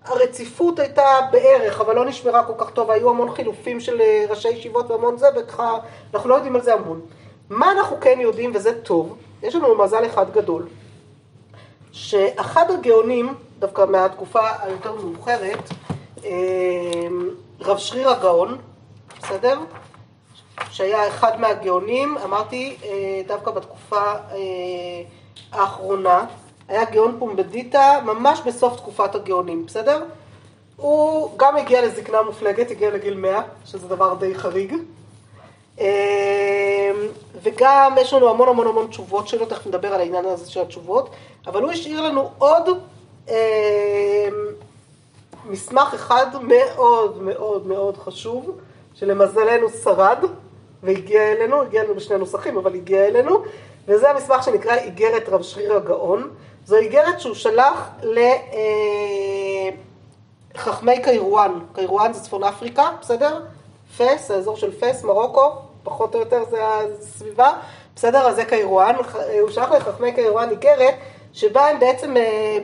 הרציפות 0.06 0.80
הייתה 0.80 1.20
בערך, 1.32 1.82
אבל 1.82 1.96
לא 1.96 2.06
נשמרה 2.06 2.44
כל 2.44 2.54
כך 2.58 2.70
טוב, 2.70 2.92
היו 2.92 3.10
המון 3.10 3.36
חילופים 3.36 3.80
של 3.80 4.02
אה, 4.02 4.26
ראשי 4.30 4.50
ישיבות 4.50 4.92
והמון 4.92 5.18
זה, 5.18 5.28
וככה, 5.36 5.78
אנחנו 6.14 6.30
לא 6.30 6.36
יודעים 6.36 6.56
על 6.56 6.62
זה 6.62 6.74
המון. 6.74 7.02
מה 7.50 7.72
אנחנו 7.72 7.98
כן 8.02 8.20
יודעים, 8.22 8.52
וזה 8.56 8.82
טוב, 8.82 9.18
יש 9.44 9.56
לנו 9.56 9.78
מזל 9.78 10.06
אחד 10.06 10.32
גדול, 10.34 10.68
שאחד 11.92 12.72
הגאונים, 12.72 13.34
דווקא 13.60 13.86
מהתקופה 13.86 14.50
היותר 14.62 14.96
מאוחרת, 14.96 15.70
אה, 16.26 16.32
רב 17.62 17.78
שריר 17.78 18.10
הגאון, 18.10 18.58
בסדר? 19.22 19.60
שהיה 20.72 21.08
אחד 21.08 21.42
מהגאונים, 21.42 22.18
אמרתי, 22.24 22.78
אה, 22.84 23.22
דווקא 23.28 23.52
בתקופה 23.52 24.02
אה, 24.02 24.38
האחרונה, 25.52 26.26
היה 26.72 26.86
גאון 26.86 27.16
פומבדיטה 27.20 28.00
ממש 28.06 28.42
בסוף 28.46 28.76
תקופת 28.78 29.16
הגאונים, 29.16 29.66
בסדר? 29.66 30.04
הוא 30.76 31.30
גם 31.38 31.58
הגיע 31.58 31.82
לזקנה 31.86 32.22
מופלגת, 32.22 32.72
הגיע 32.72 32.92
לגיל 32.92 33.18
100, 33.18 33.42
שזה 33.66 33.88
דבר 33.88 34.14
די 34.14 34.36
חריג. 34.36 34.76
וגם 37.44 37.96
יש 38.02 38.14
לנו 38.14 38.30
המון 38.30 38.48
המון 38.48 38.68
המון 38.68 38.88
תשובות 38.88 39.28
שלו, 39.28 39.46
תכף 39.46 39.68
נדבר 39.68 39.94
על 39.94 40.00
העניין 40.00 40.26
הזה 40.26 40.52
של 40.52 40.62
התשובות, 40.62 41.10
אבל 41.48 41.62
הוא 41.62 41.72
השאיר 41.72 42.02
לנו 42.02 42.32
עוד 42.38 42.70
מסמך 45.46 45.94
אחד 45.94 46.26
מאוד 46.42 47.22
מאוד 47.22 47.68
מאוד 47.68 47.98
חשוב, 47.98 48.58
שלמזלנו 48.94 49.70
שרד 49.70 50.18
והגיע 50.84 51.32
אלינו, 51.32 51.62
הגיע 51.62 51.82
אלינו 51.82 51.96
בשני 51.96 52.18
נוסחים, 52.18 52.58
אבל 52.58 52.76
הגיע 52.76 53.08
אלינו, 53.08 53.44
וזה 53.88 54.10
המסמך 54.10 54.44
שנקרא 54.44 54.76
איגרת 54.76 55.30
רב 55.30 55.42
שרירא 55.42 55.76
גאון. 55.76 56.30
זו 56.72 56.78
איגרת 56.78 57.20
שהוא 57.20 57.36
שלח 57.36 57.90
לחכמי 60.56 61.02
קיירואן, 61.04 61.60
קיירואן 61.74 62.14
זה 62.14 62.20
צפון 62.20 62.44
אפריקה, 62.44 62.90
בסדר? 63.02 63.42
פס, 63.98 64.32
האזור 64.32 64.58
של 64.58 64.72
פס, 64.80 65.04
מרוקו, 65.04 65.52
פחות 65.84 66.16
או 66.16 66.20
יותר 66.20 66.44
זה 66.50 66.58
הסביבה, 66.64 67.52
בסדר? 67.96 68.28
אז 68.28 68.36
זה 68.36 68.46
קיירואן, 68.46 68.96
הוא 69.42 69.50
שלח 69.50 69.72
לחכמי 69.72 70.12
קיירואן 70.12 70.50
איגרת, 70.50 70.94
שבה 71.34 71.68
הם 71.68 71.80
בעצם 71.80 72.16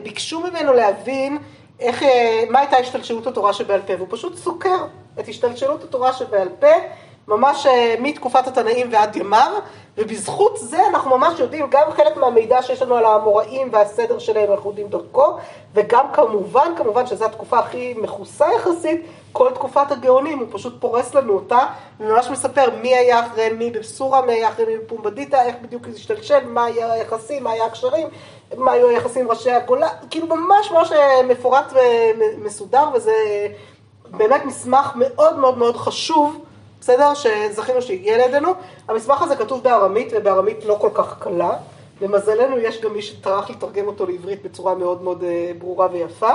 ביקשו 0.02 0.40
ממנו 0.40 0.72
להבין 0.72 1.38
איך, 1.80 2.02
מה 2.50 2.58
הייתה 2.60 2.76
השתלשלות 2.76 3.26
התורה 3.26 3.52
שבעל 3.52 3.80
פה, 3.86 3.92
והוא 3.96 4.08
פשוט 4.10 4.36
סוקר 4.36 4.84
את 5.20 5.28
השתלשלות 5.28 5.84
התורה 5.84 6.12
שבעל 6.12 6.48
פה, 6.60 6.72
ממש 7.28 7.66
מתקופת 7.98 8.46
התנאים 8.46 8.88
ועד 8.92 9.16
ימיו, 9.16 9.52
ובזכות 9.98 10.56
זה 10.56 10.86
אנחנו 10.86 11.18
ממש 11.18 11.40
יודעים 11.40 11.66
גם 11.70 11.90
חלק 11.90 12.16
מהמידע 12.16 12.62
שיש 12.62 12.82
לנו 12.82 12.96
על 12.96 13.04
האמוראים 13.04 13.68
והסדר 13.72 14.18
שלהם, 14.18 14.52
אנחנו 14.52 14.70
יודעים 14.70 14.88
דרכו, 14.88 15.36
וגם 15.74 16.06
כמובן, 16.12 16.72
כמובן 16.76 17.06
שזו 17.06 17.24
התקופה 17.24 17.58
הכי 17.58 17.94
מכוסה 18.02 18.46
יחסית, 18.56 19.06
כל 19.32 19.50
תקופת 19.54 19.92
הגאונים, 19.92 20.38
הוא 20.38 20.46
פשוט 20.50 20.80
פורס 20.80 21.14
לנו 21.14 21.32
אותה, 21.32 21.58
וממש 22.00 22.28
מספר 22.30 22.64
מי 22.82 22.96
היה 22.96 23.26
אחרי 23.26 23.48
מי 23.48 23.70
בבסורה, 23.70 24.22
מי 24.22 24.32
היה 24.32 24.48
אחרי 24.48 24.64
מי 24.66 24.78
בפומבדיטה, 24.78 25.42
איך 25.42 25.56
בדיוק 25.62 25.86
זה 25.86 25.96
השתלשל, 25.96 26.46
מה 26.46 26.64
היה 26.64 26.92
היחסים, 26.92 27.44
מה 27.44 27.50
היה 27.50 27.64
הקשרים, 27.64 28.08
מה 28.56 28.72
היו 28.72 28.88
היחסים 28.88 29.24
עם 29.24 29.30
ראשי 29.30 29.50
הגולה, 29.50 29.88
כאילו 30.10 30.26
ממש 30.26 30.70
ממש 30.70 30.92
מפורט 31.28 31.72
ומסודר, 31.72 32.84
וזה 32.94 33.12
באמת 34.10 34.44
מסמך 34.44 34.92
מאוד 34.96 35.38
מאוד 35.38 35.58
מאוד 35.58 35.76
חשוב, 35.76 36.44
בסדר? 36.80 37.14
שזכינו 37.14 37.82
שהגיע 37.82 38.16
לידינו. 38.16 38.52
המסמך 38.88 39.22
הזה 39.22 39.36
כתוב 39.36 39.62
בארמית, 39.62 40.12
ובארמית 40.16 40.64
לא 40.64 40.76
כל 40.80 40.90
כך 40.94 41.16
קלה. 41.18 41.50
למזלנו 42.00 42.58
יש 42.58 42.80
גם 42.80 42.92
מי 42.92 43.02
שטרח 43.02 43.50
לתרגם 43.50 43.86
אותו 43.86 44.06
לעברית 44.06 44.42
בצורה 44.42 44.74
מאוד 44.74 45.02
מאוד 45.02 45.24
ברורה 45.58 45.88
ויפה. 45.92 46.30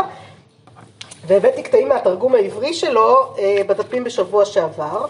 והבאתי 1.27 1.63
קטעים 1.63 1.89
מהתרגום 1.89 2.36
העברי 2.36 2.73
שלו 2.73 3.34
בדפים 3.67 4.03
בשבוע 4.03 4.45
שעבר. 4.45 5.06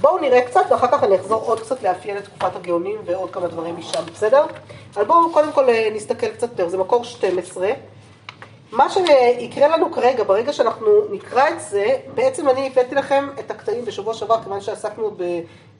בואו 0.00 0.18
נראה 0.18 0.40
קצת, 0.40 0.60
ואחר 0.70 0.86
כך 0.86 1.04
אני 1.04 1.16
אחזור 1.16 1.42
עוד 1.42 1.60
קצת 1.60 1.82
לאפיין 1.82 2.16
את 2.16 2.24
תקופת 2.24 2.56
הגאונים 2.56 2.96
ועוד 3.04 3.30
כמה 3.30 3.48
דברים 3.48 3.76
משם, 3.76 4.02
בסדר? 4.14 4.44
אבל 4.94 5.04
בואו 5.04 5.32
קודם 5.32 5.52
כל 5.52 5.66
נסתכל 5.94 6.28
קצת 6.28 6.50
יותר, 6.50 6.68
זה 6.68 6.78
מקור 6.78 7.04
12. 7.04 7.70
מה 8.72 8.86
שיקרה 8.90 9.68
לנו 9.68 9.92
כרגע, 9.92 10.24
ברגע 10.24 10.52
שאנחנו 10.52 10.88
נקרא 11.10 11.48
את 11.48 11.60
זה, 11.60 11.96
בעצם 12.14 12.48
אני 12.48 12.66
הבאתי 12.66 12.94
לכם 12.94 13.28
את 13.38 13.50
הקטעים 13.50 13.84
בשבוע 13.84 14.14
שעבר, 14.14 14.42
כיוון 14.42 14.60
שעסקנו 14.60 15.10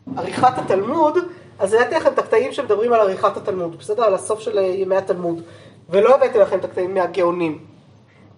בעריכת 0.06 0.58
התלמוד, 0.58 1.18
אז 1.58 1.74
הבאתי 1.74 1.94
לכם 1.94 2.12
את 2.12 2.18
הקטעים 2.18 2.52
שמדברים 2.52 2.92
על 2.92 3.00
עריכת 3.00 3.36
התלמוד, 3.36 3.78
בסדר? 3.78 4.04
על 4.04 4.14
הסוף 4.14 4.40
של 4.40 4.58
ימי 4.58 4.96
התלמוד, 4.96 5.42
ולא 5.90 6.14
הבאתי 6.14 6.38
לכם 6.38 6.58
את 6.58 6.64
הקטעים 6.64 6.94
מהגאונים. 6.94 7.58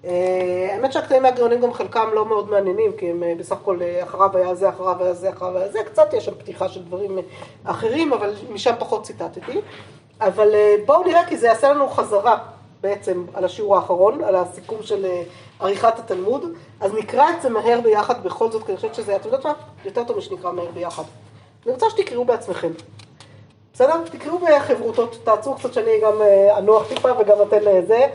אה, 0.05 0.69
האמת 0.73 0.93
שהקטעים 0.93 1.23
מהגאונים 1.23 1.61
גם 1.61 1.73
חלקם 1.73 2.09
לא 2.13 2.27
מאוד 2.27 2.51
מעניינים, 2.51 2.93
כי 2.93 3.11
הם 3.11 3.23
אה, 3.23 3.33
בסך 3.39 3.57
הכל 3.57 3.79
אה, 3.83 4.03
אחריו 4.03 4.37
היה 4.37 4.55
זה, 4.55 4.69
אחריו 4.69 5.03
היה 5.03 5.15
זה, 5.15 5.31
אחריו 5.31 5.59
היה 5.59 5.69
זה, 5.69 5.79
קצת 5.85 6.15
יש 6.15 6.25
שם 6.25 6.35
פתיחה 6.35 6.69
של 6.69 6.83
דברים 6.83 7.19
אחרים, 7.65 8.13
אבל 8.13 8.35
משם 8.51 8.75
פחות 8.79 9.03
ציטטתי. 9.03 9.61
אבל 10.21 10.55
בואו 10.87 11.03
נראה, 11.03 11.27
כי 11.27 11.37
זה 11.37 11.47
יעשה 11.47 11.73
לנו 11.73 11.89
חזרה 11.89 12.39
בעצם 12.85 13.25
על 13.35 13.45
השיעור 13.45 13.77
האחרון, 13.77 14.25
על 14.25 14.37
הסיכום 14.37 14.83
של 14.83 15.07
עריכת 15.61 15.99
התלמוד, 15.99 16.45
אז 16.81 16.95
נקרא 16.95 17.31
את 17.31 17.43
זה 17.43 17.49
מהר 17.49 17.81
ביחד 17.81 18.25
בכל 18.25 18.51
זאת, 18.51 18.63
כי 18.63 18.69
אני 18.73 18.77
חושבת 18.77 18.95
שזה, 18.95 19.17
אתם 19.17 19.25
יודעות 19.25 19.45
מה? 19.47 19.53
יותר 19.85 20.05
טוב 20.05 20.19
משנקרא 20.19 20.53
מהר 20.53 20.71
ביחד. 20.75 21.03
אני 21.67 21.73
רוצה 21.73 21.87
שתקראו 21.91 22.25
בעצמכם. 22.25 22.71
בסדר? 23.75 23.95
תקראו 24.05 24.39
בחברותות, 24.39 25.19
תעצרו 25.25 25.55
קצת 25.55 25.73
שאני 25.73 26.01
גם 26.03 26.13
אנוח 26.59 26.89
טיפה 26.89 27.09
וגם 27.19 27.37
אתן 27.49 27.63
לזה. 27.63 28.07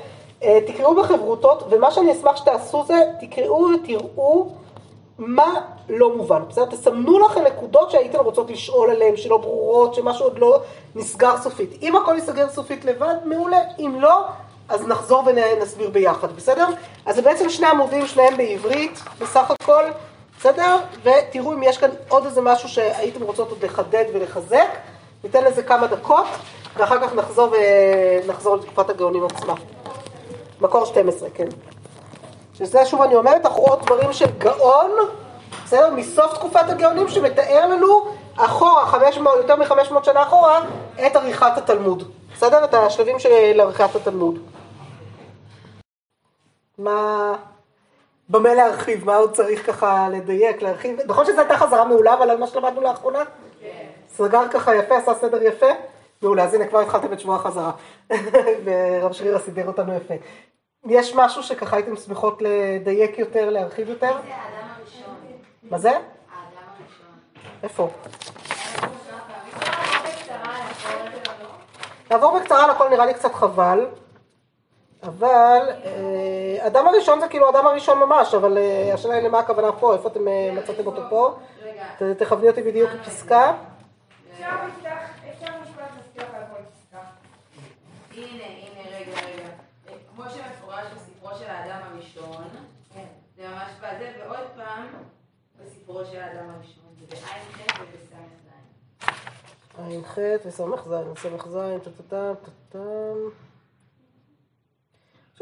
אה, 0.44 0.60
תקראו 0.68 0.96
בחברותות, 0.96 1.64
ומה 1.70 1.92
שאני 1.92 2.12
אשמח 2.12 2.36
שתעשו 2.36 2.84
זה, 2.88 2.96
תקראו 3.20 3.68
ותראו 3.84 4.50
מה 5.18 5.54
לא 5.90 6.18
מובן. 6.18 6.42
בסדר? 6.50 6.66
תסמנו 6.66 7.20
לכם 7.20 7.42
נקודות 7.44 7.92
שהייתם 7.92 8.20
רוצות 8.20 8.50
לשאול 8.50 8.90
עליהן, 8.90 9.18
שלא 9.18 9.38
ברורות, 9.38 9.96
שמשהו 9.96 10.26
עוד 10.26 10.40
לא 10.40 10.62
נסגר 10.96 11.38
סופית. 11.38 11.70
אם 11.82 11.96
הכל 11.96 12.16
ייסגר 12.16 12.50
סופית 12.50 12.86
לבד, 12.86 13.16
מעולה. 13.26 13.60
אם 13.80 13.96
לא, 14.00 14.22
אז 14.70 14.88
נחזור 14.88 15.24
ונסביר 15.26 15.90
ביחד, 15.90 16.36
בסדר? 16.36 16.68
אז 17.06 17.16
זה 17.16 17.22
בעצם 17.22 17.50
שני 17.50 17.68
עמודים, 17.68 18.08
שניהם 18.08 18.38
בעברית, 18.38 19.00
בסך 19.20 19.52
הכל, 19.52 19.84
בסדר? 20.40 20.78
ותראו 21.04 21.54
אם 21.54 21.64
יש 21.64 21.78
כאן 21.78 21.90
עוד 22.10 22.26
איזה 22.26 22.42
משהו 22.42 22.70
שהייתם 22.70 23.24
רוצות 23.24 23.50
עוד 23.50 23.66
לחדד 23.66 24.06
ולחזק. 24.14 24.68
ניתן 25.24 25.44
לזה 25.44 25.64
כמה 25.64 25.88
דקות, 25.88 26.26
ואחר 26.78 27.00
כך 27.02 27.14
נחזור 27.14 27.54
ונחזור 28.26 28.56
לתקופת 28.56 28.90
הגאונים 28.90 29.26
עצמה. 29.26 29.54
מקור 30.62 30.86
12, 30.86 31.30
כן. 31.34 31.48
שזה 32.54 32.86
שוב 32.86 33.02
אני 33.02 33.16
אומרת, 33.16 33.46
אנחנו 33.46 33.64
עוד 33.64 33.86
דברים 33.86 34.14
של 34.14 34.26
גאון, 34.38 34.92
בסדר? 35.66 35.90
מסוף 35.96 36.34
תקופת 36.34 36.70
הגאונים 36.70 37.10
שמתאר 37.10 37.68
לנו 37.68 38.08
אחורה, 38.38 38.86
500, 38.86 39.38
יותר 39.38 39.56
מ-500 39.56 40.04
שנה 40.04 40.24
אחורה, 40.24 40.62
את 41.08 41.16
עריכת 41.16 41.58
התלמוד. 41.58 42.04
בסדר? 42.36 42.64
את 42.64 42.74
השלבים 42.74 43.20
של 43.20 43.60
עריכת 43.60 43.96
התלמוד. 43.96 44.40
מה... 46.80 47.36
במה 48.30 48.54
להרחיב? 48.54 49.06
מה 49.06 49.16
עוד 49.16 49.34
צריך 49.34 49.66
ככה 49.68 50.10
לדייק, 50.10 50.62
להרחיב? 50.62 51.00
נכון 51.06 51.26
שזו 51.26 51.40
הייתה 51.40 51.58
חזרה 51.58 51.86
מעולה, 51.86 52.14
אבל 52.14 52.30
על 52.30 52.38
מה 52.38 52.48
שלמדנו 52.48 52.82
לאחרונה? 52.82 53.24
כן. 53.62 53.88
סגר 54.10 54.48
ככה 54.52 54.76
יפה, 54.76 54.98
עשה 54.98 55.14
סדר 55.14 55.44
יפה? 55.44 55.70
מעולה, 56.22 56.44
אז 56.44 56.54
הנה 56.54 56.68
כבר 56.68 56.80
התחלתם 56.80 57.14
את 57.14 57.20
שבוע 57.20 57.36
החזרה. 57.36 57.72
ורב 58.66 59.12
שרירה 59.12 59.40
סידר 59.40 59.68
אותנו 59.68 59.94
יפה. 59.96 60.14
יש 60.88 61.16
משהו 61.16 61.44
שככה 61.44 61.76
הייתם 61.76 61.96
שמחות 61.96 62.42
לדייק 62.42 63.20
יותר, 63.20 63.50
להרחיב 63.50 63.90
יותר? 63.90 64.12
זה 64.12 64.36
האדם 64.36 64.68
הראשון. 64.80 65.16
מה 65.64 65.78
זה? 65.78 65.90
האדם 65.90 66.04
הראשון. 66.78 67.08
איפה? 67.64 67.90
לעבור 72.12 72.40
בקצרה 72.40 72.64
על 72.64 72.70
הכל 72.70 72.90
נראה 72.90 73.06
לי 73.06 73.14
קצת 73.14 73.34
חבל, 73.34 73.86
אבל 75.04 75.70
אה, 75.86 76.68
אדם 76.68 76.88
הראשון 76.88 77.20
זה 77.20 77.28
כאילו 77.28 77.50
אדם 77.50 77.66
הראשון 77.68 78.00
ממש, 78.00 78.34
אבל 78.34 78.58
אה, 78.58 78.94
השאלה 78.94 79.14
היא 79.14 79.24
למה 79.24 79.40
הכוונה 79.40 79.72
פה, 79.72 79.94
איפה 79.94 80.10
אתם 80.10 80.28
אה, 80.28 80.52
מצאתם 80.56 80.88
אותו 80.88 81.02
פה? 81.10 81.38
תכווני 82.18 82.50
אותי 82.50 82.64
בדיוק 82.64 82.92
לפסקה. 82.92 83.54
בסיפורו 95.66 96.06
של 96.06 96.20
האדם 96.20 96.50
הראשון, 96.50 96.84
זה 97.00 97.06
בע"ח 97.10 97.82
ובס"ז. 97.82 98.14
ע"ח 99.78 100.18
וס"ז, 100.46 100.62
ס"ז, 101.18 101.58
טה-טה-טה, 101.84 102.34
טה-טה. 102.44 103.49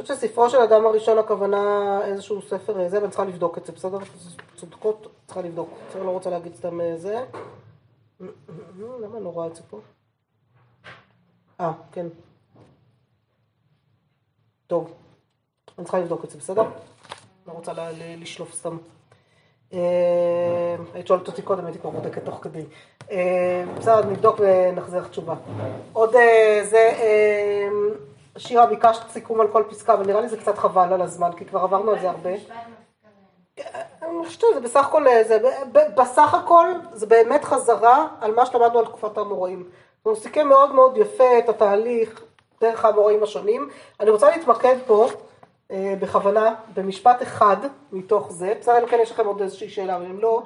חושבת 0.02 0.18
שספרו 0.18 0.50
של 0.50 0.58
האדם 0.58 0.86
הראשון 0.86 1.18
הכוונה 1.18 2.00
איזשהו 2.06 2.42
ספר 2.42 2.90
זה, 2.90 2.98
ואני 2.98 3.10
צריכה 3.10 3.26
לבדוק 3.26 3.58
את 3.58 3.66
זה, 3.66 3.72
בסדר? 3.72 3.98
צודקות, 4.56 5.08
צריכה 5.26 5.42
לבדוק. 5.42 5.70
אני 5.96 6.06
לא 6.06 6.12
רוצה 6.12 6.30
להגיד 6.30 6.56
סתם 6.56 6.82
אה, 6.82 6.98
זה. 6.98 7.26
למה 9.02 9.18
אני 9.18 9.24
לא 9.24 9.30
רואה 9.30 9.48
את 9.48 9.56
זה 9.56 9.62
פה? 9.70 9.80
אה, 11.60 11.74
כן. 11.92 12.08
טוב. 14.68 14.94
אני 15.78 15.86
צריכה 15.86 16.00
לבדוק 16.00 16.24
את 16.24 16.30
זה, 16.30 16.38
בסדר? 16.38 16.64
לא 17.48 17.52
רוצה 17.52 17.74
לשלוף 18.18 18.54
סתם. 18.54 18.78
אה, 19.74 20.76
היית 20.94 21.08
שואלת 21.08 21.28
אותי 21.28 21.42
קודם, 21.42 21.66
הייתי 21.66 21.80
כבר 21.80 21.90
בודקת 21.90 22.26
תוך 22.26 22.40
כדי. 22.42 22.64
אה, 23.12 23.64
בסדר, 23.78 24.06
נבדוק 24.06 24.40
ונחזיר 24.40 25.00
לך 25.00 25.10
תשובה. 25.10 25.36
עוד 25.94 26.16
אה, 26.16 26.62
זה, 26.64 26.92
שירה, 28.38 28.66
ביקשת 28.66 29.10
סיכום 29.10 29.42
על 29.42 29.48
כל 29.48 29.64
פסקה, 29.70 29.94
אבל 29.94 30.06
נראה 30.06 30.22
לי 30.22 30.30
זה 30.30 30.38
קצת 30.38 30.58
חבל 30.58 30.94
על 30.94 31.02
הזמן, 31.02 31.30
כי 31.38 31.46
כבר 31.46 31.60
עברנו 31.60 31.92
על 31.92 32.00
זה 32.00 32.10
הרבה. 32.10 32.30
אני 34.02 34.26
חושבת 34.26 34.42
שזה 34.42 34.60
בסך 34.60 34.86
הכל, 34.86 35.06
זה, 35.28 35.38
בסך 35.96 36.34
הכל 36.34 36.68
זה 36.94 37.06
באמת 37.06 37.44
חזרה 37.44 38.08
על 38.22 38.36
מה 38.36 38.46
שלמדנו 38.46 38.80
על 38.80 38.86
תקופת 38.86 39.18
האמוראים. 39.18 39.70
הוא 40.04 40.16
סיכם 40.16 40.48
מאוד 40.48 40.72
מאוד 40.72 40.98
יפה 40.98 41.40
את 41.40 41.50
התהליך 41.50 42.24
דרך 42.62 42.86
האמוראים 42.86 43.24
השונים. 43.24 43.70
אני 44.00 44.10
רוצה 44.10 44.30
להתמקד 44.30 44.76
פה 44.88 45.08
אה, 45.72 45.94
בכוונה 46.00 46.56
במשפט 46.74 47.22
אחד 47.22 47.58
מתוך 47.92 48.32
זה, 48.32 48.54
בסדר, 48.60 48.84
אם 48.84 48.88
כן 48.88 48.98
יש 49.02 49.12
לכם 49.12 49.26
עוד 49.26 49.42
איזושהי 49.42 49.70
שאלה, 49.70 49.96
אבל 49.96 50.06
אם 50.06 50.20
לא, 50.20 50.44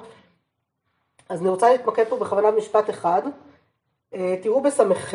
אז 1.28 1.40
אני 1.40 1.48
רוצה 1.48 1.72
להתמקד 1.72 2.04
פה 2.08 2.16
בכוונה 2.16 2.50
במשפט 2.50 2.90
אחד. 2.90 3.22
אה, 4.14 4.34
תראו 4.42 4.60
בס"ח, 4.60 5.14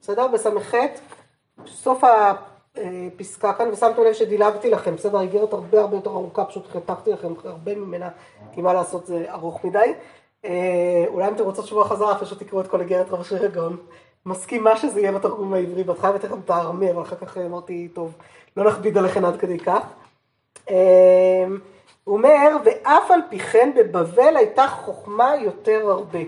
בסדר? 0.00 0.26
בס"ח, 0.26 0.74
סוף 1.66 2.04
הפסקה 2.04 3.52
כאן, 3.52 3.68
ושמתם 3.72 4.02
לב 4.02 4.12
שדילגתי 4.12 4.70
לכם, 4.70 4.96
בסדר? 4.96 5.20
איגרת 5.20 5.52
הרבה 5.52 5.80
הרבה 5.80 5.96
יותר 5.96 6.10
ארוכה, 6.10 6.44
פשוט 6.44 6.66
חתכתי 6.70 7.12
לכם 7.12 7.34
הרבה 7.44 7.74
ממנה, 7.74 8.08
כי 8.52 8.62
מה 8.62 8.72
לעשות 8.72 9.06
זה 9.06 9.24
ארוך 9.28 9.64
מדי. 9.64 9.94
אה, 10.44 11.04
אולי 11.08 11.28
אם 11.28 11.34
אתם 11.34 11.44
רוצות 11.44 11.66
שבוע 11.66 11.84
חזרה, 11.84 12.18
פשוט 12.18 12.42
תקראו 12.42 12.60
את 12.60 12.66
כל 12.66 12.80
איגרת 12.80 13.10
רב 13.10 13.22
שיר 13.22 13.44
הגאון. 13.44 13.76
מסכימה 14.26 14.76
שזה 14.76 15.00
יהיה 15.00 15.12
בתרגום 15.12 15.54
העברי, 15.54 15.84
בהתחלה 15.84 16.10
הבאתי 16.10 16.26
לכם 16.26 16.38
את 16.44 16.50
אבל 16.50 17.02
אחר 17.02 17.16
כך 17.16 17.38
אמרתי, 17.38 17.88
טוב, 17.94 18.12
לא 18.56 18.64
נכביד 18.64 18.98
עליכם 18.98 19.24
עד 19.24 19.36
כדי 19.36 19.58
כך. 19.58 19.82
אמ, 20.70 20.74
הוא 22.04 22.16
אומר, 22.16 22.56
ואף 22.64 23.10
על 23.10 23.20
פי 23.30 23.38
כן 23.38 23.70
בבבל 23.76 24.36
הייתה 24.36 24.66
חוכמה 24.66 25.36
יותר 25.36 25.90
הרבה. 25.90 26.18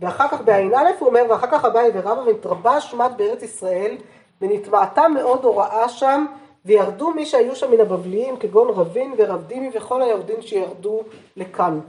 ואחר 0.00 0.28
כך 0.28 0.40
בעין 0.40 0.74
א' 0.74 0.88
הוא 0.98 1.08
אומר, 1.08 1.22
ואחר 1.28 1.46
כך 1.46 1.64
אביי 1.64 1.90
ורבא 1.94 2.20
ונתרבה 2.20 2.80
שמעת 2.80 3.16
בארץ 3.16 3.42
ישראל, 3.42 3.96
ונתבעתה 4.40 5.08
מאוד 5.08 5.44
הוראה 5.44 5.88
שם, 5.88 6.26
וירדו 6.64 7.10
מי 7.10 7.26
שהיו 7.26 7.56
שם 7.56 7.70
מן 7.70 7.80
הבבליים, 7.80 8.36
כגון 8.36 8.68
רבין 8.68 9.14
ורב 9.18 9.42
דימי 9.46 9.70
וכל 9.74 10.02
היורדים 10.02 10.42
שירדו 10.42 11.02
לכאן. 11.36 11.80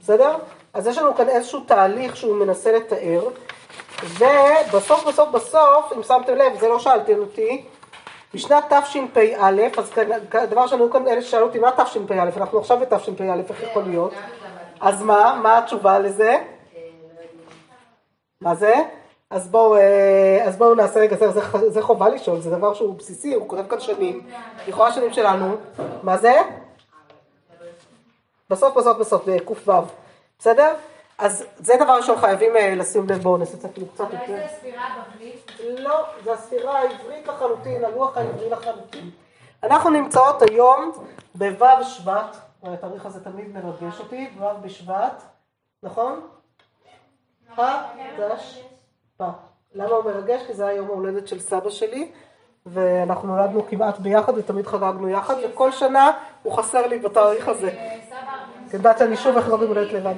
בסדר? 0.00 0.36
אז 0.74 0.86
יש 0.86 0.98
לנו 0.98 1.14
כאן 1.14 1.28
איזשהו 1.28 1.60
תהליך 1.60 2.16
שהוא 2.16 2.36
מנסה 2.36 2.72
לתאר. 2.72 3.28
ובסוף 4.04 5.06
בסוף 5.06 5.28
בסוף, 5.28 5.92
אם 5.96 6.02
שמתם 6.02 6.34
לב, 6.34 6.60
זה 6.60 6.68
לא 6.68 6.78
שאלתם 6.78 7.18
אותי, 7.18 7.64
בשנת 8.34 8.72
תשפ"א, 8.72 9.68
אז 9.78 9.92
דבר 10.50 10.66
שאני 10.66 10.82
כאן, 10.92 11.08
אלה 11.08 11.22
ששאלו 11.22 11.46
אותי, 11.46 11.58
מה 11.58 11.70
תשפ"א? 11.72 12.28
אנחנו 12.36 12.58
עכשיו 12.58 12.78
בתשפ"א, 12.78 13.34
איך 13.50 13.62
יכול 13.62 13.82
להיות? 13.82 14.12
אז 14.80 15.02
מה? 15.02 15.40
מה 15.42 15.58
התשובה 15.58 15.98
לזה? 15.98 16.38
מה 18.40 18.54
זה? 18.54 18.74
אז 19.30 19.48
בואו, 19.48 19.76
אה, 19.76 20.74
נעשה 20.76 21.00
רגע, 21.00 21.16
זה, 21.16 21.40
זה 21.68 21.82
חובה 21.82 22.08
לשאול, 22.08 22.40
זה 22.40 22.50
דבר 22.50 22.74
שהוא 22.74 22.96
בסיסי, 22.96 23.34
הוא 23.34 23.48
כותב 23.48 23.68
כאן 23.68 23.80
שנים, 23.80 24.26
לכאורה 24.68 24.92
שנים 24.92 25.12
שלנו, 25.12 25.56
מה 26.02 26.16
זה? 26.16 26.42
בסוף 28.50 28.76
בסוף 28.76 28.98
בסוף, 28.98 29.28
בק"ו, 29.28 29.72
בסדר? 30.38 30.74
אז 31.18 31.46
זה 31.56 31.74
דבר 31.80 31.96
ראשון 31.96 32.18
חייבים 32.18 32.56
אה, 32.56 32.74
לשים 32.74 33.06
לב, 33.08 33.22
בואו 33.22 33.36
נעשה 33.36 33.56
קצת 33.56 33.68
קצת 33.72 34.04
יותר. 34.12 34.16
אולי 34.16 34.26
זה 34.26 34.44
הספירה 34.44 34.88
בבלית? 35.14 35.52
לא, 35.78 36.04
זה 36.24 36.32
הספירה 36.32 36.78
העברית 36.78 37.26
לחלוטין, 37.28 37.84
הלוח 37.84 38.16
העברי 38.16 38.50
לחלוטין. 38.50 39.10
אנחנו 39.62 39.90
נמצאות 39.90 40.42
היום 40.42 40.92
בו' 41.34 41.84
שבט, 41.84 42.36
התאריך 42.62 43.06
הזה 43.06 43.24
תמיד 43.24 43.54
מרגש 43.54 44.00
אותי, 44.00 44.30
ו' 44.38 44.44
בשבט, 44.62 45.22
נכון? 45.82 46.20
פ. 47.56 49.22
למה 49.74 49.90
הוא 49.96 50.04
מרגש? 50.04 50.42
כי 50.46 50.54
זה 50.54 50.66
היום 50.66 50.88
ההולדת 50.88 51.28
של 51.28 51.40
סבא 51.40 51.70
שלי, 51.70 52.10
ואנחנו 52.66 53.28
נולדנו 53.36 53.66
כמעט 53.68 53.98
ביחד 53.98 54.32
ותמיד 54.38 54.66
חגגנו 54.66 55.08
יחד, 55.08 55.34
וכל 55.44 55.72
שנה 55.72 56.10
הוא 56.42 56.52
חסר 56.52 56.86
לי 56.86 56.98
בתאריך 56.98 57.48
הזה. 57.48 57.70
סבא... 57.70 58.76
יודעת 58.76 58.98
שאני 58.98 59.16
שוב 59.16 59.36
איך 59.36 59.48
לא 59.48 59.56
במולדת 59.56 59.92
לבד. 59.92 60.14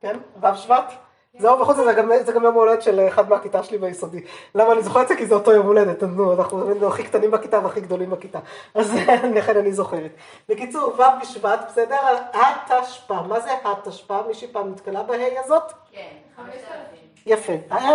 כן? 0.00 0.16
ו' 0.42 0.54
שבט? 0.56 0.92
זהו, 1.38 1.60
וחוץ 1.60 1.76
מזה, 1.78 1.92
גם- 1.92 2.10
זה 2.24 2.32
גם 2.32 2.44
יום 2.44 2.54
הולדת 2.54 2.82
של 2.82 3.00
אחד 3.08 3.30
מהכיתה 3.30 3.62
שלי 3.62 3.78
ביסודי. 3.78 4.24
למה 4.54 4.72
אני 4.72 4.82
זוכרת 4.82 5.02
את 5.02 5.08
זה? 5.08 5.16
כי 5.16 5.26
זה 5.26 5.34
אותו 5.34 5.52
יום 5.52 5.66
הולדת, 5.66 6.02
אז 6.02 6.08
נו, 6.16 6.32
אנחנו 6.34 6.86
הכי 6.88 7.02
קטנים 7.04 7.30
בכיתה 7.30 7.60
והכי 7.62 7.80
גדולים 7.80 8.10
בכיתה. 8.10 8.38
אז 8.74 8.94
לכן 9.34 9.56
אני 9.56 9.72
זוכרת. 9.72 10.10
בקיצור, 10.48 10.94
ו' 10.98 11.02
בשבט, 11.20 11.60
בסדר? 11.68 11.96
התשפ"א, 12.32 13.14
מה 13.28 13.40
זה 13.40 13.50
התשפ"א? 13.64 14.20
מישהי 14.28 14.48
פעם 14.52 14.70
נתקלה 14.70 15.02
בה' 15.02 15.40
הזאת? 15.44 15.72
כן. 15.92 16.08
יפה. 17.26 17.52
ה' 17.70 17.94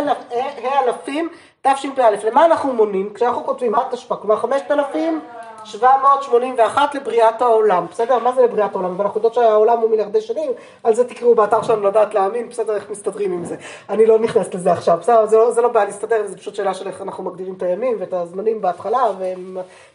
אלפים, 0.84 1.30
תשפ"א. 1.62 2.16
למה 2.24 2.46
אנחנו 2.46 2.74
מונים? 2.74 3.14
כשאנחנו 3.14 3.44
כותבים 3.44 3.76
התשפ"א, 3.76 4.16
כלומר 4.16 4.36
5,781 4.36 6.96
לבריאת 6.96 7.42
העולם. 7.42 7.86
בסדר? 7.92 8.20
מה 8.20 8.32
זה 8.32 8.42
לבריאת 8.42 8.76
העולם? 8.76 9.00
ואנחנו 9.00 9.18
יודעות 9.18 9.34
שהעולם 9.34 9.80
הוא 9.80 9.90
מיליארדי 9.90 10.22
שנים, 10.22 10.52
על 10.84 10.96
זה 10.96 11.10
תקראו 11.10 11.36
באתר 11.36 11.62
שלנו 11.62 11.88
לדעת 11.88 12.14
להאמין, 12.14 12.50
בסדר, 12.50 12.76
איך 12.76 12.90
מסתדרים 12.90 13.32
עם 13.32 13.46
זה. 13.46 13.56
אני 13.90 14.06
לא 14.06 14.20
נכנסת 14.20 14.56
לזה 14.56 14.72
עכשיו, 14.72 14.98
בסדר? 15.02 15.26
זה 15.26 15.38
לא, 15.38 15.52
זה 15.52 15.62
לא 15.62 15.68
בעיה 15.68 15.86
להסתדר, 15.86 16.28
זה 16.28 16.38
פשוט 16.38 16.56
שאלה 16.56 16.74
של 16.74 16.88
איך 16.88 17.02
אנחנו 17.02 17.24
מגדירים 17.24 17.54
את 17.58 17.64
הימים 17.64 17.96
ואת 18.00 18.14
הזמנים 18.14 18.62
בהתחלה, 18.62 19.04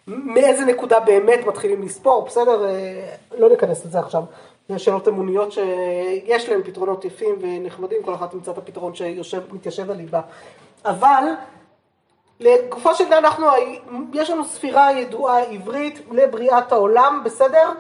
ומאיזה 0.09 0.64
נקודה 0.64 1.00
באמת 1.00 1.46
מתחילים 1.46 1.83
לספור, 1.83 2.24
בסדר? 2.24 2.64
אה, 2.64 3.14
לא 3.38 3.48
ניכנס 3.48 3.85
לזה 3.85 3.98
עכשיו. 3.98 4.22
שאלות 4.77 5.09
אמוניות 5.09 5.53
שיש 5.53 6.48
להן 6.48 6.62
פתרונות 6.62 7.05
יפים 7.05 7.38
ונחמדים, 7.40 8.03
כל 8.03 8.14
אחת 8.14 8.31
תמצא 8.31 8.51
את 8.51 8.59
הפתרון 8.59 8.92
שמתיישב 9.22 9.90
על 9.90 9.96
ליבה. 9.96 10.20
אבל 10.85 11.25
לגופו 12.40 12.94
של 12.94 13.07
דבר 13.07 13.18
אנחנו, 13.18 13.46
יש 14.12 14.31
לנו 14.31 14.44
ספירה 14.44 14.92
ידועה 14.92 15.42
עברית 15.42 16.01
לבריאת 16.11 16.72
העולם, 16.72 17.22
בסדר? 17.25 17.70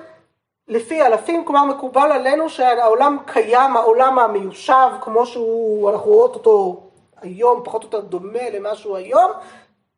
לפי 0.68 1.02
אלפים, 1.02 1.44
כלומר 1.44 1.64
מקובל 1.64 2.12
עלינו 2.12 2.48
שהעולם 2.48 3.18
קיים, 3.26 3.76
העולם 3.76 4.18
המיושב, 4.18 4.90
כמו 5.00 5.26
שהוא, 5.26 5.90
אנחנו 5.90 6.10
רואות 6.10 6.34
אותו 6.34 6.80
היום, 7.20 7.60
פחות 7.64 7.82
או 7.82 7.86
יותר 7.86 8.00
דומה 8.00 8.50
למה 8.52 8.74
שהוא 8.74 8.96
היום, 8.96 9.30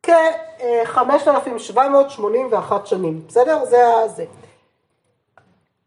כ-5,781 0.03 2.73
שנים, 2.85 3.21
בסדר? 3.29 3.65
זה 3.65 3.83
זה. 4.07 4.25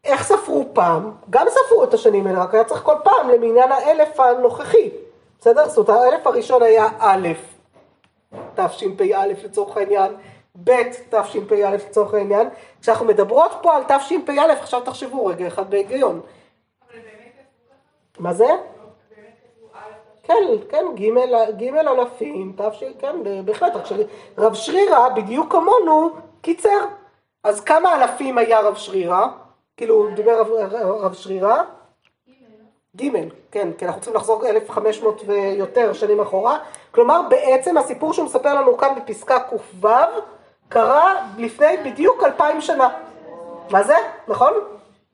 איך 0.08 0.22
ספרו 0.22 0.64
פעם? 0.72 1.12
גם 1.30 1.46
ספרו 1.50 1.84
את 1.84 1.94
השנים 1.94 2.26
האלה, 2.26 2.42
רק 2.42 2.54
היה 2.54 2.64
צריך 2.64 2.82
כל 2.82 2.94
פעם 3.04 3.28
למניין 3.28 3.72
האלף 3.72 4.20
הנוכחי, 4.20 4.90
בסדר? 5.40 5.68
זאת 5.68 5.88
אומרת, 5.88 6.02
האלף 6.02 6.26
הראשון 6.26 6.62
היה 6.62 6.88
א', 6.98 7.28
תשפ"א 8.54 9.26
לצורך 9.44 9.76
העניין, 9.76 10.12
ב' 10.64 10.72
תשפ"א 11.10 11.54
לצורך 11.54 12.14
העניין. 12.14 12.48
כשאנחנו 12.80 13.06
מדברות 13.06 13.50
פה 13.62 13.76
על 13.76 13.82
תשפ"א, 13.84 14.52
עכשיו 14.60 14.80
תחשבו 14.80 15.26
רגע 15.26 15.46
אחד 15.46 15.70
בהיגיון. 15.70 16.20
מה 18.18 18.32
זה? 18.32 18.48
כן, 20.22 20.34
כן, 20.68 20.84
ג' 21.58 21.76
אלפים, 21.76 22.52
תש... 22.56 22.84
כן, 22.98 23.16
בהחלט, 23.44 23.72
שרב 23.86 24.54
שרירא, 24.54 25.08
בדיוק 25.08 25.52
כמונו, 25.52 26.10
קיצר. 26.40 26.86
אז 27.44 27.60
כמה 27.60 28.02
אלפים 28.02 28.38
היה 28.38 28.60
רב 28.60 28.74
שרירא? 28.74 29.26
כאילו, 29.78 30.08
דיבר 30.14 30.40
רב, 30.40 30.48
רב 30.82 31.14
שרירא? 31.14 31.62
ג', 32.96 33.10
כן, 33.50 33.68
כי 33.78 33.86
אנחנו 33.86 34.00
צריכים 34.00 34.16
לחזור 34.16 34.46
1,500 34.46 35.22
ויותר 35.26 35.92
שנים 35.92 36.20
אחורה. 36.20 36.58
כלומר, 36.90 37.20
בעצם 37.28 37.76
הסיפור 37.76 38.12
שהוא 38.12 38.26
מספר 38.26 38.54
לנו 38.54 38.76
כאן 38.76 38.94
בפסקה 38.96 39.40
ק"ו, 39.40 39.88
קרה 40.68 41.26
לפני 41.38 41.76
בדיוק 41.84 42.24
2,000 42.24 42.60
שנה. 42.60 42.88
מה 43.70 43.82
זה? 43.82 43.94
נכון? 44.28 44.52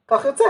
כך 0.09 0.24
יוצא. 0.24 0.44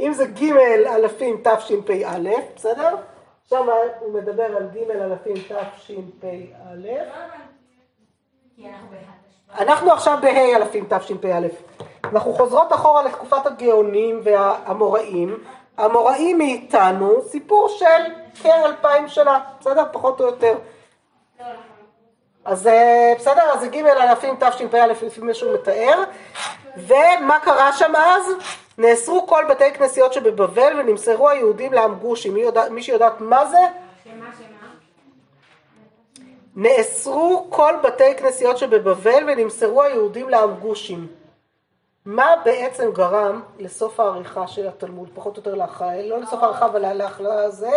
אם 0.00 0.12
זה 0.12 0.26
ג' 0.26 0.52
אלפים 0.86 1.42
תשפ"א, 1.44 2.18
בסדר? 2.56 2.96
שם 3.44 3.66
הוא 4.00 4.14
מדבר 4.14 4.56
על 4.56 4.68
ג' 4.74 4.90
אלפים 4.90 5.34
תשפ"א. 5.34 6.26
בהתשפ"א. 8.56 9.62
אנחנו 9.62 9.92
עכשיו 9.92 10.18
בה' 10.22 10.56
אלפים 10.56 10.86
תשפ"א. 10.88 11.46
אנחנו 12.04 12.32
חוזרות 12.32 12.72
אחורה 12.72 13.02
לתקופת 13.02 13.46
הגאונים 13.46 14.20
והאמוראים. 14.24 15.38
האמוראים 15.76 16.38
מאיתנו 16.38 17.22
סיפור 17.28 17.68
של 17.68 18.12
כאלפיים 18.42 19.08
שנה, 19.08 19.40
בסדר? 19.60 19.84
פחות 19.92 20.20
או 20.20 20.26
יותר. 20.26 20.54
אז 22.44 22.66
אה, 22.66 23.12
בסדר, 23.18 23.42
אז 23.52 23.60
זה 23.60 23.68
ג' 23.68 23.86
אלפים 23.86 24.34
תשפ"א 24.40 24.76
לפי 24.76 25.20
מה 25.20 25.34
שהוא 25.34 25.54
מתאר. 25.54 26.02
ומה 26.76 27.38
קרה 27.42 27.72
שם 27.72 27.92
אז? 27.96 28.32
נאסרו 28.78 29.26
כל 29.26 29.44
בתי 29.48 29.72
כנסיות 29.72 30.12
שבבבל 30.12 30.80
ונמסרו 30.80 31.28
היהודים 31.28 31.72
לעם 31.72 31.94
גושי. 31.94 32.30
מי, 32.30 32.40
יודע, 32.40 32.68
מי 32.70 32.82
שיודעת 32.82 33.20
מה 33.20 33.46
זה? 33.46 33.58
שמה, 34.04 34.26
שמה? 34.38 34.68
נאסרו 36.56 37.46
כל 37.50 37.74
בתי 37.82 38.14
כנסיות 38.16 38.58
שבבבל 38.58 39.24
ונמסרו 39.26 39.82
היהודים 39.82 40.28
לעם 40.28 40.54
גושים. 40.54 41.21
מה 42.06 42.34
בעצם 42.44 42.90
גרם 42.92 43.40
לסוף 43.58 44.00
העריכה 44.00 44.46
של 44.46 44.68
התלמוד, 44.68 45.08
פחות 45.14 45.36
או 45.36 45.42
יותר 45.46 45.54
לאחר, 45.54 45.86
לא 46.08 46.18
לסוף 46.18 46.42
העריכה 46.42 46.66
אבל 46.66 46.92
לאחר 46.92 47.32
הזה, 47.32 47.70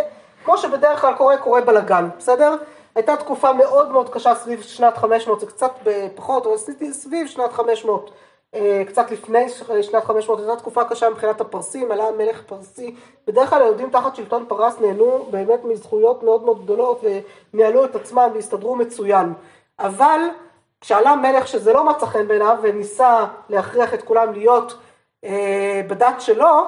כמו 0.46 0.58
שבדרך 0.58 1.02
כלל 1.02 1.14
קורה, 1.14 1.38
קורה 1.38 1.62
בלאגן, 1.62 2.10
בסדר? 2.18 2.56
הייתה 2.96 3.16
תקופה 3.16 3.54
מאוד 3.54 3.92
מאוד 3.92 4.10
קשה 4.10 4.36
סביב 4.36 4.62
שנת 4.62 4.98
500, 4.98 5.40
זה 5.40 5.46
קצת 5.46 5.72
פחות, 6.16 6.46
אבל 6.46 6.58
סביב 6.92 7.28
שנת 7.28 7.54
500, 7.54 8.12
אה, 8.56 8.84
קצת 8.88 9.12
לפני 9.12 9.50
שנת 9.82 10.04
500, 10.04 10.40
הייתה 10.40 10.56
תקופה 10.56 10.84
קשה 10.84 11.10
מבחינת 11.10 11.42
הפרסים, 11.42 11.92
עלה 11.92 12.12
מלך 12.18 12.42
פרסי, 12.44 12.96
בדרך 13.28 13.50
כלל 13.50 13.62
היהודים 13.62 13.90
תחת 13.90 14.16
שלטון 14.16 14.46
פרס 14.48 14.80
נהנו 14.80 15.28
באמת 15.32 15.60
מזכויות 15.64 16.24
מאוד 16.24 16.44
מאוד 16.44 16.64
גדולות 16.64 17.02
וניהלו 17.54 17.86
את 17.86 17.96
עצמם 17.96 18.30
והסתדרו 18.34 18.76
מצוין, 18.76 19.34
אבל 19.80 20.20
כשעלה 20.82 21.16
מלך 21.16 21.48
שזה 21.48 21.74
לא 21.74 21.86
מצא 21.86 22.06
חן 22.06 22.28
בעיניו 22.28 22.58
וניסה 22.62 23.26
להכריח 23.50 23.94
את 23.94 24.04
כולם 24.04 24.34
להיות 24.34 24.78
אה, 25.24 25.82
בדת 25.88 26.22
שלו, 26.22 26.68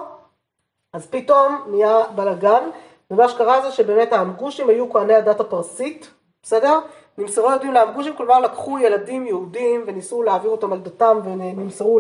אז 0.94 1.08
פתאום 1.08 1.62
נהיה 1.68 2.04
בלאגן, 2.16 2.70
ומה 3.12 3.30
שקרה 3.30 3.62
זה 3.62 3.72
שבאמת 3.72 4.14
האמגושים 4.14 4.70
היו 4.70 4.90
כהני 4.92 5.14
הדת 5.14 5.40
הפרסית, 5.40 6.12
בסדר? 6.44 6.80
נמסרו 7.18 7.50
יהודים 7.50 7.74
לאמגושים, 7.74 8.16
כלומר 8.16 8.40
לקחו 8.40 8.80
ילדים 8.80 9.28
יהודים 9.28 9.84
וניסו 9.88 10.24
להעביר 10.24 10.52
אותם 10.52 10.74
על 10.74 10.80
דתם 10.80 11.20
ונמסרו 11.24 12.00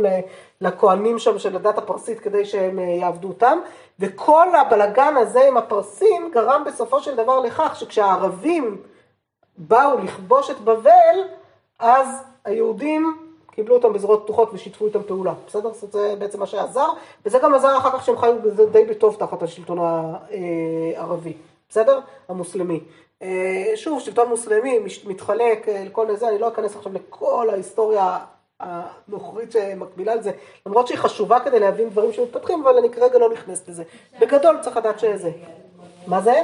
לכהנים 0.62 1.20
שם 1.20 1.39
של 1.39 1.56
הדת 1.56 1.78
הפרסית 1.78 2.20
כדי 2.20 2.46
שהם 2.46 2.80
אה, 2.80 2.84
יעבדו 2.84 3.28
אותם, 3.28 3.60
וכל 4.00 4.56
הבלאגן 4.56 5.17
הזה 5.17 5.48
עם 5.48 5.58
הפרסים 5.58 6.32
גרם 6.34 6.63
בסופו 6.65 7.02
של 7.02 7.15
דבר 7.15 7.39
לכך 7.39 7.76
שכשהערבים 7.80 8.82
באו 9.58 9.98
לכבוש 9.98 10.50
את 10.50 10.60
בבל, 10.60 11.17
אז 11.80 12.08
היהודים 12.46 13.18
קיבלו 13.52 13.76
אותם 13.76 13.94
בזרועות 13.94 14.24
פתוחות 14.24 14.50
ושיתפו 14.54 14.86
איתם 14.86 15.04
פעולה, 15.04 15.34
בסדר? 15.48 15.74
זאת 15.74 15.92
זה 15.92 16.16
בעצם 16.20 16.40
מה 16.40 16.48
שעזר, 16.48 16.88
וזה 17.26 17.40
גם 17.40 17.54
עזר 17.54 17.78
אחר 17.78 17.92
כך 17.92 18.06
שהם 18.06 18.18
חיו 18.18 18.34
די 18.72 18.86
בטוב 18.86 19.16
תחת 19.20 19.44
השלטון 19.44 19.78
הערבי, 19.80 21.34
בסדר? 21.70 22.00
המוסלמי. 22.30 22.80
אה, 23.22 23.28
שוב, 23.76 24.00
שלטון 24.00 24.30
מוסלמי 24.30 24.80
מתחלק 25.06 25.70
אה, 25.70 25.84
לכל 25.86 26.16
זה, 26.16 26.30
אני 26.30 26.40
לא 26.40 26.48
אכנס 26.48 26.76
עכשיו 26.76 26.94
לכל 26.94 27.50
ההיסטוריה 27.50 28.20
הנוכרית 28.60 29.52
שמקבילה 29.52 30.16
לזה, 30.16 30.32
למרות 30.66 30.88
שהיא 30.88 30.98
חשובה 30.98 31.40
כדי 31.40 31.60
להבין 31.60 31.90
דברים 31.90 32.13
שמתפתחים, 32.13 32.62
אבל 32.63 32.78
אני 32.78 32.90
כרגע 32.90 33.20
לא 33.20 33.30
נכנסת 33.30 33.68
לזה. 33.68 33.84
בגדול 34.20 34.58
צריך 34.62 34.78
לדעת 34.78 35.00
שזה. 35.00 35.32
מה 36.08 36.22
זה? 36.22 36.32
אה, 36.32 36.44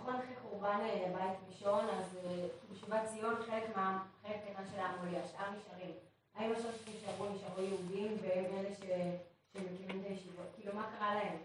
נכון, 0.00 0.14
אחרי 0.14 0.34
חורבן 0.50 0.78
אה, 0.82 1.04
בית 1.12 1.38
ראשון, 1.50 1.80
אז 1.98 2.04
בישיבת 2.88 3.08
ציון 3.14 3.34
חלק 3.46 3.62
קטן 4.24 4.62
של 4.74 4.80
העם 4.80 4.94
עולה, 5.00 5.18
השאר 5.24 5.44
נשארים. 5.56 5.94
האם 6.36 6.52
השאר 6.52 6.70
שנשארו, 6.84 7.26
נשארו 7.34 7.62
יהודים, 7.62 8.16
והם 8.22 8.44
אלה 8.58 8.68
שמקימים 8.74 10.00
את 10.00 10.10
הישיבות? 10.10 10.46
כאילו, 10.56 10.72
מה 10.74 10.82
קרה 10.98 11.14
להם? 11.14 11.36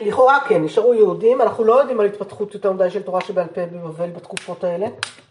לכאורה 0.00 0.40
כן, 0.48 0.62
נשארו 0.62 0.94
יהודים, 0.94 1.42
אנחנו 1.42 1.64
לא 1.64 1.80
יודעים 1.80 2.00
על 2.00 2.06
התפתחות 2.06 2.54
יותר 2.54 2.72
מדי 2.72 2.90
של 2.90 3.02
תורה 3.02 3.20
שבעל 3.20 3.46
פה 3.46 3.66
בבבל 3.66 4.10
בתקופות 4.10 4.64
האלה. 4.64 4.86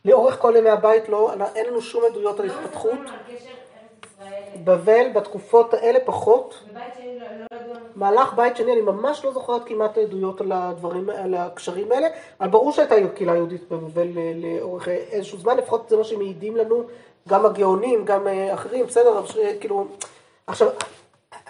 לאורך 0.06 0.40
כל 0.40 0.54
ימי 0.58 0.70
הבית 0.70 1.10
לא, 1.10 1.34
אין 1.56 1.66
לנו 1.66 1.82
שום 1.82 2.04
עדויות 2.06 2.40
על 2.40 2.46
לא 2.46 2.54
התפתחות. 2.54 2.94
מספרים 2.94 3.08
על 3.08 3.20
קשר 3.28 3.50
ארץ 3.50 4.14
ישראל. 4.14 4.44
בבל 4.64 5.08
בתקופות 5.14 5.74
האלה 5.74 6.00
פחות. 6.06 6.60
בבית 6.72 6.84
שני 6.98 7.20
לא 7.20 7.26
לא 7.26 7.60
ידעו... 7.62 7.74
על- 7.74 7.80
מהלך 7.96 8.34
בית 8.34 8.58
שני, 8.58 8.74
אני 8.74 8.82
ממש 8.82 9.26
לא 9.26 9.32
זוכרת 9.32 9.62
כמעט 9.66 9.98
עדויות 9.98 10.42
על 10.42 10.52
הדברים, 10.52 11.10
על 11.10 11.34
הקשרים 11.34 11.92
האלה, 11.92 12.08
אבל 12.40 12.50
ברור 12.50 12.72
שהייתה 12.72 12.96
קהילה 13.16 13.36
יהודית 13.36 13.70
בבבל 13.70 14.08
ל- 14.08 14.58
לאורך 14.58 14.88
איזשהו 14.88 15.38
זמן, 15.38 15.58
לפחות 15.58 15.90
זה 15.90 15.98
מה 15.98 16.04
שמעידים 16.04 16.56
לנו, 16.58 16.84
גם 17.30 17.46
הגאונים, 17.46 18.06
גם 18.06 18.28
אה, 18.28 18.54
אחרים, 18.54 18.86
בסדר, 18.86 19.18
אבל 19.20 19.28
כאילו, 19.60 19.86
עכשיו, 20.48 20.68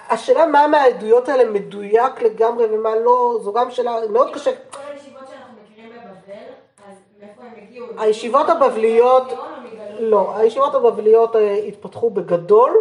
השאלה 0.09 0.45
מה 0.45 0.67
מהעדויות 0.67 1.29
האלה 1.29 1.49
מדויק 1.49 2.21
לגמרי 2.21 2.65
ומה 2.65 2.95
לא, 2.95 3.37
זו 3.41 3.53
גם 3.53 3.71
שאלה 3.71 3.95
מאוד 4.09 4.33
קשה. 4.33 4.51
כל 4.71 4.79
הישיבות 4.93 5.21
שאנחנו 5.29 5.53
מכירים 5.63 5.89
בבבל, 5.91 6.43
אז 6.89 6.95
מאיפה 7.19 7.41
הם 7.43 7.63
הגיעו? 7.67 7.85
הישיבות 7.97 8.49
הבבליות, 8.49 9.23
מגלות? 9.23 9.99
לא, 9.99 10.37
הישיבות 10.37 10.75
הבבליות 10.75 11.35
אה, 11.35 11.53
התפתחו 11.53 12.09
בגדול, 12.09 12.75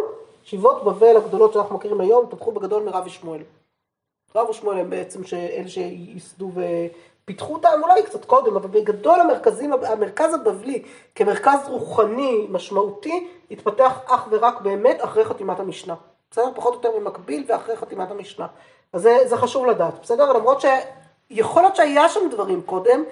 ישיבות 0.47 0.83
בבל 0.83 1.17
הגדולות 1.17 1.53
שאנחנו 1.53 1.75
מכירים 1.75 2.01
היום 2.01 2.25
התפתחו 2.25 2.51
בגדול 2.51 2.83
מרבי 2.83 3.09
שמואל. 3.09 3.41
רב 4.35 4.49
ושמואל 4.49 4.77
הם 4.77 4.89
בעצם 4.89 5.21
אלה 5.33 5.67
שייסדו 5.67 6.51
ופיתחו 6.53 7.53
אותם, 7.53 7.79
אולי 7.83 8.03
קצת 8.03 8.25
קודם, 8.25 8.55
אבל 8.55 8.67
בגדול 8.67 9.19
המרכזים, 9.19 9.73
המרכז 9.73 10.33
הבבלי 10.33 10.83
כמרכז 11.15 11.59
רוחני 11.67 12.47
משמעותי, 12.49 13.27
התפתח 13.51 13.99
אך 14.05 14.27
ורק 14.31 14.61
באמת 14.61 15.03
אחרי 15.03 15.25
חתימת 15.25 15.59
המשנה. 15.59 15.95
בסדר? 16.31 16.51
פחות 16.55 16.73
או 16.73 16.79
יותר 16.79 16.99
במקביל 16.99 17.45
ואחרי 17.47 17.75
חתימת 17.75 18.11
המשנה. 18.11 18.47
אז 18.93 19.01
זה, 19.01 19.17
זה 19.25 19.37
חשוב 19.37 19.65
לדעת, 19.65 19.93
בסדר? 20.01 20.33
למרות 20.33 20.61
שיכול 20.61 21.61
להיות 21.61 21.75
שהיה 21.75 22.09
שם 22.09 22.29
דברים 22.31 22.61
קודם, 22.61 23.03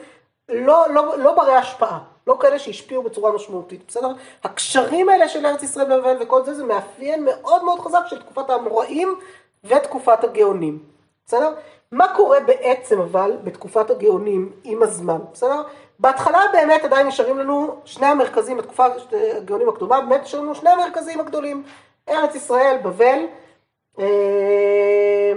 לא, 0.49 0.85
לא, 0.89 1.17
לא 1.17 1.35
ברי 1.35 1.55
השפעה, 1.55 1.99
לא 2.27 2.37
כאלה 2.39 2.59
שהשפיעו 2.59 3.03
בצורה 3.03 3.31
משמעותית, 3.31 3.81
בסדר? 3.87 4.11
הקשרים 4.43 5.09
האלה 5.09 5.29
של 5.29 5.45
ארץ 5.45 5.63
ישראל 5.63 5.93
ובבל 5.93 6.17
וכל 6.21 6.43
זה, 6.43 6.53
זה 6.53 6.63
מאפיין 6.63 7.25
מאוד 7.25 7.63
מאוד 7.63 7.79
חזק 7.79 8.01
של 8.07 8.21
תקופת 8.21 8.49
האמוראים 8.49 9.15
ותקופת 9.63 10.23
הגאונים, 10.23 10.79
בסדר? 11.25 11.53
מה 11.91 12.15
קורה 12.15 12.39
בעצם 12.39 13.01
אבל 13.01 13.31
בתקופת 13.43 13.89
הגאונים 13.89 14.51
עם 14.63 14.83
הזמן, 14.83 15.19
בסדר? 15.33 15.61
בהתחלה 15.99 16.39
באמת 16.53 16.83
עדיין 16.83 17.07
נשארים 17.07 17.37
לנו 17.37 17.75
שני 17.85 18.05
המרכזים, 18.05 18.57
בתקופת 18.57 18.91
הגאונים 19.37 19.69
הקדומה, 19.69 20.01
באמת 20.01 20.21
נשארים 20.21 20.45
לנו 20.45 20.55
שני 20.55 20.69
המרכזים 20.69 21.19
הגדולים, 21.19 21.63
ארץ 22.09 22.35
ישראל, 22.35 22.77
בבל, 22.83 23.19
אה, 23.99 25.33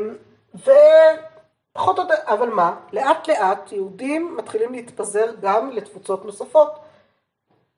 ופחות 1.79 1.99
או 1.99 2.03
יותר, 2.03 2.15
אבל 2.27 2.49
מה, 2.49 2.75
לאט 2.93 3.29
לאט 3.29 3.73
יהודים 3.73 4.37
מתחילים 4.37 4.73
להתפזר 4.73 5.27
גם 5.41 5.71
לתפוצות 5.71 6.25
נוספות. 6.25 6.69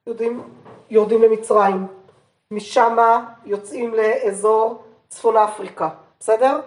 יהודים 0.07 0.43
יורדים 0.91 1.23
למצרים, 1.23 1.87
משם 2.51 2.97
יוצאים 3.45 3.95
לאזור 3.95 4.83
צפון 5.09 5.37
אפריקה, 5.37 5.89
בסדר? 6.21 6.61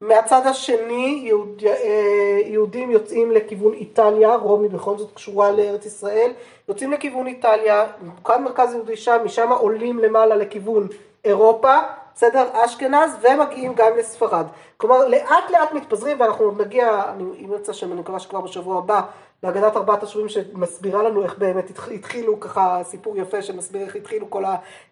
מהצד 0.00 0.46
השני 0.46 1.22
יהוד, 1.24 1.62
אה, 1.66 2.38
יהודים 2.44 2.90
יוצאים 2.90 3.30
לכיוון 3.30 3.72
איטליה, 3.72 4.36
רומי 4.36 4.68
בכל 4.68 4.98
זאת 4.98 5.14
קשורה 5.14 5.50
לארץ 5.50 5.86
ישראל, 5.86 6.32
יוצאים 6.68 6.92
לכיוון 6.92 7.26
איטליה, 7.26 7.86
כאן 8.24 8.44
מרכז 8.44 8.74
יהודי 8.74 8.96
שם, 8.96 9.18
משם 9.24 9.52
עולים 9.52 9.98
למעלה 9.98 10.36
לכיוון 10.36 10.88
אירופה, 11.24 11.78
בסדר? 12.14 12.48
אשכנז, 12.52 13.16
ומגיעים 13.22 13.74
גם 13.74 13.96
לספרד. 13.98 14.46
כלומר, 14.76 15.08
לאט 15.08 15.50
לאט 15.50 15.72
מתפזרים, 15.72 16.20
ואנחנו 16.20 16.52
נגיע, 16.58 17.02
אני, 17.08 17.24
אם 17.24 17.52
ירצה 17.52 17.72
שם, 17.72 17.92
אני 17.92 18.00
מקווה 18.00 18.18
שכבר 18.18 18.40
בשבוע 18.40 18.78
הבא, 18.78 19.00
להגדת 19.42 19.76
ארבעת 19.76 20.02
השבויים 20.02 20.28
שמסבירה 20.28 21.02
לנו 21.02 21.22
איך 21.22 21.38
באמת 21.38 21.70
התחילו, 21.94 22.40
ככה 22.40 22.80
סיפור 22.82 23.16
יפה 23.16 23.42
שמסביר 23.42 23.82
איך 23.82 23.96
התחילו 23.96 24.30
כל 24.30 24.44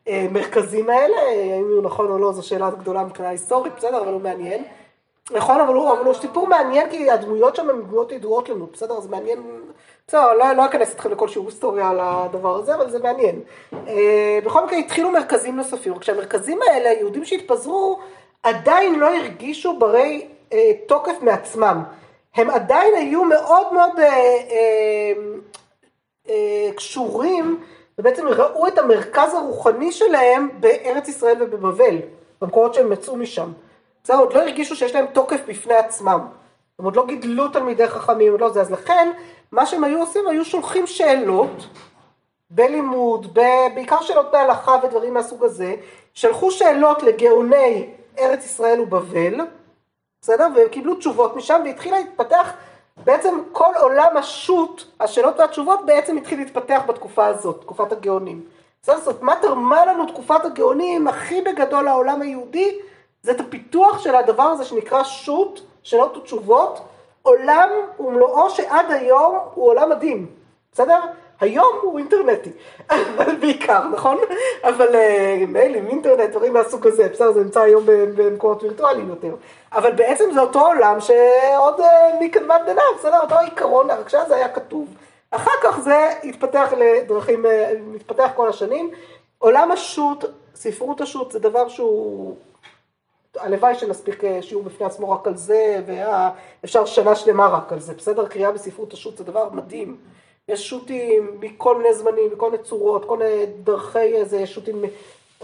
המרכזים 0.07 0.91
האלה, 0.91 1.17
האם 1.57 1.71
הוא 1.75 1.83
נכון 1.83 2.11
או 2.11 2.19
לא, 2.19 2.33
זו 2.33 2.49
שאלה 2.49 2.71
גדולה 2.71 3.05
מבחינה 3.05 3.29
היסטורית, 3.29 3.73
בסדר, 3.77 4.03
אבל 4.03 4.13
הוא 4.13 4.21
מעניין. 4.21 4.65
נכון, 5.31 5.61
אבל 5.61 5.75
הוא, 5.75 5.93
אבל 5.93 6.05
הוא 6.05 6.15
סיפור 6.15 6.47
מעניין 6.47 6.91
כי 6.91 7.11
הדמויות 7.11 7.57
שם 7.57 7.71
הן 7.71 7.83
דמויות 7.83 8.13
ידועות 8.13 8.49
לנו, 8.49 8.67
בסדר? 8.73 9.01
זה 9.01 9.09
מעניין, 9.09 9.43
בסדר, 10.11 10.35
לא, 10.35 10.53
לא 10.53 10.67
אכנס 10.67 10.95
אתכם 10.95 11.11
לכל 11.11 11.29
שיעור 11.29 11.49
היסטוריה 11.49 11.89
על 11.89 11.99
הדבר 12.03 12.57
הזה, 12.57 12.75
אבל 12.75 12.91
זה 12.91 12.99
מעניין. 12.99 13.41
אה, 13.89 14.39
בכל 14.45 14.65
מקרה 14.65 14.79
התחילו 14.79 15.11
מרכזים 15.11 15.57
נוספים, 15.57 15.99
כשהמרכזים 15.99 16.59
האלה, 16.67 16.89
יהודים 16.93 17.25
שהתפזרו, 17.25 17.99
עדיין 18.43 18.99
לא 18.99 19.17
הרגישו 19.17 19.79
ברי 19.79 20.27
אה, 20.53 20.73
תוקף 20.87 21.23
מעצמם. 21.23 21.83
הם 22.35 22.51
עדיין 22.51 22.95
היו 22.95 23.25
מאוד 23.25 23.73
מאוד 23.73 23.99
אה, 23.99 24.05
אה, 24.05 25.13
אה, 26.29 26.73
קשורים, 26.77 27.61
ובעצם 27.99 28.29
ראו 28.29 28.67
את 28.67 28.79
המרכז 28.79 29.35
הרוחני 29.35 29.93
שלהם 29.93 30.49
בארץ 30.61 31.09
ישראל 31.09 31.43
ובבבל, 31.43 31.97
במקומות 32.41 32.75
שהם 32.75 32.93
יצאו 32.93 33.17
משם. 33.17 33.53
בסדר, 34.05 34.19
עוד 34.19 34.33
לא 34.33 34.41
הרגישו 34.41 34.77
שיש 34.77 34.95
להם 34.95 35.07
תוקף 35.07 35.41
בפני 35.49 35.75
עצמם. 35.75 36.21
הם 36.79 36.85
עוד 36.85 36.97
לא 36.97 37.07
גידלו 37.07 37.49
תלמידי 37.49 37.89
חכמים, 37.89 38.37
לא 38.39 38.51
זה, 38.51 38.61
אז 38.61 38.71
לכן 38.71 39.11
מה 39.53 39.67
שהם 39.67 39.85
היו 39.85 40.01
עושים, 40.01 40.29
היו 40.29 40.45
שולחים 40.45 40.87
שאלות 40.87 41.67
בלימוד. 42.51 43.35
בעיקר 43.75 44.03
שאלות 44.03 44.31
בהלכה 44.33 44.77
ודברים 44.83 45.15
מהסוג 45.15 45.45
הזה, 45.45 45.75
שלחו 46.15 46.51
שאלות 46.51 47.03
לגאוני 47.03 47.91
ארץ 48.19 48.45
ישראל 48.45 48.81
ובבל, 48.81 49.41
בסדר? 50.23 50.47
והם 50.57 50.69
קיבלו 50.69 50.95
תשובות 50.95 51.37
משם 51.37 51.61
והתחילה 51.65 51.99
להתפתח, 51.99 52.53
בעצם 53.05 53.41
כל 53.53 53.73
עולם 53.81 54.17
השו"ת, 54.17 54.83
השאלות 55.01 55.39
והתשובות 55.39 55.87
בעצם 55.87 56.17
התחיל 56.17 56.39
להתפתח 56.39 56.83
בתקופה 56.87 57.27
הזאת, 57.27 57.61
תקופת 57.61 57.93
הגאונים. 57.93 58.45
בסדר? 58.83 59.01
זאת 59.01 59.23
מה 59.23 59.35
תרמה 59.43 59.87
לנו 59.87 60.07
תקופת 60.07 60.45
הגאונים 60.45 61.09
הכי 61.09 61.43
בגדול 61.43 61.85
לעולם 61.85 62.23
היהודי? 62.23 62.79
זה 63.23 63.33
את 63.33 63.41
הפיתוח 63.41 63.99
של 63.99 64.15
הדבר 64.15 64.43
הזה 64.43 64.65
שנקרא 64.65 65.05
שו"ת, 65.05 65.61
שאלות 65.83 66.17
ותשובות, 66.17 66.81
עולם 67.23 67.69
ומלואו 68.01 68.51
שעד 68.51 68.87
היום 68.91 69.39
הוא 69.55 69.67
עולם 69.67 69.91
מדהים, 69.91 70.27
בסדר? 70.73 71.01
היום 71.41 71.79
הוא 71.83 71.99
אינטרנטי, 71.99 72.51
אבל 72.91 73.37
בעיקר, 73.37 73.89
נכון? 73.89 74.19
אבל 74.63 74.95
אה, 74.95 75.45
מיילים, 75.49 75.87
אינטרנט, 75.87 76.31
דברים 76.31 76.53
מהסוג 76.53 76.87
הזה, 76.87 77.09
בסדר, 77.09 77.33
זה 77.33 77.45
נמצא 77.45 77.61
היום 77.61 77.83
במקומות 77.87 78.63
וירטואליים 78.63 79.09
יותר. 79.09 79.35
אבל 79.73 79.93
בעצם 79.93 80.25
זה 80.35 80.41
אותו 80.41 80.67
עולם 80.67 81.01
שעוד 81.01 81.81
אה, 81.81 82.11
מקדמת 82.21 82.61
דנא, 82.67 82.83
בסדר? 82.99 83.21
אותו 83.21 83.39
עיקרון, 83.39 83.91
רק 83.91 84.09
שאז 84.09 84.29
זה 84.29 84.37
היה 84.37 84.49
כתוב. 84.49 84.89
אחר 85.31 85.51
כך 85.63 85.81
זה 85.81 86.13
התפתח 86.25 86.73
לדרכים, 86.77 87.47
אה, 87.47 87.73
מתפתח 87.87 88.31
כל 88.37 88.49
השנים. 88.49 88.91
עולם 89.39 89.73
השו"ת, 89.73 90.25
ספרות 90.55 91.01
השו"ת 91.01 91.33
זה 91.33 91.39
דבר 91.39 91.69
שהוא 91.69 92.37
הלוואי 93.37 93.75
שנספיק 93.75 94.25
אה, 94.25 94.43
שיעור 94.43 94.65
בפני 94.65 94.87
עצמו 94.87 95.11
רק 95.11 95.27
על 95.27 95.37
זה, 95.37 95.81
ואפשר 95.87 96.85
שנה 96.85 97.15
שלמה 97.15 97.49
רק 97.49 97.73
על 97.73 97.81
זה, 97.81 97.95
בסדר? 97.95 98.27
קריאה 98.27 98.53
בספרות 98.53 98.93
השו"ת 98.93 99.17
זה 99.17 99.25
דבר 99.25 99.49
מדהים. 99.53 99.97
יש 100.49 100.69
שו"תים 100.69 101.37
מכל 101.41 101.79
מיני 101.79 101.95
זמנים, 101.95 102.33
מכל 102.33 102.51
מיני 102.51 102.63
צורות, 102.63 103.05
כל 103.05 103.19
מיני 103.19 103.47
דרכי 103.47 103.99
איזה 103.99 104.47
שו"תים, 104.47 104.83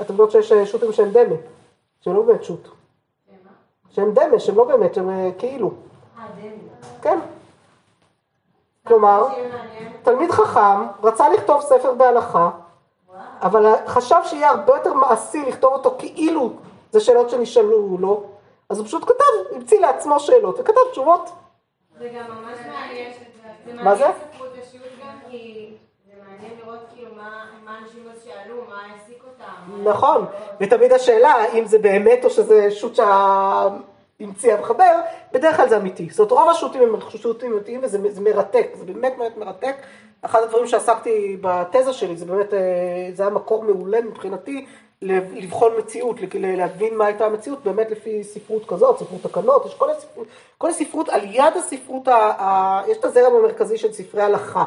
אתם 0.01 0.13
יודעות 0.13 0.31
שיש 0.31 0.53
אה, 0.53 0.67
שו"תים 0.67 0.93
שהם 0.93 1.11
דמה, 1.11 1.37
שהם 2.01 2.15
לא 2.15 2.23
באמת 2.23 2.45
שו"ת. 2.45 2.69
שהם 3.91 4.15
דמה, 4.15 4.39
שהם 4.39 4.57
לא 4.57 4.65
באמת, 4.65 4.95
שהם 4.95 5.11
אה, 5.11 5.31
כאילו. 5.39 5.71
כן. 7.03 7.19
כלומר, 8.87 9.27
תלמיד 10.03 10.31
חכם 10.31 10.87
רצה 11.03 11.29
לכתוב 11.29 11.61
ספר 11.61 11.95
בהלכה, 11.95 12.51
אבל 13.43 13.75
חשב 13.87 14.17
שיהיה 14.25 14.51
הרבה 14.51 14.77
יותר 14.77 14.95
מעשי 14.95 15.43
לכתוב 15.43 15.73
אותו 15.73 15.95
כאילו 15.99 16.51
זה 16.99 17.05
שאלות 17.05 17.31
שנשאלו 17.31 17.97
לו, 18.01 18.25
אז 18.69 18.79
הוא 18.79 18.87
פשוט 18.87 19.05
כתב, 19.05 19.55
המציא 19.57 19.81
לעצמו 19.81 20.21
שאלות 20.21 20.61
וכתב 20.61 20.81
תשובות. 20.91 21.31
זה 21.99 22.09
גם 22.09 22.25
ממש 22.31 22.59
מעניין, 22.67 23.13
מה 23.85 23.95
זה? 23.95 24.05
ספרות 24.33 24.51
השיעוט 24.63 24.87
גם 25.03 25.19
כי 25.31 25.73
זה 26.07 26.13
מעניין 26.29 26.53
לראות 26.65 26.81
כאילו 26.95 27.11
מה 27.65 27.79
אנשים 27.83 28.03
שאלו, 28.25 28.57
מה 28.69 28.75
העסיק 28.75 29.25
אותם. 29.25 29.89
נכון, 29.89 30.25
ותמיד 30.61 30.93
השאלה 30.93 31.35
אם 31.53 31.65
זה 31.65 31.79
באמת 31.79 32.25
או 32.25 32.31
שזה 32.31 32.71
שו"ת 32.71 32.97
שהמציא 32.97 34.55
המחבר, 34.55 35.01
בדרך 35.33 35.57
כלל 35.57 35.69
זה 35.69 35.77
אמיתי. 35.77 36.09
זאת 36.11 36.31
אומרת 36.31 36.45
רוב 36.45 36.51
השו"תים 36.51 36.83
הם 36.83 37.01
שו"תים 37.11 37.53
אמיתיים 37.53 37.81
וזה 37.83 38.21
מרתק, 38.21 38.69
זה 38.75 38.85
באמת 38.85 39.15
באמת 39.19 39.37
מרתק. 39.37 39.77
אחד 40.23 40.43
הדברים 40.43 40.67
שעסקתי 40.67 41.37
בתזה 41.41 41.93
שלי, 41.93 42.17
זה 42.17 42.27
באמת, 42.27 42.55
אה, 42.55 42.59
זה 43.15 43.23
היה 43.23 43.31
מקור 43.31 43.65
מעולה 43.65 44.01
מבחינתי 44.01 44.67
לבחון 45.03 45.73
מציאות, 45.79 46.17
להבין 46.35 46.97
מה 46.97 47.07
הייתה 47.07 47.27
המציאות, 47.27 47.65
באמת 47.65 47.91
לפי 47.91 48.25
ספרות 48.25 48.67
כזאת, 48.69 48.99
ספרות 48.99 49.23
תקנות, 49.23 49.67
יש 49.67 49.75
כל 49.75 49.91
הספרות, 49.91 50.27
כל 50.59 50.71
הספרות, 50.71 51.09
על 51.09 51.21
יד 51.25 51.57
הספרות, 51.57 52.09
ה, 52.09 52.15
ה, 52.15 52.83
יש 52.89 52.97
את 52.97 53.05
הזרם 53.05 53.37
המרכזי 53.37 53.79
של 53.79 53.93
ספרי 53.93 54.23
הלכה, 54.23 54.65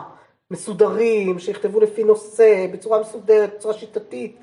מסודרים, 0.51 1.39
שיכתבו 1.39 1.80
לפי 1.80 2.03
נושא, 2.03 2.67
בצורה 2.71 2.99
מסודרת, 2.99 3.53
בצורה 3.55 3.73
שיטתית, 3.73 4.39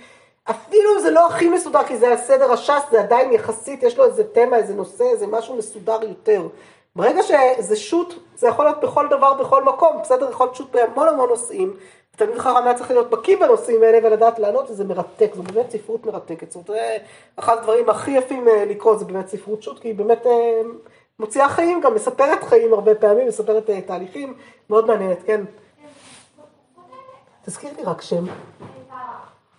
אפילו 0.50 0.94
אם 0.94 1.00
זה 1.00 1.10
לא 1.10 1.26
הכי 1.26 1.48
מסודר, 1.48 1.84
כי 1.84 1.96
זה 1.96 2.12
הסדר 2.12 2.52
הש"ס, 2.52 2.82
זה 2.90 3.00
עדיין 3.00 3.32
יחסית, 3.32 3.82
יש 3.82 3.98
לו 3.98 4.04
איזה 4.04 4.24
תמה, 4.24 4.56
איזה 4.56 4.74
נושא, 4.74 5.04
איזה 5.04 5.26
משהו 5.26 5.56
מסודר 5.56 5.98
יותר. 6.02 6.48
ברגע 6.96 7.20
שזה 7.22 7.76
שו"ת, 7.76 8.14
זה 8.36 8.48
יכול 8.48 8.64
להיות 8.64 8.80
בכל 8.80 9.08
דבר, 9.08 9.34
בכל 9.34 9.64
מקום, 9.64 9.98
בסדר? 10.02 10.30
יכול 10.30 10.46
להיות 10.46 10.56
שו"ת 10.56 10.70
בהמון 10.70 11.08
המון 11.08 11.28
נושאים, 11.28 11.76
תלמיד 12.16 12.38
חכם 12.38 12.64
היה 12.64 12.74
צריך 12.74 12.90
להיות 12.90 13.10
בקיא 13.10 13.36
בנושאים 13.36 13.82
האלה 13.82 13.98
ולדעת 14.02 14.38
לענות, 14.38 14.70
וזה 14.70 14.84
מרתק, 14.84 15.30
זו 15.34 15.42
באמת 15.42 15.70
ספרות 15.70 16.06
מרתקת. 16.06 16.52
זאת 16.52 16.68
אומרת, 16.68 17.02
אחד 17.36 17.58
הדברים 17.58 17.90
הכי 17.90 18.10
יפים 18.10 18.48
אה, 18.48 18.64
לקרוא 18.64 18.96
זה 18.96 19.04
באמת 19.04 19.28
ספרות 19.28 19.62
שו"ת, 19.62 19.78
כי 19.78 19.88
היא 19.88 19.94
באמת 19.94 20.26
אה, 20.26 20.60
מוציאה 21.18 21.48
חיים, 21.48 21.80
גם 21.80 21.94
מספרת 21.94 22.44
חיים 22.44 22.72
הרבה 22.72 22.94
פעמים, 22.94 23.28
מספרת 23.28 23.70
אה, 23.70 23.80
תהליכים, 23.80 24.34
מאוד 24.70 24.86
מעניינת, 24.86 25.18
כן. 25.26 25.44
תזכיר 27.44 27.70
לי 27.76 27.84
רק 27.84 28.02
שם. 28.02 28.24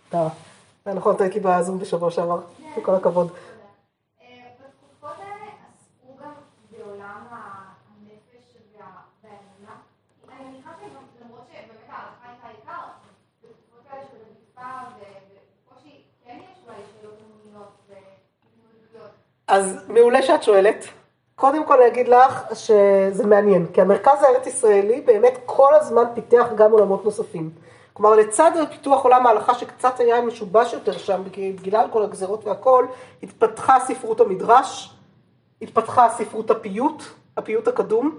טרה. 0.09 0.29
נכון, 0.85 1.15
אתה 1.15 1.23
הייתי 1.23 1.39
בזום 1.39 1.79
בשבוע 1.79 2.11
שעבר, 2.11 2.39
כל 2.83 2.95
הכבוד. 2.95 3.27
אז 19.47 19.77
מעולה 19.87 20.21
שאת 20.21 20.43
שואלת. 20.43 20.85
קודם 21.35 21.65
כל 21.65 21.81
אני 21.81 21.87
אגיד 21.87 22.07
לך 22.07 22.43
שזה 22.53 23.25
מעניין, 23.25 23.65
כי 23.73 23.81
המרכז 23.81 24.23
הארץ 24.23 24.47
ישראלי 24.47 25.01
באמת 25.01 25.37
כל 25.45 25.73
הזמן 25.75 26.03
פיתח 26.13 26.47
גם 26.55 26.71
עולמות 26.71 27.05
נוספים. 27.05 27.49
כלומר 27.93 28.15
לצד 28.15 28.51
פיתוח 28.71 29.03
עולם 29.03 29.27
ההלכה 29.27 29.53
שקצת 29.53 29.99
היה 29.99 30.21
משובש 30.21 30.73
יותר 30.73 30.97
שם, 30.97 31.21
בגלל 31.61 31.87
כל 31.91 32.03
הגזרות 32.03 32.45
והכל, 32.45 32.85
התפתחה 33.23 33.79
ספרות 33.79 34.19
המדרש, 34.19 34.93
התפתחה 35.61 36.09
ספרות 36.09 36.51
הפיוט, 36.51 37.03
הפיוט 37.37 37.67
הקדום, 37.67 38.11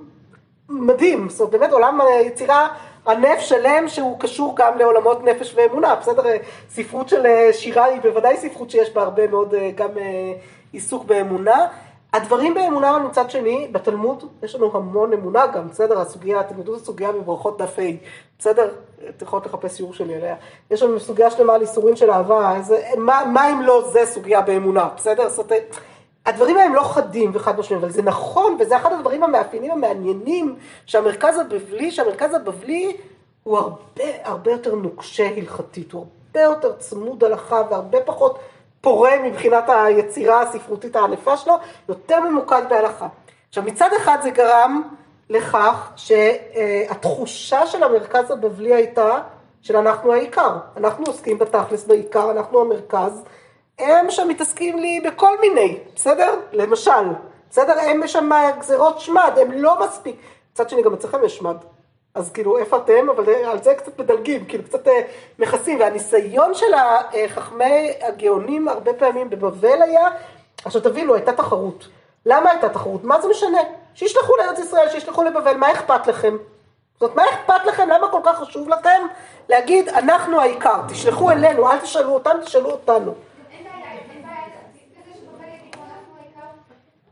מדהים, 0.69 1.29
זאת 1.29 1.41
אומרת 1.41 1.53
באמת 1.53 1.73
עולם 1.73 2.01
היצירה 2.01 2.69
ענף 3.09 3.39
שלם 3.41 3.89
שהוא 3.89 4.21
קשור 4.21 4.55
גם 4.57 4.79
לעולמות 4.79 5.25
נפש 5.25 5.55
ואמונה, 5.57 5.95
בסדר? 5.95 6.23
ספרות 6.71 7.09
של 7.09 7.27
שירה 7.53 7.85
היא 7.85 8.01
בוודאי 8.01 8.37
ספרות 8.37 8.71
שיש 8.71 8.95
בה 8.95 9.03
הרבה 9.03 9.27
מאוד 9.27 9.55
גם 9.75 9.91
עיסוק 10.73 11.05
באמונה. 11.05 11.67
הדברים 12.13 12.55
באמונה 12.55 12.91
אבל 12.91 13.03
מצד 13.03 13.31
שני, 13.31 13.69
בתלמוד 13.73 14.25
יש 14.43 14.55
לנו 14.55 14.77
המון 14.77 15.13
אמונה 15.13 15.47
גם, 15.47 15.69
בסדר? 15.69 16.01
הסוגיה, 16.01 16.41
אתם 16.41 16.59
יודעים 16.59 16.77
את 16.77 16.83
הסוגיה 16.83 17.13
בברכות 17.13 17.59
דף 17.59 17.79
ה', 17.79 17.83
בסדר? 18.39 18.71
אתם 19.09 19.25
יכולות 19.25 19.47
לחפש 19.47 19.77
שיעור 19.77 19.95
שלי 19.95 20.15
עליה. 20.15 20.37
יש 20.71 20.83
לנו 20.83 21.01
סוגיה 21.01 21.31
שלמה 21.31 21.55
על 21.55 21.61
איסורים 21.61 21.97
של 21.97 22.11
אהבה, 22.11 22.57
אז 22.57 22.75
מה, 22.97 23.23
מה 23.33 23.51
אם 23.51 23.63
לא 23.63 23.89
זה 23.93 24.07
סוגיה 24.07 24.41
באמונה, 24.41 24.89
בסדר? 24.97 25.29
אומרת, 25.39 25.77
הדברים 26.27 26.57
האלה 26.57 26.75
לא 26.75 26.83
חדים 26.83 27.31
וחד 27.35 27.59
משמעיים, 27.59 27.85
אבל 27.85 27.93
זה 27.93 28.03
נכון, 28.03 28.57
וזה 28.61 28.77
אחד 28.77 28.93
הדברים 28.93 29.23
המאפיינים 29.23 29.71
המעניינים, 29.71 30.57
שהמרכז 30.87 31.39
הבבלי, 31.39 31.91
שהמרכז 31.91 32.35
הבבלי 32.35 32.97
הוא 33.43 33.59
הרבה 33.59 34.05
הרבה 34.25 34.51
יותר 34.51 34.75
נוקשה 34.75 35.29
הלכתית, 35.37 35.93
הוא 35.93 36.07
הרבה 36.27 36.41
יותר 36.41 36.73
צמוד 36.73 37.25
הלכה 37.25 37.63
והרבה 37.71 37.99
פחות 38.01 38.39
פורה 38.81 39.11
מבחינת 39.25 39.65
היצירה 39.69 40.43
הספרותית 40.43 40.97
הענפה 40.97 41.37
שלו, 41.37 41.55
יותר 41.89 42.21
ממוקד 42.21 42.63
בהלכה. 42.69 43.07
עכשיו 43.49 43.63
מצד 43.65 43.91
אחד 43.97 44.19
זה 44.23 44.31
גרם 44.31 44.83
לכך 45.31 45.91
שהתחושה 45.97 47.67
של 47.67 47.83
המרכז 47.83 48.31
הבבלי 48.31 48.75
הייתה 48.75 49.19
של 49.63 49.77
אנחנו 49.77 50.13
העיקר, 50.13 50.57
אנחנו 50.77 51.05
עוסקים 51.07 51.39
בתכלס 51.39 51.85
בעיקר, 51.85 52.31
אנחנו 52.31 52.61
המרכז, 52.61 53.25
הם 53.79 54.11
שם 54.11 54.29
מתעסקים 54.29 54.79
לי 54.79 55.01
בכל 55.01 55.41
מיני, 55.41 55.79
בסדר? 55.95 56.35
למשל, 56.53 56.91
בסדר? 57.51 57.75
הם 57.81 58.07
שם 58.07 58.31
גזירות 58.59 59.01
שמד, 59.01 59.33
הם 59.41 59.53
לא 59.53 59.81
מספיק, 59.81 60.17
מצד 60.53 60.71
שני 60.71 60.83
גם 60.83 60.95
אצלכם 60.95 61.25
יש 61.25 61.37
שמד. 61.37 61.57
אז 62.19 62.31
כאילו 62.33 62.59
איפה 62.59 62.77
אתם, 62.77 63.11
אבל 63.11 63.35
על 63.35 63.63
זה 63.63 63.75
קצת 63.75 63.99
מדלגים, 63.99 64.45
כאילו 64.45 64.65
קצת 64.65 64.89
מכסים, 65.39 65.81
והניסיון 65.81 66.55
של 66.55 66.67
חכמי 67.29 67.93
הגאונים 68.03 68.69
הרבה 68.69 68.93
פעמים 68.93 69.31
בבבל 69.31 69.83
היה, 69.83 70.09
עכשיו 70.65 70.83
תבינו, 70.83 71.15
הייתה 71.15 71.33
תחרות. 71.33 71.89
למה 72.27 72.51
הייתה 72.51 72.69
תחרות? 72.69 73.05
מה 73.05 73.21
זה 73.21 73.29
משנה? 73.29 73.61
שישלחו 73.95 74.37
לארץ 74.37 74.59
ישראל, 74.59 74.89
שישלחו 74.91 75.23
לבבל, 75.23 75.57
מה 75.57 75.73
אכפת 75.73 76.07
לכם? 76.07 76.37
זאת 77.01 77.03
אומרת, 77.03 77.17
מה 77.17 77.25
אכפת 77.35 77.67
לכם? 77.67 77.89
למה 77.89 78.09
כל 78.09 78.21
כך 78.25 78.39
חשוב 78.39 78.69
לכם 78.69 79.07
להגיד, 79.49 79.89
אנחנו 79.89 80.41
העיקר, 80.41 80.81
תשלחו 80.89 81.31
אלינו, 81.31 81.71
אל 81.71 81.79
תשאלו 81.79 82.11
אותם, 82.15 82.37
תשאלו 82.45 82.71
אותנו. 82.71 83.15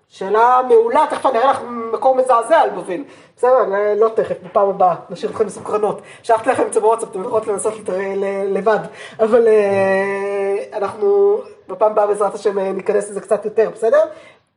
שאלה 0.08 0.60
מעולה, 0.68 1.06
תכף 1.10 1.26
אני 1.26 1.38
אראה 1.38 1.50
לך 1.50 1.60
מקור 1.92 2.16
מזעזע 2.16 2.58
על 2.58 2.70
בבל. 2.70 3.04
בסדר, 3.36 3.58
לא 3.96 4.08
תכף, 4.08 4.34
בפעם 4.42 4.68
הבאה, 4.68 4.94
נשאיר 5.10 5.30
אתכם 5.30 5.46
מסוקרנות. 5.46 6.00
שלחתי 6.22 6.50
לכם 6.50 6.66
את 6.66 6.72
זה 6.72 6.80
בוואטסאפ, 6.80 7.10
אתם 7.10 7.20
יכולות 7.20 7.46
לנסות 7.46 7.74
לבד. 8.48 8.78
אבל 9.20 9.48
אנחנו 10.72 11.38
בפעם 11.68 11.92
הבאה 11.92 12.06
בעזרת 12.06 12.34
השם 12.34 12.58
ניכנס 12.58 13.10
לזה 13.10 13.20
קצת 13.20 13.44
יותר, 13.44 13.70
בסדר? 13.70 14.00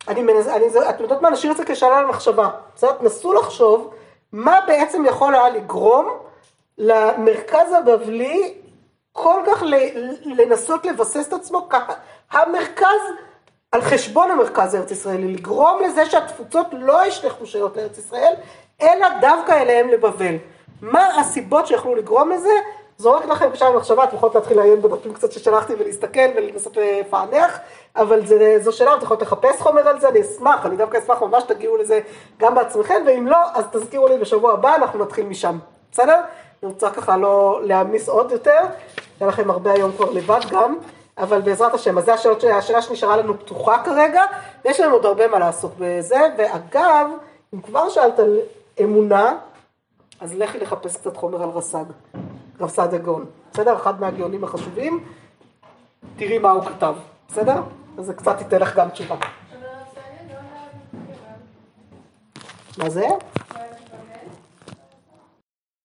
אני 0.08 0.22
מנס... 0.22 0.48
אני... 0.48 0.66
אתם 0.90 1.04
יודעות 1.04 1.22
מה? 1.22 1.30
נשאיר 1.30 1.52
את 1.52 1.58
זה 1.58 1.66
כשאלה 1.66 2.02
למחשבה. 2.02 2.50
בסדר? 2.76 2.92
תנסו 2.92 3.34
לחשוב 3.34 3.94
מה 4.32 4.60
בעצם 4.68 5.06
יכול 5.06 5.36
היה 5.36 5.50
לגרום 5.50 6.10
למרכז 6.78 7.74
הבבלי 7.78 8.54
כל 9.12 9.42
כך 9.48 9.64
לנסות 10.26 10.86
לבסס 10.86 11.28
את 11.28 11.34
עצמו 11.34 11.70
ככה. 11.70 11.94
המרכז... 12.32 13.02
על 13.72 13.82
חשבון 13.82 14.32
המרכז 14.32 14.74
הארץ 14.74 14.92
ישראלי, 14.92 15.34
לגרום 15.34 15.82
לזה 15.86 16.06
שהתפוצות 16.06 16.68
לא 16.72 17.06
ישלחו 17.06 17.46
שאלות 17.46 17.78
לארץ 17.78 17.98
ישראל, 17.98 18.34
אלא 18.82 19.08
דווקא 19.22 19.52
אליהם 19.52 19.90
לבבל. 19.90 20.36
מה 20.82 21.20
הסיבות 21.20 21.68
שיכולו 21.68 21.96
לגרום 21.96 22.30
לזה? 22.30 22.50
זורק 22.98 23.26
לכם 23.26 23.50
עכשיו 23.52 23.74
מחשבה, 23.74 24.04
אתם 24.04 24.16
יכולות 24.16 24.36
להתחיל 24.36 24.58
לעיין 24.58 24.82
בדפים 24.82 25.14
קצת 25.14 25.32
ששלחתי 25.32 25.74
ולהסתכל 25.80 26.30
ולנסות 26.36 26.78
לפענח, 26.78 27.60
אבל 27.96 28.26
זה, 28.26 28.58
זו 28.62 28.72
שאלה, 28.72 28.94
אתם 28.96 29.04
יכולות 29.04 29.22
לחפש 29.22 29.62
חומר 29.62 29.88
על 29.88 30.00
זה, 30.00 30.10
אני 30.10 30.22
אשמח, 30.22 30.66
אני 30.66 30.78
דווקא 30.78 30.98
אשמח 30.98 31.22
ממש 31.22 31.44
שתגיעו 31.44 31.78
לזה 31.78 32.00
גם 32.38 32.56
בעצמכם, 32.56 33.02
ואם 33.06 33.28
לא, 33.28 33.38
אז 33.54 33.66
תזכירו 33.72 34.08
לי 34.08 34.18
בשבוע 34.18 34.54
הבא, 34.54 34.76
אנחנו 34.76 35.00
נתחיל 35.00 35.26
משם, 35.26 35.58
בסדר? 35.92 36.22
אני 36.64 36.72
רוצה 36.72 36.90
ככה 36.90 37.18
לא 37.18 37.60
להעמיס 37.64 38.10
עוד 38.10 38.32
יותר, 38.32 38.60
היה 39.20 39.30
לכם 39.30 39.50
הרבה 39.52 39.72
היום 39.72 39.92
כבר 39.92 40.12
לבד 40.12 40.40
גם. 40.52 40.78
אבל 41.20 41.42
בעזרת 41.42 41.74
השם, 41.74 41.98
אז 41.98 42.06
זו 42.06 42.12
השאלות, 42.12 42.44
השאלה 42.44 42.82
שנשארה 42.82 43.18
לנו 43.18 43.40
פתוחה 43.40 43.84
כרגע, 43.86 44.22
ויש 44.66 44.80
לנו 44.80 44.94
עוד 44.94 45.06
הרבה 45.06 45.28
מה 45.28 45.40
לעסוק 45.40 45.74
בזה, 45.80 46.20
ואגב, 46.38 47.08
אם 47.54 47.62
כבר 47.62 47.90
שאלת 47.90 48.20
על 48.20 48.40
אמונה, 48.84 49.36
אז 50.20 50.34
לכי 50.36 50.60
לחפש 50.60 50.98
קצת 50.98 51.18
חומר 51.18 51.44
על 51.44 51.50
רס"ג, 51.50 51.86
רב 52.60 52.70
סעדיה 52.70 53.00
גאון, 53.00 53.26
בסדר? 53.54 53.76
אחד 53.76 54.02
מהגאונים 54.02 54.44
החשובים, 54.44 55.04
תראי 56.16 56.38
מה 56.38 56.52
הוא 56.52 56.64
כתב, 56.64 56.96
בסדר? 57.30 57.62
אז 57.98 58.06
זה 58.06 58.14
קצת 58.14 58.36
ייתן 58.40 58.60
לך 58.60 58.76
גם 58.76 58.90
תשובה. 58.90 59.16
מה 62.78 62.90
זה? 62.90 63.08